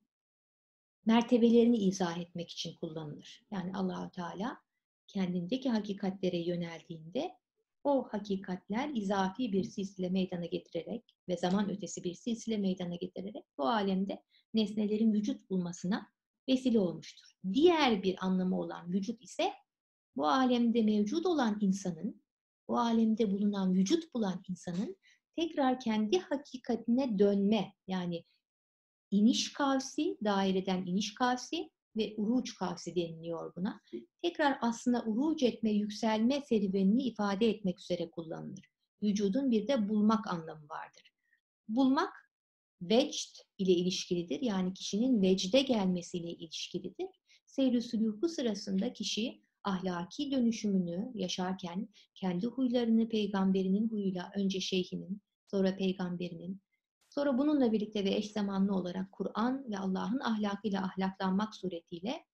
mertebelerini 1.06 1.76
izah 1.76 2.18
etmek 2.18 2.50
için 2.50 2.76
kullanılır. 2.76 3.42
Yani 3.50 3.72
Allahü 3.74 4.10
Teala 4.10 4.58
kendindeki 5.06 5.70
hakikatlere 5.70 6.38
yöneldiğinde 6.38 7.32
o 7.84 8.08
hakikatler 8.10 8.90
izafi 8.94 9.52
bir 9.52 9.64
silsile 9.64 10.08
meydana 10.08 10.46
getirerek 10.46 11.16
ve 11.28 11.36
zaman 11.36 11.70
ötesi 11.70 12.04
bir 12.04 12.14
silsile 12.14 12.56
meydana 12.56 12.94
getirerek 12.94 13.44
bu 13.58 13.68
alemde 13.68 14.22
nesnelerin 14.54 15.12
vücut 15.12 15.50
bulmasına 15.50 16.08
vesile 16.48 16.78
olmuştur. 16.78 17.26
Diğer 17.52 18.02
bir 18.02 18.24
anlamı 18.24 18.60
olan 18.60 18.92
vücut 18.92 19.22
ise 19.22 19.52
bu 20.16 20.28
alemde 20.28 20.82
mevcut 20.82 21.26
olan 21.26 21.58
insanın, 21.60 22.22
bu 22.68 22.78
alemde 22.78 23.30
bulunan 23.30 23.74
vücut 23.74 24.14
bulan 24.14 24.42
insanın 24.48 24.96
tekrar 25.36 25.80
kendi 25.80 26.18
hakikatine 26.18 27.18
dönme 27.18 27.72
yani 27.86 28.24
iniş 29.12 29.52
kavsi, 29.52 30.16
daireden 30.24 30.86
iniş 30.86 31.14
kavsi 31.14 31.70
ve 31.96 32.14
uruç 32.16 32.54
kavsi 32.54 32.96
deniliyor 32.96 33.56
buna. 33.56 33.80
Tekrar 34.22 34.58
aslında 34.60 35.04
uruç 35.04 35.42
etme, 35.42 35.70
yükselme 35.70 36.40
serüvenini 36.40 37.02
ifade 37.02 37.50
etmek 37.50 37.80
üzere 37.80 38.10
kullanılır. 38.10 38.70
Vücudun 39.02 39.50
bir 39.50 39.68
de 39.68 39.88
bulmak 39.88 40.26
anlamı 40.26 40.68
vardır. 40.68 41.12
Bulmak 41.68 42.12
vecd 42.82 43.36
ile 43.58 43.72
ilişkilidir. 43.72 44.40
Yani 44.40 44.74
kişinin 44.74 45.22
vecde 45.22 45.62
gelmesiyle 45.62 46.30
ilişkilidir. 46.30 47.08
Seyr-i 47.46 47.82
sülûku 47.82 48.28
sırasında 48.28 48.92
kişi 48.92 49.42
ahlaki 49.64 50.30
dönüşümünü 50.30 51.10
yaşarken 51.14 51.88
kendi 52.14 52.46
huylarını 52.46 53.08
peygamberinin 53.08 53.88
huyuyla 53.88 54.32
önce 54.36 54.60
şeyhinin, 54.60 55.20
sonra 55.46 55.76
peygamberinin, 55.76 56.60
sonra 57.12 57.38
bununla 57.38 57.72
birlikte 57.72 58.04
ve 58.04 58.14
eş 58.14 58.32
zamanlı 58.32 58.74
olarak 58.74 59.12
Kur'an 59.12 59.70
ve 59.70 59.78
Allah'ın 59.78 60.20
ahlakıyla 60.20 60.84
ahlaklanmak 60.84 61.54
suretiyle 61.54 62.24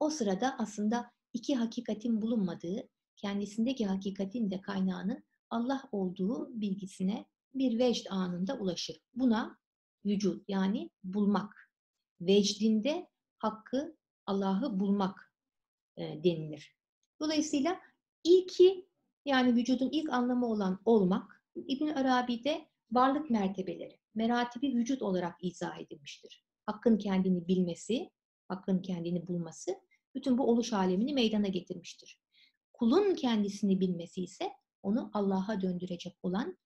o 0.00 0.10
sırada 0.10 0.58
aslında 0.58 1.10
iki 1.32 1.54
hakikatin 1.54 2.22
bulunmadığı, 2.22 2.88
kendisindeki 3.16 3.86
hakikatin 3.86 4.50
de 4.50 4.60
kaynağının 4.60 5.24
Allah 5.50 5.88
olduğu 5.92 6.60
bilgisine 6.60 7.26
bir 7.54 7.78
vecd 7.78 8.06
anında 8.10 8.58
ulaşır. 8.58 9.00
Buna 9.14 9.58
vücut 10.04 10.48
yani 10.48 10.90
bulmak. 11.04 11.70
Vecdinde 12.20 13.08
hakkı, 13.38 13.96
Allah'ı 14.26 14.80
bulmak 14.80 15.32
e, 15.96 16.24
denilir. 16.24 16.76
Dolayısıyla 17.20 17.80
ilki 18.24 18.88
yani 19.24 19.54
vücudun 19.54 19.90
ilk 19.90 20.10
anlamı 20.10 20.46
olan 20.46 20.80
olmak 20.84 21.42
İbn 21.56 21.88
Arabi'de 21.88 22.71
varlık 22.92 23.30
mertebeleri, 23.30 23.98
meratibi 24.14 24.74
vücut 24.74 25.02
olarak 25.02 25.44
izah 25.44 25.78
edilmiştir. 25.80 26.44
Hakkın 26.66 26.98
kendini 26.98 27.48
bilmesi, 27.48 28.10
hakkın 28.48 28.82
kendini 28.82 29.26
bulması 29.26 29.74
bütün 30.14 30.38
bu 30.38 30.50
oluş 30.50 30.72
alemini 30.72 31.12
meydana 31.12 31.48
getirmiştir. 31.48 32.20
Kulun 32.72 33.14
kendisini 33.14 33.80
bilmesi 33.80 34.22
ise 34.22 34.50
onu 34.82 35.10
Allah'a 35.14 35.60
döndürecek 35.60 36.18
olan 36.22 36.58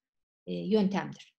e, 0.47 0.55
yöntemdir. 0.55 1.37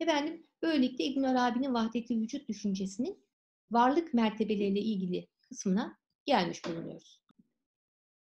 Efendim 0.00 0.46
böylelikle 0.62 1.04
İbn 1.04 1.22
Arabi'nin 1.22 1.74
vahdeti 1.74 2.20
vücut 2.20 2.48
düşüncesinin 2.48 3.24
varlık 3.70 4.14
mertebeleriyle 4.14 4.80
ilgili 4.80 5.28
kısmına 5.40 5.98
gelmiş 6.26 6.64
bulunuyoruz. 6.64 7.22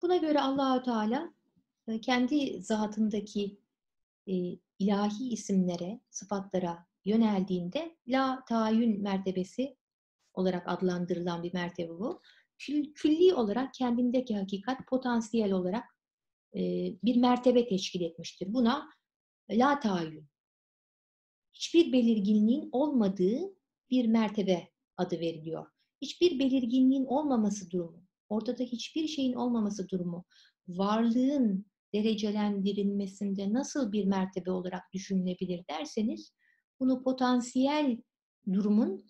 Buna 0.02 0.18
göre 0.18 0.40
Allahü 0.42 0.84
Teala 0.84 1.34
e, 1.88 2.02
kendi 2.02 2.62
zatındaki 2.62 3.60
e, 4.28 4.34
ilahi 4.80 5.30
isimlere, 5.30 6.02
sıfatlara 6.10 6.86
yöneldiğinde 7.06 7.98
la 8.08 8.44
tayin 8.50 9.02
mertebesi 9.02 9.78
olarak 10.34 10.64
adlandırılan 10.68 11.44
bir 11.44 11.54
mertebe 11.54 11.90
bu. 11.90 12.22
Kül, 12.58 12.94
külli 12.94 13.34
olarak 13.34 13.74
kendindeki 13.74 14.38
hakikat 14.38 14.88
potansiyel 14.88 15.52
olarak 15.52 15.84
e, 16.56 16.60
bir 17.04 17.16
mertebe 17.16 17.68
teşkil 17.68 18.02
etmiştir. 18.02 18.54
Buna 18.54 18.90
la 19.52 19.80
tayin, 19.80 20.30
hiçbir 21.54 21.94
belirginliğin 21.94 22.70
olmadığı 22.72 23.40
bir 23.90 24.06
mertebe 24.06 24.70
adı 24.98 25.20
veriliyor. 25.20 25.66
Hiçbir 26.02 26.40
belirginliğin 26.40 27.06
olmaması 27.06 27.72
durumu, 27.72 28.04
ortada 28.30 28.64
hiçbir 28.64 29.08
şeyin 29.08 29.34
olmaması 29.34 29.90
durumu, 29.90 30.26
varlığın 30.68 31.66
derecelendirilmesinde 31.96 33.54
nasıl 33.54 33.92
bir 33.92 34.06
mertebe 34.06 34.52
olarak 34.52 34.84
düşünülebilir 34.94 35.64
derseniz, 35.70 36.34
bunu 36.80 37.04
potansiyel 37.04 37.98
durumun, 38.54 39.06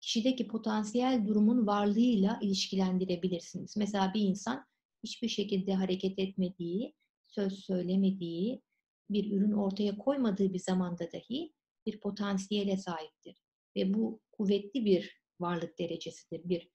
kişideki 0.00 0.46
potansiyel 0.46 1.26
durumun 1.26 1.66
varlığıyla 1.66 2.38
ilişkilendirebilirsiniz. 2.42 3.76
Mesela 3.76 4.14
bir 4.14 4.20
insan 4.20 4.64
hiçbir 5.02 5.28
şekilde 5.28 5.74
hareket 5.74 6.18
etmediği, 6.18 6.94
söz 7.26 7.64
söylemediği, 7.64 8.62
bir 9.10 9.32
ürün 9.32 9.52
ortaya 9.52 9.98
koymadığı 9.98 10.52
bir 10.52 10.58
zamanda 10.58 11.12
dahi 11.12 11.52
bir 11.86 12.00
potansiyele 12.00 12.76
sahiptir. 12.76 13.36
Ve 13.76 13.94
bu 13.94 14.20
kuvvetli 14.32 14.84
bir 14.84 15.20
varlık 15.40 15.78
derecesidir, 15.78 16.40
bir 16.44 16.68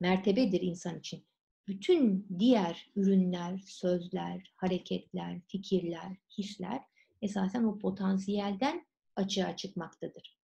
mertebedir 0.00 0.60
insan 0.60 0.98
için. 0.98 1.26
Bütün 1.68 2.26
diğer 2.38 2.90
ürünler, 2.96 3.62
sözler, 3.66 4.52
hareketler, 4.56 5.40
fikirler, 5.46 6.16
hisler 6.38 6.80
esasen 7.22 7.64
o 7.64 7.78
potansiyelden 7.78 8.86
açığa 9.16 9.56
çıkmaktadır. 9.56 10.38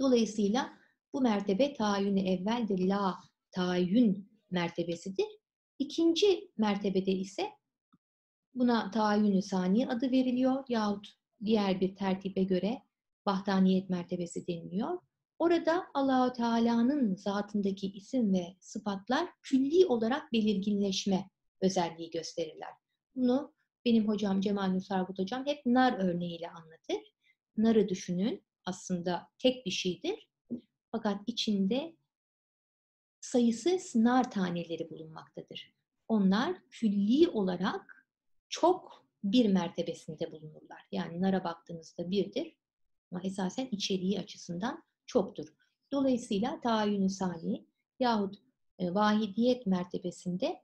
Dolayısıyla 0.00 0.78
bu 1.12 1.20
mertebe 1.20 1.74
tayin 1.74 2.16
evveldir, 2.16 2.88
la 2.88 3.14
tayin 3.50 4.30
mertebesidir. 4.50 5.26
İkinci 5.78 6.50
mertebede 6.56 7.12
ise 7.12 7.50
buna 8.54 8.90
tayin 8.90 9.40
sani 9.40 9.88
adı 9.88 10.10
veriliyor 10.10 10.64
yahut 10.68 11.08
diğer 11.44 11.80
bir 11.80 11.96
tertibe 11.96 12.42
göre 12.42 12.82
vahdaniyet 13.26 13.90
mertebesi 13.90 14.46
deniliyor. 14.46 14.98
Orada 15.38 15.86
Allahu 15.94 16.32
Teala'nın 16.32 17.14
zatındaki 17.14 17.92
isim 17.92 18.32
ve 18.32 18.56
sıfatlar 18.60 19.28
külli 19.42 19.86
olarak 19.86 20.32
belirginleşme 20.32 21.30
özelliği 21.60 22.10
gösterirler. 22.10 22.72
Bunu 23.14 23.54
benim 23.84 24.08
hocam 24.08 24.40
Cemal 24.40 24.68
Nusarbut 24.68 25.18
hocam 25.18 25.46
hep 25.46 25.66
nar 25.66 25.98
örneğiyle 25.98 26.50
anlatır. 26.50 27.12
Narı 27.56 27.88
düşünün 27.88 28.44
aslında 28.64 29.28
tek 29.38 29.66
bir 29.66 29.70
şeydir. 29.70 30.28
Fakat 30.92 31.20
içinde 31.26 31.96
sayısız 33.20 33.96
nar 33.96 34.30
taneleri 34.30 34.90
bulunmaktadır. 34.90 35.74
Onlar 36.08 36.56
külli 36.70 37.28
olarak 37.28 38.08
çok 38.48 39.06
bir 39.24 39.48
mertebesinde 39.48 40.32
bulunurlar. 40.32 40.86
Yani 40.92 41.20
nara 41.20 41.44
baktığınızda 41.44 42.10
birdir 42.10 42.56
ama 43.10 43.20
esasen 43.24 43.68
içeriği 43.70 44.20
açısından 44.20 44.84
çoktur. 45.06 45.54
Dolayısıyla 45.92 46.60
tayin 46.60 47.08
sani 47.08 47.66
yahut 48.00 48.36
e, 48.78 48.94
vahidiyet 48.94 49.66
mertebesinde 49.66 50.62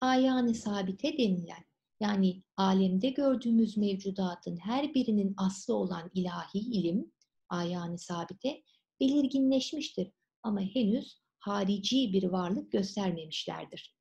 ayanı 0.00 0.54
sabite 0.54 1.18
denilen 1.18 1.64
yani 2.00 2.42
alemde 2.56 3.10
gördüğümüz 3.10 3.76
mevcudatın 3.76 4.56
her 4.56 4.94
birinin 4.94 5.34
aslı 5.36 5.74
olan 5.74 6.10
ilahi 6.14 6.58
ilim, 6.58 7.12
ayanı 7.48 7.98
sabite 7.98 8.62
belirginleşmiştir 9.00 10.12
ama 10.42 10.60
henüz 10.60 11.20
harici 11.38 12.12
bir 12.12 12.24
varlık 12.24 12.72
göstermemişlerdir. 12.72 13.96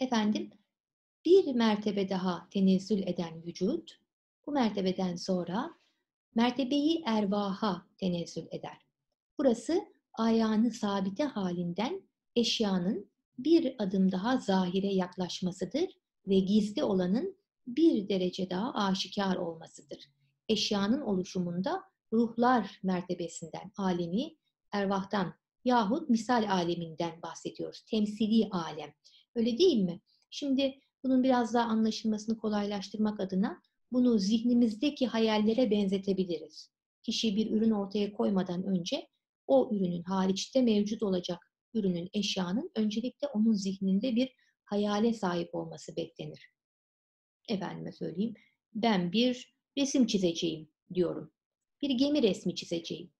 Efendim, 0.00 0.50
bir 1.24 1.54
mertebe 1.54 2.08
daha 2.08 2.48
tenezzül 2.50 3.02
eden 3.02 3.46
vücut, 3.46 4.00
bu 4.46 4.52
mertebeden 4.52 5.16
sonra 5.16 5.79
mertebeyi 6.34 7.02
ervaha 7.06 7.86
tenezzül 7.98 8.46
eder. 8.50 8.78
Burası 9.38 9.80
ayağını 10.14 10.70
sabite 10.70 11.24
halinden 11.24 12.02
eşyanın 12.36 13.10
bir 13.38 13.74
adım 13.78 14.12
daha 14.12 14.38
zahire 14.38 14.94
yaklaşmasıdır 14.94 15.88
ve 16.28 16.38
gizli 16.38 16.84
olanın 16.84 17.36
bir 17.66 18.08
derece 18.08 18.50
daha 18.50 18.74
aşikar 18.74 19.36
olmasıdır. 19.36 20.10
Eşyanın 20.48 21.00
oluşumunda 21.00 21.82
ruhlar 22.12 22.80
mertebesinden, 22.82 23.72
alemi, 23.76 24.36
ervahtan 24.72 25.34
yahut 25.64 26.08
misal 26.10 26.50
aleminden 26.50 27.22
bahsediyoruz. 27.22 27.82
Temsili 27.90 28.48
alem. 28.50 28.90
Öyle 29.34 29.58
değil 29.58 29.82
mi? 29.82 30.00
Şimdi 30.30 30.80
bunun 31.04 31.22
biraz 31.22 31.54
daha 31.54 31.64
anlaşılmasını 31.64 32.38
kolaylaştırmak 32.38 33.20
adına 33.20 33.62
bunu 33.92 34.18
zihnimizdeki 34.18 35.06
hayallere 35.06 35.70
benzetebiliriz. 35.70 36.70
Kişi 37.02 37.36
bir 37.36 37.50
ürün 37.50 37.70
ortaya 37.70 38.12
koymadan 38.12 38.64
önce 38.64 39.08
o 39.46 39.70
ürünün 39.74 40.02
hariçte 40.02 40.62
mevcut 40.62 41.02
olacak 41.02 41.38
ürünün, 41.74 42.10
eşyanın 42.12 42.70
öncelikle 42.76 43.26
onun 43.26 43.52
zihninde 43.52 44.16
bir 44.16 44.32
hayale 44.64 45.14
sahip 45.14 45.54
olması 45.54 45.96
beklenir. 45.96 46.50
Efendime 47.48 47.92
söyleyeyim, 47.92 48.34
ben 48.74 49.12
bir 49.12 49.54
resim 49.78 50.06
çizeceğim 50.06 50.68
diyorum. 50.94 51.32
Bir 51.82 51.90
gemi 51.90 52.22
resmi 52.22 52.54
çizeceğim. 52.54 53.10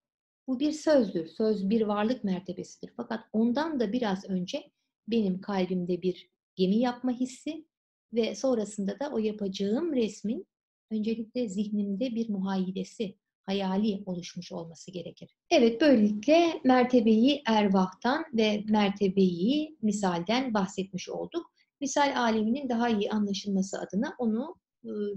Bu 0.47 0.61
bir 0.61 0.73
sözdür. 0.73 1.27
Söz 1.27 1.71
bir 1.71 1.81
varlık 1.81 2.25
mertebesidir. 2.25 2.93
Fakat 2.97 3.25
ondan 3.33 3.81
da 3.81 3.93
biraz 3.93 4.25
önce 4.25 4.71
benim 5.09 5.41
kalbimde 5.41 6.03
bir 6.03 6.31
gemi 6.57 6.77
yapma 6.77 7.13
hissi 7.13 7.67
ve 8.13 8.35
sonrasında 8.35 9.01
da 9.01 9.11
o 9.13 9.19
yapacağım 9.19 9.93
resmin 9.93 10.47
öncelikle 10.91 11.49
zihnimde 11.49 12.15
bir 12.15 12.29
muhayyidesi, 12.29 13.17
hayali 13.47 14.03
oluşmuş 14.07 14.53
olması 14.53 14.91
gerekir. 14.91 15.37
Evet, 15.51 15.81
böylelikle 15.81 16.61
mertebeyi 16.65 17.43
ervahtan 17.47 18.25
ve 18.35 18.65
mertebeyi 18.69 19.77
misalden 19.83 20.55
bahsetmiş 20.55 21.09
olduk. 21.09 21.53
Misal 21.81 22.17
aleminin 22.17 22.69
daha 22.69 22.89
iyi 22.89 23.11
anlaşılması 23.11 23.81
adına 23.81 24.15
onu 24.19 24.57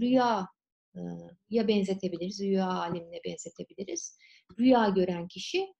rüya 0.02 0.48
ya 1.50 1.68
benzetebiliriz, 1.68 2.42
rüya 2.42 2.68
alemine 2.68 3.20
benzetebiliriz. 3.26 4.18
Rüya 4.60 4.90
gören 4.90 5.28
kişi 5.28 5.74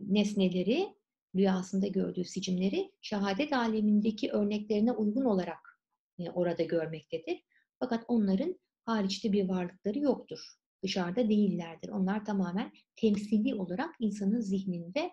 nesneleri, 0.00 0.88
rüyasında 1.36 1.86
gördüğü 1.86 2.24
sicimleri 2.24 2.92
şehadet 3.00 3.52
alemindeki 3.52 4.30
örneklerine 4.30 4.92
uygun 4.92 5.24
olarak 5.24 5.80
orada 6.34 6.62
görmektedir. 6.62 7.44
Fakat 7.78 8.04
onların 8.08 8.58
hariçte 8.84 9.32
bir 9.32 9.48
varlıkları 9.48 9.98
yoktur. 9.98 10.38
Dışarıda 10.82 11.28
değillerdir. 11.28 11.88
Onlar 11.88 12.24
tamamen 12.24 12.72
temsili 12.96 13.54
olarak 13.54 13.94
insanın 14.00 14.40
zihninde 14.40 15.10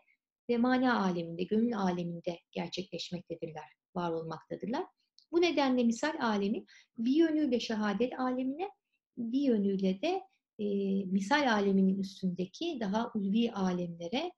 ve 0.49 0.57
mana 0.57 1.03
aleminde, 1.03 1.43
gönül 1.43 1.77
aleminde 1.77 2.39
gerçekleşmektedirler, 2.51 3.65
var 3.95 4.11
olmaktadırlar. 4.11 4.85
Bu 5.31 5.41
nedenle 5.41 5.83
misal 5.83 6.13
alemi 6.21 6.65
bir 6.97 7.15
yönüyle 7.15 7.59
şehadet 7.59 8.19
alemine, 8.19 8.69
bir 9.17 9.41
yönüyle 9.41 10.01
de 10.01 10.21
e, 10.59 10.65
misal 11.05 11.51
aleminin 11.51 11.99
üstündeki 11.99 12.77
daha 12.79 13.11
ulvi 13.15 13.51
alemlere 13.51 14.31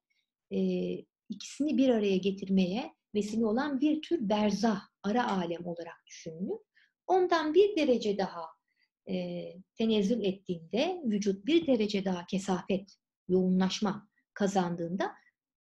e, 0.52 0.60
ikisini 1.30 1.78
bir 1.78 1.90
araya 1.90 2.18
getirmeye 2.18 2.94
vesile 3.16 3.46
olan 3.46 3.82
bir 3.82 4.02
tür 4.02 4.30
berzah, 4.30 4.82
ara 5.04 5.32
alem 5.32 5.66
olarak 5.66 6.06
düşünülür. 6.08 6.60
Ondan 7.08 7.54
bir 7.54 7.76
derece 7.76 8.18
daha 8.18 8.46
e, 9.10 9.44
tenezzül 9.76 10.24
ettiğinde, 10.24 11.02
vücut 11.06 11.46
bir 11.46 11.68
derece 11.68 12.06
daha 12.06 12.26
kesafet, 12.26 12.96
yoğunlaşma 13.28 14.08
kazandığında 14.34 15.12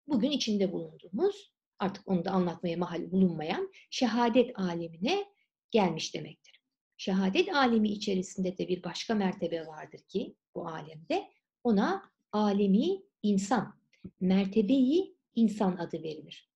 bugün 0.07 0.31
içinde 0.31 0.71
bulunduğumuz, 0.71 1.53
artık 1.79 2.07
onu 2.07 2.25
da 2.25 2.31
anlatmaya 2.31 2.77
mahal 2.77 3.11
bulunmayan 3.11 3.71
şehadet 3.89 4.59
alemine 4.59 5.25
gelmiş 5.71 6.13
demektir. 6.15 6.61
Şehadet 6.97 7.55
alemi 7.55 7.89
içerisinde 7.89 8.57
de 8.57 8.67
bir 8.67 8.83
başka 8.83 9.15
mertebe 9.15 9.67
vardır 9.67 9.99
ki 9.99 10.35
bu 10.55 10.67
alemde 10.67 11.29
ona 11.63 12.11
alemi 12.31 13.01
insan, 13.23 13.79
mertebeyi 14.19 15.17
insan 15.35 15.77
adı 15.77 16.03
verilir. 16.03 16.51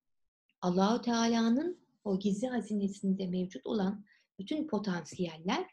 Allahu 0.62 1.02
Teala'nın 1.02 1.80
o 2.04 2.20
gizli 2.20 2.48
hazinesinde 2.48 3.28
mevcut 3.28 3.66
olan 3.66 4.06
bütün 4.40 4.68
potansiyeller 4.68 5.66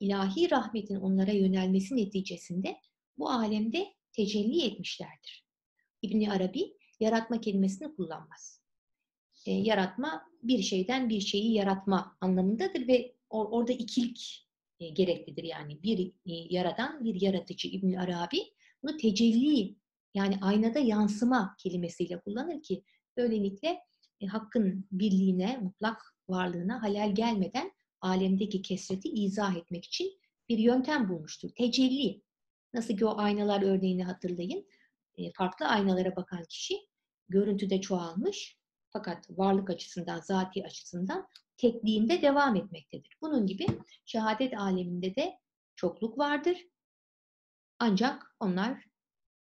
ilahi 0.00 0.50
rahmetin 0.50 0.96
onlara 0.96 1.32
yönelmesi 1.32 1.96
neticesinde 1.96 2.76
bu 3.18 3.30
alemde 3.30 3.86
tecelli 4.12 4.64
etmişlerdir. 4.64 5.46
İbni 6.02 6.32
Arabi 6.32 6.76
yaratma 7.00 7.40
kelimesini 7.40 7.94
kullanmaz. 7.94 8.60
E, 9.46 9.52
yaratma 9.52 10.22
bir 10.42 10.62
şeyden 10.62 11.08
bir 11.08 11.20
şeyi 11.20 11.52
yaratma 11.52 12.16
anlamındadır 12.20 12.88
ve 12.88 13.14
or- 13.30 13.50
orada 13.50 13.72
ikilik 13.72 14.48
e, 14.80 14.88
gereklidir. 14.88 15.44
Yani 15.44 15.82
bir 15.82 16.08
e, 16.08 16.32
yaradan 16.54 17.04
bir 17.04 17.20
yaratıcı 17.20 17.68
İbni 17.68 18.00
Arabi 18.00 18.38
bunu 18.82 18.96
tecelli 18.96 19.76
yani 20.14 20.38
aynada 20.42 20.78
yansıma 20.78 21.56
kelimesiyle 21.58 22.20
kullanır 22.20 22.62
ki 22.62 22.84
böylelikle 23.16 23.78
e, 24.20 24.26
hakkın 24.26 24.86
birliğine, 24.92 25.58
mutlak 25.58 26.16
varlığına 26.28 26.82
halel 26.82 27.14
gelmeden 27.14 27.72
alemdeki 28.00 28.62
kesreti 28.62 29.08
izah 29.08 29.56
etmek 29.56 29.84
için 29.84 30.20
bir 30.48 30.58
yöntem 30.58 31.08
bulmuştur. 31.08 31.50
Tecelli. 31.50 32.22
Nasıl 32.74 32.96
ki 32.96 33.06
o 33.06 33.18
aynalar 33.18 33.62
örneğini 33.62 34.04
hatırlayın. 34.04 34.66
E, 35.16 35.32
farklı 35.32 35.66
aynalara 35.66 36.16
bakan 36.16 36.44
kişi 36.44 36.74
görüntüde 37.28 37.80
çoğalmış 37.80 38.58
fakat 38.90 39.30
varlık 39.30 39.70
açısından, 39.70 40.20
zati 40.20 40.64
açısından 40.64 41.28
tekliğinde 41.56 42.22
devam 42.22 42.56
etmektedir. 42.56 43.16
Bunun 43.22 43.46
gibi 43.46 43.66
şehadet 44.04 44.58
aleminde 44.58 45.16
de 45.16 45.38
çokluk 45.76 46.18
vardır. 46.18 46.66
Ancak 47.78 48.36
onlar 48.40 48.84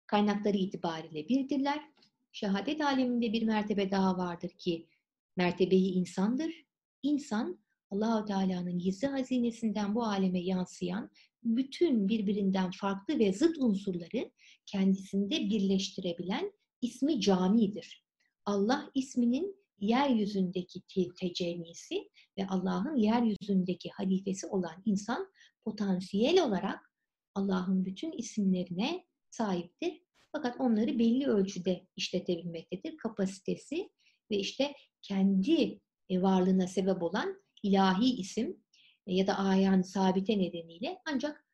kaynakları 0.07 0.57
itibariyle 0.57 1.29
birdirler. 1.29 1.91
Şehadet 2.33 2.81
aleminde 2.81 3.33
bir 3.33 3.43
mertebe 3.43 3.91
daha 3.91 4.19
vardır 4.19 4.51
ki 4.59 4.89
mertebeyi 5.37 5.93
insandır. 5.93 6.65
İnsan 7.03 7.64
Allahu 7.95 8.25
Teala'nın 8.25 8.79
gizli 8.79 9.09
hazinesinden 9.09 9.95
bu 9.95 10.05
aleme 10.05 10.41
yansıyan 10.41 11.11
bütün 11.43 12.09
birbirinden 12.09 12.71
farklı 12.71 13.19
ve 13.19 13.33
zıt 13.33 13.59
unsurları 13.59 14.31
kendisinde 14.67 15.41
birleştirebilen 15.41 16.53
ismi 16.83 17.21
camidir. 17.21 18.05
Allah 18.45 18.91
isminin 18.95 19.57
yeryüzündeki 19.81 20.81
te 20.81 21.15
tecellisi 21.21 22.11
ve 22.39 22.47
Allah'ın 22.47 22.97
yeryüzündeki 22.97 23.91
halifesi 23.91 24.47
olan 24.47 24.83
insan 24.85 25.29
potansiyel 25.65 26.45
olarak 26.45 26.93
Allah'ın 27.35 27.85
bütün 27.85 28.13
isimlerine 28.13 29.05
sahiptir. 29.31 30.03
Fakat 30.33 30.61
onları 30.61 30.99
belli 30.99 31.27
ölçüde 31.27 31.87
işletebilmektedir. 31.97 32.97
Kapasitesi 32.97 33.91
ve 34.31 34.37
işte 34.37 34.73
kendi 35.03 35.81
e, 36.09 36.23
varlığına 36.23 36.67
sebep 36.67 37.03
olan 37.03 37.44
ilahi 37.65 38.21
isim 38.21 38.65
e, 39.07 39.15
ya 39.15 39.27
da 39.27 39.39
ayan 39.39 39.83
sabite 39.83 40.39
nedeniyle 40.39 40.99
ancak 41.07 41.47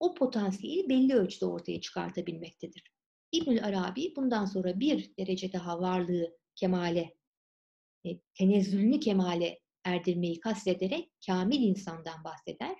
o 0.00 0.14
potansiyeli 0.14 0.88
belli 0.88 1.14
ölçüde 1.14 1.46
ortaya 1.46 1.80
çıkartabilmektedir. 1.80 2.82
İbnül 3.32 3.64
Arabi 3.64 4.16
bundan 4.16 4.44
sonra 4.44 4.80
bir 4.80 5.16
derece 5.18 5.52
daha 5.52 5.80
varlığı 5.80 6.36
kemale, 6.54 7.14
e, 8.04 8.18
tenezzülünü 8.34 9.00
kemale 9.00 9.60
erdirmeyi 9.84 10.40
kastederek 10.40 11.10
kamil 11.26 11.62
insandan 11.62 12.24
bahseder. 12.24 12.76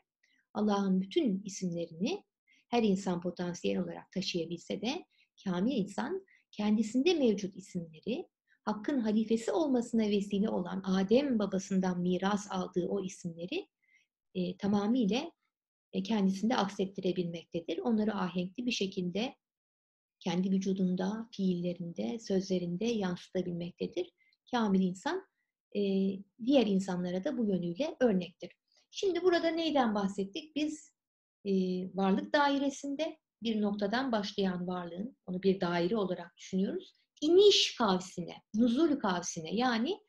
Allah'ın 0.55 1.01
bütün 1.01 1.43
isimlerini 1.45 2.25
her 2.69 2.83
insan 2.83 3.21
potansiyel 3.21 3.79
olarak 3.79 4.13
taşıyabilse 4.13 4.83
de 4.83 5.05
kamil 5.45 5.77
insan 5.77 6.27
kendisinde 6.51 7.15
mevcut 7.15 7.57
isimleri 7.57 8.29
Hakk'ın 8.69 9.01
halifesi 9.01 9.53
olmasına 9.53 10.03
vesile 10.03 10.49
olan 10.49 10.83
Adem 10.87 11.39
babasından 11.39 12.01
miras 12.01 12.47
aldığı 12.51 12.89
o 12.89 13.05
isimleri 13.05 13.69
e, 14.35 14.57
tamamıyla 14.57 15.33
e, 15.93 16.03
kendisinde 16.03 16.57
aksettirebilmektedir. 16.57 17.79
Onları 17.79 18.15
ahenkli 18.15 18.67
bir 18.67 18.71
şekilde 18.71 19.35
kendi 20.21 20.51
vücudunda, 20.51 21.29
fiillerinde, 21.33 22.19
sözlerinde 22.19 22.85
yansıtabilmektedir. 22.85 24.11
Kamil 24.51 24.81
insan 24.81 25.27
e, 25.77 25.81
diğer 26.47 26.67
insanlara 26.67 27.25
da 27.25 27.39
bu 27.39 27.45
yönüyle 27.45 27.97
örnektir. 28.01 28.51
Şimdi 28.91 29.23
burada 29.23 29.51
neyden 29.51 29.95
bahsettik? 29.95 30.57
Biz 30.57 30.93
e, 31.45 31.53
varlık 31.95 32.33
dairesinde 32.33 33.19
bir 33.43 33.61
noktadan 33.61 34.13
başlayan 34.13 34.67
varlığın, 34.67 35.17
onu 35.27 35.43
bir 35.43 35.61
daire 35.61 35.97
olarak 35.97 36.37
düşünüyoruz 36.37 36.99
iniş 37.21 37.77
kavsine, 37.77 38.43
nuzul 38.55 38.99
kavsine 38.99 39.55
yani 39.55 40.01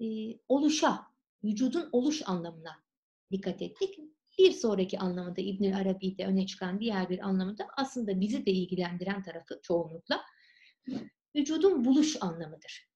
e, 0.00 0.06
oluşa, 0.48 1.06
vücudun 1.44 1.88
oluş 1.92 2.22
anlamına 2.26 2.82
dikkat 3.32 3.62
ettik. 3.62 3.98
Bir 4.38 4.52
sonraki 4.52 4.98
anlamında 4.98 5.40
İbn 5.40 5.72
Arabi'de 5.72 6.26
öne 6.26 6.46
çıkan 6.46 6.80
diğer 6.80 7.10
bir 7.10 7.18
anlamında 7.18 7.68
aslında 7.76 8.20
bizi 8.20 8.46
de 8.46 8.50
ilgilendiren 8.50 9.22
tarafı 9.22 9.60
çoğunlukla 9.62 10.22
vücudun 11.36 11.84
buluş 11.84 12.16
anlamıdır. 12.20 12.88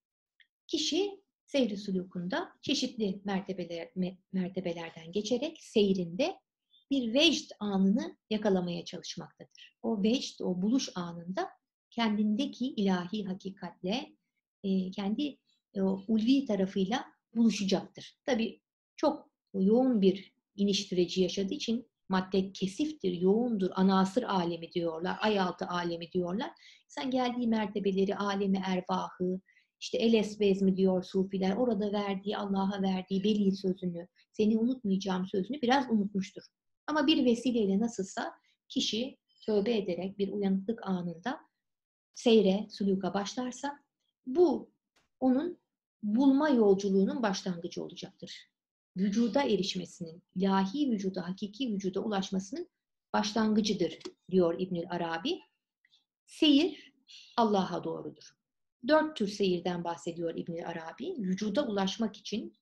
Kişi 0.67 1.21
seyri 1.47 1.77
sulukunda 1.77 2.53
çeşitli 2.63 3.21
mertebeler, 3.25 3.89
mertebelerden 4.33 5.13
geçerek 5.13 5.63
seyrinde 5.63 6.41
bir 6.91 7.15
vecd 7.15 7.51
anını 7.61 8.17
yakalamaya 8.31 8.85
çalışmaktadır. 8.85 9.77
O 9.83 10.03
vecd, 10.03 10.41
o 10.41 10.63
buluş 10.63 10.89
anında 10.95 11.49
kendindeki 11.91 12.67
ilahi 12.67 13.25
hakikatle 13.25 14.17
e, 14.65 14.91
kendi 14.91 15.37
e, 15.75 15.83
ulvi 15.83 16.45
tarafıyla 16.45 17.05
buluşacaktır. 17.35 18.19
Tabi 18.27 18.61
çok 18.97 19.31
yoğun 19.55 20.01
bir 20.01 20.33
iniş 20.57 20.87
süreci 20.87 21.23
yaşadığı 21.23 21.55
için 21.55 21.91
madde 22.09 22.53
kesiftir, 22.53 23.13
yoğundur, 23.13 23.71
anasır 23.75 24.23
alemi 24.23 24.73
diyorlar, 24.73 25.17
ayaltı 25.21 25.67
alemi 25.67 26.13
diyorlar. 26.13 26.51
Sen 26.89 27.11
geldiği 27.11 27.49
mertebeleri, 27.49 28.17
alemi 28.17 28.63
ervahı, 28.67 29.41
işte 29.81 29.99
el 29.99 30.15
esbez 30.15 30.77
diyor 30.77 31.03
sufiler, 31.03 31.57
orada 31.57 31.93
verdiği, 31.93 32.37
Allah'a 32.37 32.83
verdiği 32.83 33.25
veli 33.25 33.57
sözünü, 33.57 34.09
seni 34.33 34.59
unutmayacağım 34.59 35.27
sözünü 35.27 35.63
biraz 35.63 35.91
unutmuştur. 35.91 36.43
Ama 36.87 37.07
bir 37.07 37.25
vesileyle 37.25 37.81
nasılsa 37.81 38.33
kişi 38.69 39.19
tövbe 39.47 39.77
ederek 39.77 40.19
bir 40.19 40.33
uyanıklık 40.33 40.87
anında 40.87 41.41
seyre, 42.21 42.67
suluka 42.71 43.15
başlarsa 43.15 43.81
bu 44.27 44.71
onun 45.21 45.59
bulma 46.03 46.49
yolculuğunun 46.49 47.23
başlangıcı 47.23 47.85
olacaktır. 47.85 48.51
Vücuda 48.97 49.43
erişmesinin, 49.43 50.23
ilahi 50.35 50.91
vücuda, 50.91 51.29
hakiki 51.29 51.73
vücuda 51.73 52.01
ulaşmasının 52.01 52.69
başlangıcıdır 53.13 53.99
diyor 54.31 54.61
İbnül 54.61 54.85
Arabi. 54.91 55.41
Seyir 56.27 56.93
Allah'a 57.37 57.85
doğrudur. 57.85 58.37
Dört 58.89 59.17
tür 59.17 59.29
seyirden 59.29 59.85
bahsediyor 59.85 60.35
İbnül 60.35 60.67
Arabi. 60.67 61.15
Vücuda 61.19 61.67
ulaşmak 61.67 62.17
için, 62.17 62.57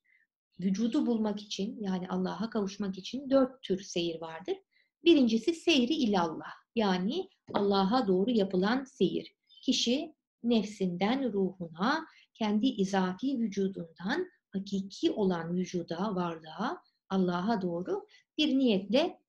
vücudu 0.61 1.07
bulmak 1.07 1.41
için 1.41 1.81
yani 1.81 2.09
Allah'a 2.09 2.51
kavuşmak 2.51 2.99
için 2.99 3.31
dört 3.31 3.63
tür 3.63 3.81
seyir 3.81 4.21
vardır. 4.21 4.57
Birincisi 5.05 5.55
seyri 5.55 5.95
ilallah 5.95 6.53
yani 6.75 7.31
Allah'a 7.55 8.07
doğru 8.07 8.31
yapılan 8.31 8.85
seyir. 8.85 9.38
Kişi 9.69 10.15
nefsinden 10.43 11.33
ruhuna, 11.33 12.07
kendi 12.35 12.67
izafi 12.67 13.39
vücudundan 13.39 14.27
hakiki 14.53 15.11
olan 15.11 15.57
vücuda, 15.57 16.15
varlığa, 16.15 16.83
Allah'a 17.09 17.63
doğru 17.63 18.07
bir 18.39 18.59
niyetle 18.59 19.21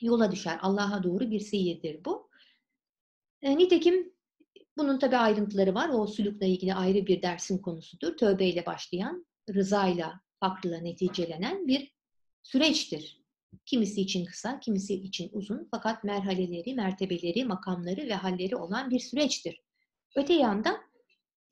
yola 0.00 0.32
düşer. 0.32 0.58
Allah'a 0.62 1.02
doğru 1.02 1.30
bir 1.30 1.40
seyirdir 1.40 2.04
bu. 2.04 2.30
E, 3.42 3.58
nitekim 3.58 4.12
bunun 4.76 4.98
tabi 4.98 5.16
ayrıntıları 5.16 5.74
var. 5.74 5.88
O 5.88 6.06
sülükle 6.06 6.48
ilgili 6.48 6.74
ayrı 6.74 7.06
bir 7.06 7.22
dersin 7.22 7.58
konusudur. 7.58 8.16
Tövbeyle 8.16 8.66
başlayan, 8.66 9.26
rızayla, 9.54 10.20
fakrıyla 10.40 10.80
neticelenen 10.80 11.66
bir 11.66 11.92
süreçtir. 12.42 13.22
Kimisi 13.66 14.00
için 14.00 14.24
kısa, 14.24 14.60
kimisi 14.60 14.94
için 14.94 15.30
uzun 15.32 15.68
fakat 15.70 16.04
merhaleleri, 16.04 16.74
mertebeleri, 16.74 17.44
makamları 17.44 18.06
ve 18.06 18.14
halleri 18.14 18.56
olan 18.56 18.90
bir 18.90 19.00
süreçtir. 19.00 19.67
Öte 20.18 20.34
yandan 20.34 20.78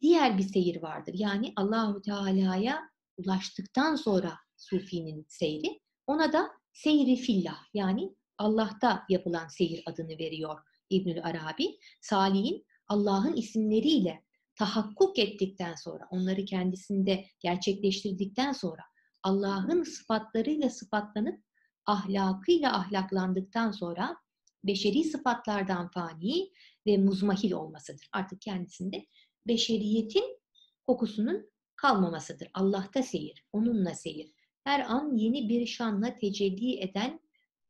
diğer 0.01 0.39
bir 0.39 0.43
seyir 0.43 0.83
vardır. 0.83 1.15
Yani 1.17 1.53
Allahu 1.57 2.03
Teala'ya 2.03 2.91
ulaştıktan 3.17 3.97
sonra 3.97 4.39
sufinin 4.57 5.27
seyri. 5.29 5.81
Ona 6.07 6.33
da 6.33 6.51
seyri 6.73 7.17
fillah 7.17 7.59
yani 7.75 8.15
Allah'ta 8.39 9.05
yapılan 9.09 9.49
seyir 9.49 9.83
adını 9.87 10.19
veriyor 10.19 10.61
İbnül 10.91 11.25
Arabi. 11.25 11.79
Salih'in 12.01 12.67
Allah'ın 12.89 13.37
isimleriyle 13.37 14.25
tahakkuk 14.55 15.19
ettikten 15.19 15.75
sonra, 15.75 16.09
onları 16.11 16.45
kendisinde 16.45 17.25
gerçekleştirdikten 17.41 18.53
sonra 18.53 18.83
Allah'ın 19.23 19.83
sıfatlarıyla 19.83 20.71
sıfatlanıp 20.71 21.41
ahlakıyla 21.87 22.77
ahlaklandıktan 22.77 23.71
sonra 23.71 24.17
beşeri 24.65 25.05
sıfatlardan 25.05 25.91
fani 25.91 26.51
ve 26.87 26.97
muzmahil 26.97 27.53
olmasıdır. 27.53 28.09
Artık 28.13 28.41
kendisinde 28.41 29.07
beşeriyetin 29.47 30.39
kokusunun 30.87 31.51
kalmamasıdır. 31.77 32.49
Allah'ta 32.55 33.03
seyir, 33.03 33.45
onunla 33.53 33.95
seyir. 33.95 34.33
Her 34.65 34.81
an 34.81 35.17
yeni 35.17 35.49
bir 35.49 35.67
şanla 35.67 36.17
tecelli 36.17 36.81
eden 36.81 37.21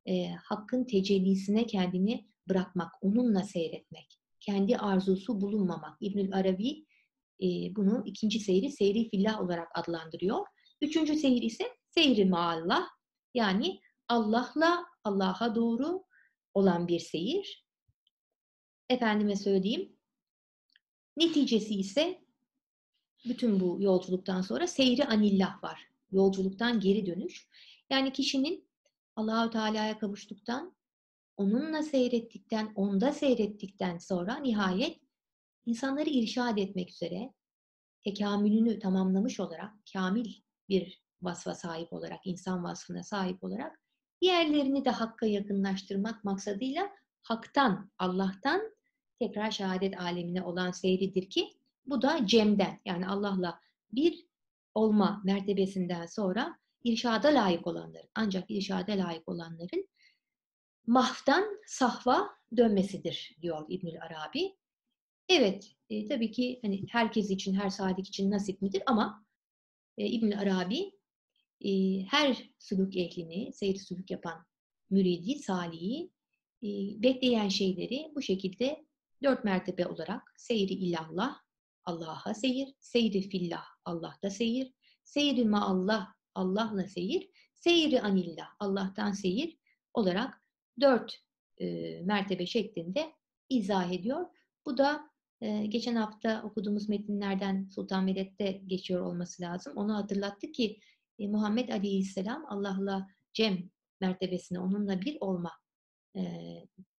e, 0.07 0.31
Hakk'ın 0.31 0.85
tecellisine 0.85 1.67
kendini 1.67 2.29
bırakmak, 2.49 2.93
onunla 3.01 3.43
seyretmek. 3.43 4.19
Kendi 4.41 4.77
arzusu 4.77 5.41
bulunmamak. 5.41 5.97
İbnül 6.01 6.35
Arabi 6.37 6.87
e, 7.43 7.47
bunu 7.77 8.03
ikinci 8.07 8.41
seyri 8.41 8.71
seyri 8.71 9.09
fillah 9.11 9.41
olarak 9.41 9.69
adlandırıyor. 9.75 10.47
Üçüncü 10.81 11.15
seyir 11.15 11.43
ise 11.43 11.65
seyri 11.91 12.25
maallah 12.25 12.87
yani 13.35 13.81
Allah'la 14.09 14.87
Allah'a 15.05 15.55
doğru 15.55 16.05
olan 16.55 16.89
bir 16.89 17.01
seyir. 17.01 17.66
Efendime 18.89 19.37
söyleyeyim. 19.37 19.97
Neticesi 21.17 21.75
ise 21.75 22.25
bütün 23.25 23.61
bu 23.61 23.79
yolculuktan 23.81 24.43
sonra 24.43 24.67
seyri 24.67 25.05
anillah 25.05 25.63
var. 25.63 25.89
Yolculuktan 26.13 26.81
geri 26.81 27.07
dönüş. 27.07 27.49
Yani 27.91 28.13
kişinin 28.13 28.69
Allahü 29.17 29.51
Teala'ya 29.51 29.99
kavuştuktan, 29.99 30.77
onunla 31.37 31.83
seyrettikten, 31.83 32.73
onda 32.75 33.13
seyrettikten 33.13 33.99
sonra 33.99 34.37
nihayet 34.37 35.01
insanları 35.67 36.11
irşad 36.11 36.59
etmek 36.59 36.91
üzere 36.91 37.33
tekamülünü 38.05 38.79
tamamlamış 38.79 39.41
olarak 39.41 39.73
kamil 39.93 40.33
bir 40.69 41.03
vasfa 41.23 41.55
sahip 41.55 41.93
olarak, 41.93 42.27
insan 42.27 42.65
vasfına 42.65 43.03
sahip 43.03 43.45
olarak 43.45 43.81
diğerlerini 44.21 44.85
de 44.85 44.91
Hakk'a 44.91 45.27
yakınlaştırmak 45.27 46.25
maksadıyla 46.25 46.91
Hak'tan, 47.23 47.91
Allah'tan 47.99 48.76
tekrar 49.19 49.51
şehadet 49.51 50.01
alemine 50.01 50.43
olan 50.43 50.71
seyridir 50.71 51.31
ki 51.31 51.57
bu 51.87 52.03
da 52.03 52.27
cemden 52.27 52.81
yani 52.85 53.09
Allah'la 53.09 53.61
bir 53.93 54.27
olma 54.75 55.23
mertebesinden 55.25 56.07
sonra 56.07 56.59
irşada 56.85 57.29
layık 57.29 57.67
olanların 57.67 58.09
ancak 58.15 58.51
irşada 58.51 58.93
layık 58.93 59.29
olanların 59.29 59.89
mahftan 60.87 61.61
sahva 61.67 62.31
dönmesidir 62.57 63.37
diyor 63.43 63.67
İbnül 63.69 64.03
Arabi. 64.03 64.57
Evet, 65.29 65.73
e, 65.91 66.09
tabii 66.09 66.31
ki 66.31 66.59
hani 66.63 66.85
herkes 66.89 67.31
için, 67.31 67.55
her 67.55 67.71
sadik 67.71 68.09
için 68.09 68.31
nasip 68.31 68.63
midir 68.63 68.83
ama 68.87 69.27
e, 69.99 70.07
İbnül 70.07 70.39
Arabi 70.39 70.93
e, 71.61 72.03
her 72.03 72.51
suluk 72.59 72.97
ehlini, 72.97 73.53
seyir 73.53 73.77
suluk 73.77 74.11
yapan 74.11 74.47
müridi, 74.91 75.39
salihi, 75.39 76.11
e, 76.63 76.69
bekleyen 77.03 77.49
şeyleri 77.49 78.13
bu 78.15 78.23
şekilde 78.23 78.87
dört 79.23 79.45
mertebe 79.45 79.87
olarak 79.87 80.35
seyri 80.37 80.73
ilallah, 80.73 81.41
Allah'a 81.85 82.35
seyir, 82.35 82.75
seyri 82.81 83.21
fillah, 83.21 83.65
Allah'ta 83.85 84.31
seyir, 84.31 84.73
seyri 85.05 85.45
maallah, 85.45 86.15
Allah'la 86.35 86.89
seyir, 86.89 87.29
seyri 87.55 88.03
anillah, 88.03 88.49
Allah'tan 88.61 89.13
seyir 89.13 89.59
olarak 89.95 90.43
dört 90.81 91.23
e, 91.59 91.67
mertebe 92.03 92.47
şeklinde 92.47 93.13
izah 93.49 93.93
ediyor. 93.93 94.27
Bu 94.67 94.79
da 94.79 95.11
e, 95.41 95.67
geçen 95.67 95.95
hafta 95.97 96.43
okuduğumuz 96.43 96.89
metinlerden 96.89 97.69
Sultan 97.75 98.05
Melet'te 98.05 98.53
geçiyor 98.67 99.07
olması 99.07 99.43
lazım. 99.43 99.77
Onu 99.77 99.95
hatırlattı 99.95 100.53
ki 100.53 100.81
e, 101.19 101.29
Muhammed 101.29 101.69
Aleyhisselam 101.69 102.45
Allah'la 102.49 103.07
cem 103.33 103.71
mertebesine, 104.01 104.61
onunla 104.61 105.01
bir 105.01 105.17
olma 105.21 105.53
e, 106.17 106.23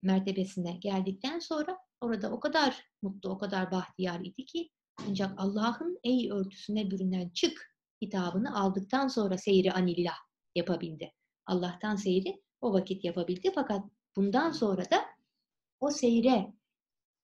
mertebesine 0.04 0.72
geldikten 0.72 1.40
sonra 1.40 1.78
orada 2.02 2.32
o 2.32 2.40
kadar 2.40 2.86
mutlu, 3.02 3.30
o 3.30 3.38
kadar 3.38 3.72
bahtiyar 3.72 4.20
idi 4.20 4.46
ki 4.46 4.70
ancak 5.10 5.34
Allah'ın 5.38 6.00
ey 6.04 6.32
örtüsüne 6.32 6.92
bürünen 6.92 7.30
çık 7.30 7.76
hitabını 8.02 8.60
aldıktan 8.60 9.08
sonra 9.08 9.38
seyri 9.38 9.72
anillah 9.72 10.16
yapabildi. 10.56 11.14
Allah'tan 11.46 11.96
seyri 11.96 12.42
o 12.62 12.74
vakit 12.74 13.04
yapabildi 13.04 13.52
fakat 13.56 13.86
bundan 14.16 14.52
sonra 14.52 14.92
da 14.92 15.06
o 15.80 15.90
seyre 15.90 16.54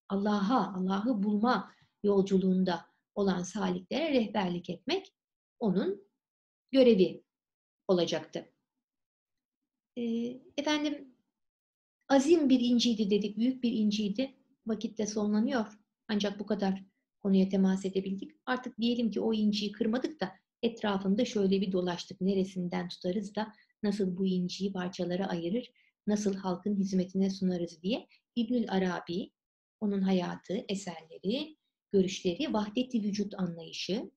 Allah'a, 0.10 0.76
Allah'ı 0.78 1.24
bulma 1.24 1.72
yolculuğunda 2.04 2.86
olan 3.16 3.44
saliklere 3.44 4.14
rehberlik 4.14 4.70
etmek 4.70 5.14
onun 5.60 6.08
görevi 6.72 7.24
olacaktı. 7.88 8.54
efendim 10.58 11.13
azim 12.10 12.50
bir 12.50 12.60
inciydi 12.60 13.10
dedik, 13.10 13.38
büyük 13.38 13.64
bir 13.64 13.72
inciydi. 13.72 14.34
Vakitte 14.68 15.08
sonlanıyor. 15.08 15.66
Ancak 16.08 16.40
bu 16.40 16.46
kadar 16.46 16.84
konuya 17.20 17.50
temas 17.50 17.86
edebildik. 17.86 18.32
Artık 18.46 18.80
diyelim 18.80 19.12
ki 19.12 19.20
o 19.20 19.34
inciyi 19.34 19.72
kırmadık 19.72 20.22
da 20.22 20.32
etrafında 20.62 21.26
şöyle 21.26 21.62
bir 21.62 21.72
dolaştık. 21.72 22.22
Neresinden 22.22 22.88
tutarız 22.88 23.36
da 23.36 23.54
nasıl 23.84 24.18
bu 24.18 24.26
inciyi 24.26 24.74
parçalara 24.74 25.28
ayırır, 25.28 25.72
nasıl 26.08 26.36
halkın 26.36 26.76
hizmetine 26.76 27.30
sunarız 27.30 27.82
diye 27.82 28.08
İbnül 28.36 28.72
Arabi, 28.72 29.32
onun 29.82 30.02
hayatı, 30.02 30.66
eserleri, 30.70 31.58
görüşleri, 31.92 32.54
vahdeti 32.54 33.04
vücut 33.04 33.34
anlayışı 33.40 34.12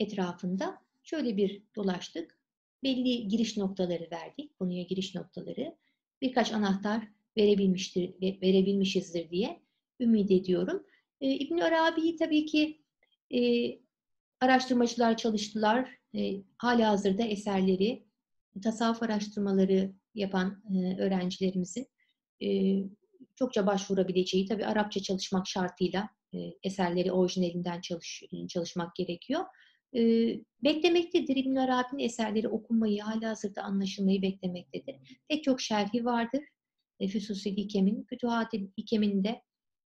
etrafında 0.00 0.82
şöyle 1.02 1.36
bir 1.36 1.62
dolaştık. 1.76 2.38
Belli 2.82 3.28
giriş 3.28 3.56
noktaları 3.56 4.08
verdik, 4.12 4.58
konuya 4.58 4.82
giriş 4.82 5.14
noktaları. 5.14 5.76
Birkaç 6.22 6.52
anahtar 6.52 7.08
verebilmiştir, 7.36 8.14
verebilmişizdir 8.22 9.30
diye 9.30 9.62
ümit 10.00 10.30
ediyorum. 10.30 10.86
E, 11.20 11.30
İbn 11.30 11.58
Arabi'yi 11.58 12.16
tabii 12.16 12.46
ki 12.46 12.82
e, 13.34 13.40
araştırmacılar 14.40 15.16
çalıştılar. 15.16 15.90
E, 16.14 16.42
hala 16.58 16.90
hazırda 16.90 17.22
eserleri, 17.22 18.06
tasavvuf 18.62 19.02
araştırmaları 19.02 19.92
yapan 20.14 20.62
e, 20.74 21.00
öğrencilerimizin 21.00 21.86
e, 22.42 22.48
çokça 23.34 23.66
başvurabileceği, 23.66 24.46
tabii 24.46 24.66
Arapça 24.66 25.00
çalışmak 25.00 25.46
şartıyla 25.46 26.08
e, 26.34 26.38
eserleri 26.62 27.12
orijinalinden 27.12 27.80
çalış, 27.80 28.22
çalışmak 28.48 28.94
gerekiyor. 28.94 29.44
Beklemektedir. 30.64 31.36
İbn 31.36 31.56
Arabi'nin 31.56 32.04
eserleri 32.04 32.48
okunmayı, 32.48 33.02
hala 33.02 33.28
hazırda 33.28 33.62
anlaşılmayı 33.62 34.22
beklemektedir. 34.22 34.96
Pek 35.28 35.44
çok 35.44 35.60
şerhi 35.60 36.04
vardır. 36.04 36.44
E, 37.00 37.08
Füsusil 37.08 37.56
İkem'in, 37.56 38.02
Fütuhat-ı 38.02 38.56
İkem'in 38.76 39.24
de 39.24 39.42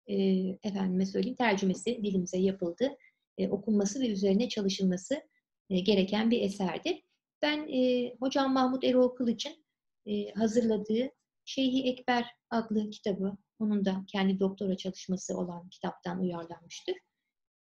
e, 0.07 0.17
efendime 0.63 1.07
söyleyeyim 1.07 1.37
tercümesi 1.37 2.01
dilimize 2.03 2.39
yapıldı. 2.39 2.97
E, 3.39 3.49
okunması 3.49 4.01
ve 4.01 4.09
üzerine 4.09 4.49
çalışılması 4.49 5.23
e, 5.71 5.81
gereken 5.81 6.31
bir 6.31 6.41
eserdir. 6.41 7.03
Ben 7.43 7.69
e, 7.69 8.13
Hocam 8.21 8.53
Mahmut 8.53 8.85
Erol 8.85 9.09
Kılıç'ın 9.09 9.65
e, 10.07 10.31
hazırladığı 10.31 11.11
Şeyhi 11.45 11.83
Ekber 11.83 12.27
adlı 12.51 12.91
kitabı, 12.91 13.37
onun 13.59 13.85
da 13.85 14.05
kendi 14.13 14.41
doktora 14.41 14.77
çalışması 14.77 15.39
olan 15.39 15.69
kitaptan 15.69 16.21
uyarlanmıştır. 16.21 16.95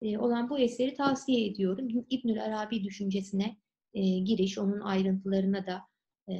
E, 0.01 0.17
olan 0.17 0.49
bu 0.49 0.59
eseri 0.59 0.93
tavsiye 0.93 1.47
ediyorum. 1.47 2.05
İbnül 2.09 2.43
Arabi 2.43 2.83
düşüncesine 2.83 3.57
e, 3.93 4.01
giriş, 4.19 4.57
onun 4.57 4.79
ayrıntılarına 4.79 5.65
da 5.67 5.81
e, 6.29 6.35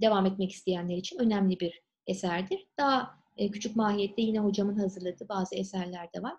devam 0.00 0.26
etmek 0.26 0.52
isteyenler 0.52 0.96
için 0.96 1.18
önemli 1.18 1.60
bir 1.60 1.82
eserdir. 2.06 2.66
Daha 2.78 3.18
e, 3.36 3.50
küçük 3.50 3.76
mahiyette 3.76 4.22
yine 4.22 4.38
hocamın 4.38 4.76
hazırladığı 4.76 5.28
bazı 5.28 5.56
eserler 5.56 6.12
de 6.14 6.22
var. 6.22 6.34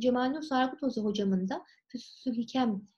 Cemal 0.00 0.30
Nur 0.30 0.42
Sarkutozu 0.42 1.04
hocamın 1.04 1.48
da 1.48 1.64
Füsusül 1.88 2.34
Hikem 2.34 2.88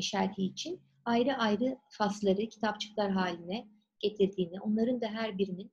şerhi 0.00 0.42
için 0.42 0.80
ayrı 1.04 1.36
ayrı 1.36 1.78
fasları 1.90 2.48
kitapçıklar 2.48 3.10
haline 3.10 3.68
getirdiğini, 3.98 4.60
onların 4.60 5.00
da 5.00 5.06
her 5.06 5.38
birinin 5.38 5.72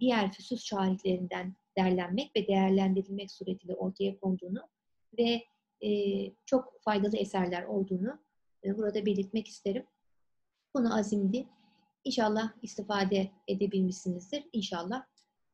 diğer 0.00 0.32
füsus 0.32 0.64
şarihlerinden 0.64 1.56
derlenmek 1.78 2.36
ve 2.36 2.46
değerlendirilmek 2.46 3.30
suretiyle 3.30 3.74
ortaya 3.74 4.20
konduğunu 4.20 4.68
ve 5.18 5.44
e, 5.86 5.90
çok 6.46 6.80
faydalı 6.80 7.16
eserler 7.16 7.62
olduğunu 7.64 8.18
e, 8.64 8.76
burada 8.76 9.06
belirtmek 9.06 9.48
isterim. 9.48 9.86
Konu 10.74 10.98
azimdi. 10.98 11.46
İnşallah 12.04 12.52
istifade 12.62 13.30
edebilmişsinizdir. 13.48 14.44
İnşallah 14.52 15.04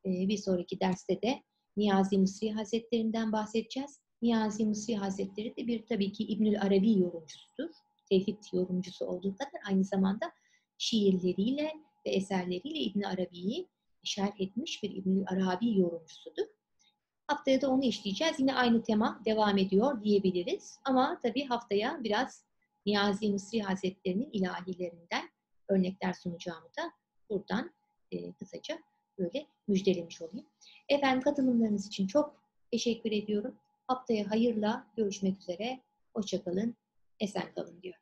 e, 0.05 0.09
bir 0.09 0.37
sonraki 0.37 0.79
derste 0.79 1.21
de 1.21 1.43
Niyazi 1.77 2.17
Mısri 2.17 2.51
Hazretlerinden 2.51 3.31
bahsedeceğiz. 3.31 3.99
Niyazi 4.21 4.65
Mısri 4.65 4.95
Hazretleri 4.95 5.55
de 5.57 5.67
bir 5.67 5.85
tabii 5.85 6.11
ki 6.11 6.23
İbnül 6.23 6.61
Arabi 6.61 6.99
yorumcusudur. 6.99 7.69
Tevhid 8.09 8.43
yorumcusu 8.53 9.05
olduğu 9.05 9.35
kadar 9.35 9.61
aynı 9.67 9.83
zamanda 9.83 10.31
şiirleriyle 10.77 11.73
ve 12.05 12.09
eserleriyle 12.09 12.79
İbn 12.79 13.01
Arabi'yi 13.01 13.67
şerh 14.03 14.41
etmiş 14.41 14.83
bir 14.83 14.89
İbn 14.89 15.23
Arabi 15.25 15.79
yorumcusudur. 15.79 16.45
Haftaya 17.31 17.61
da 17.61 17.69
onu 17.69 17.83
işleyeceğiz. 17.83 18.39
Yine 18.39 18.55
aynı 18.55 18.83
tema 18.83 19.21
devam 19.25 19.57
ediyor 19.57 20.03
diyebiliriz. 20.03 20.79
Ama 20.85 21.19
tabii 21.23 21.45
haftaya 21.45 22.03
biraz 22.03 22.45
Niyazi 22.85 23.31
Mısri 23.31 23.61
Hazretleri'nin 23.61 24.29
ilahilerinden 24.33 25.29
örnekler 25.67 26.13
sunacağımı 26.13 26.67
da 26.67 26.91
buradan 27.29 27.71
e, 28.11 28.33
kısaca 28.33 28.79
böyle 29.19 29.45
müjdelemiş 29.67 30.21
olayım. 30.21 30.45
Efendim 30.89 31.21
katılımlarınız 31.21 31.87
için 31.87 32.07
çok 32.07 32.35
teşekkür 32.71 33.11
ediyorum. 33.11 33.55
Haftaya 33.87 34.31
hayırla 34.31 34.87
görüşmek 34.97 35.41
üzere. 35.41 35.79
Hoşçakalın, 36.13 36.75
esen 37.19 37.53
kalın 37.55 37.81
diyor. 37.81 38.00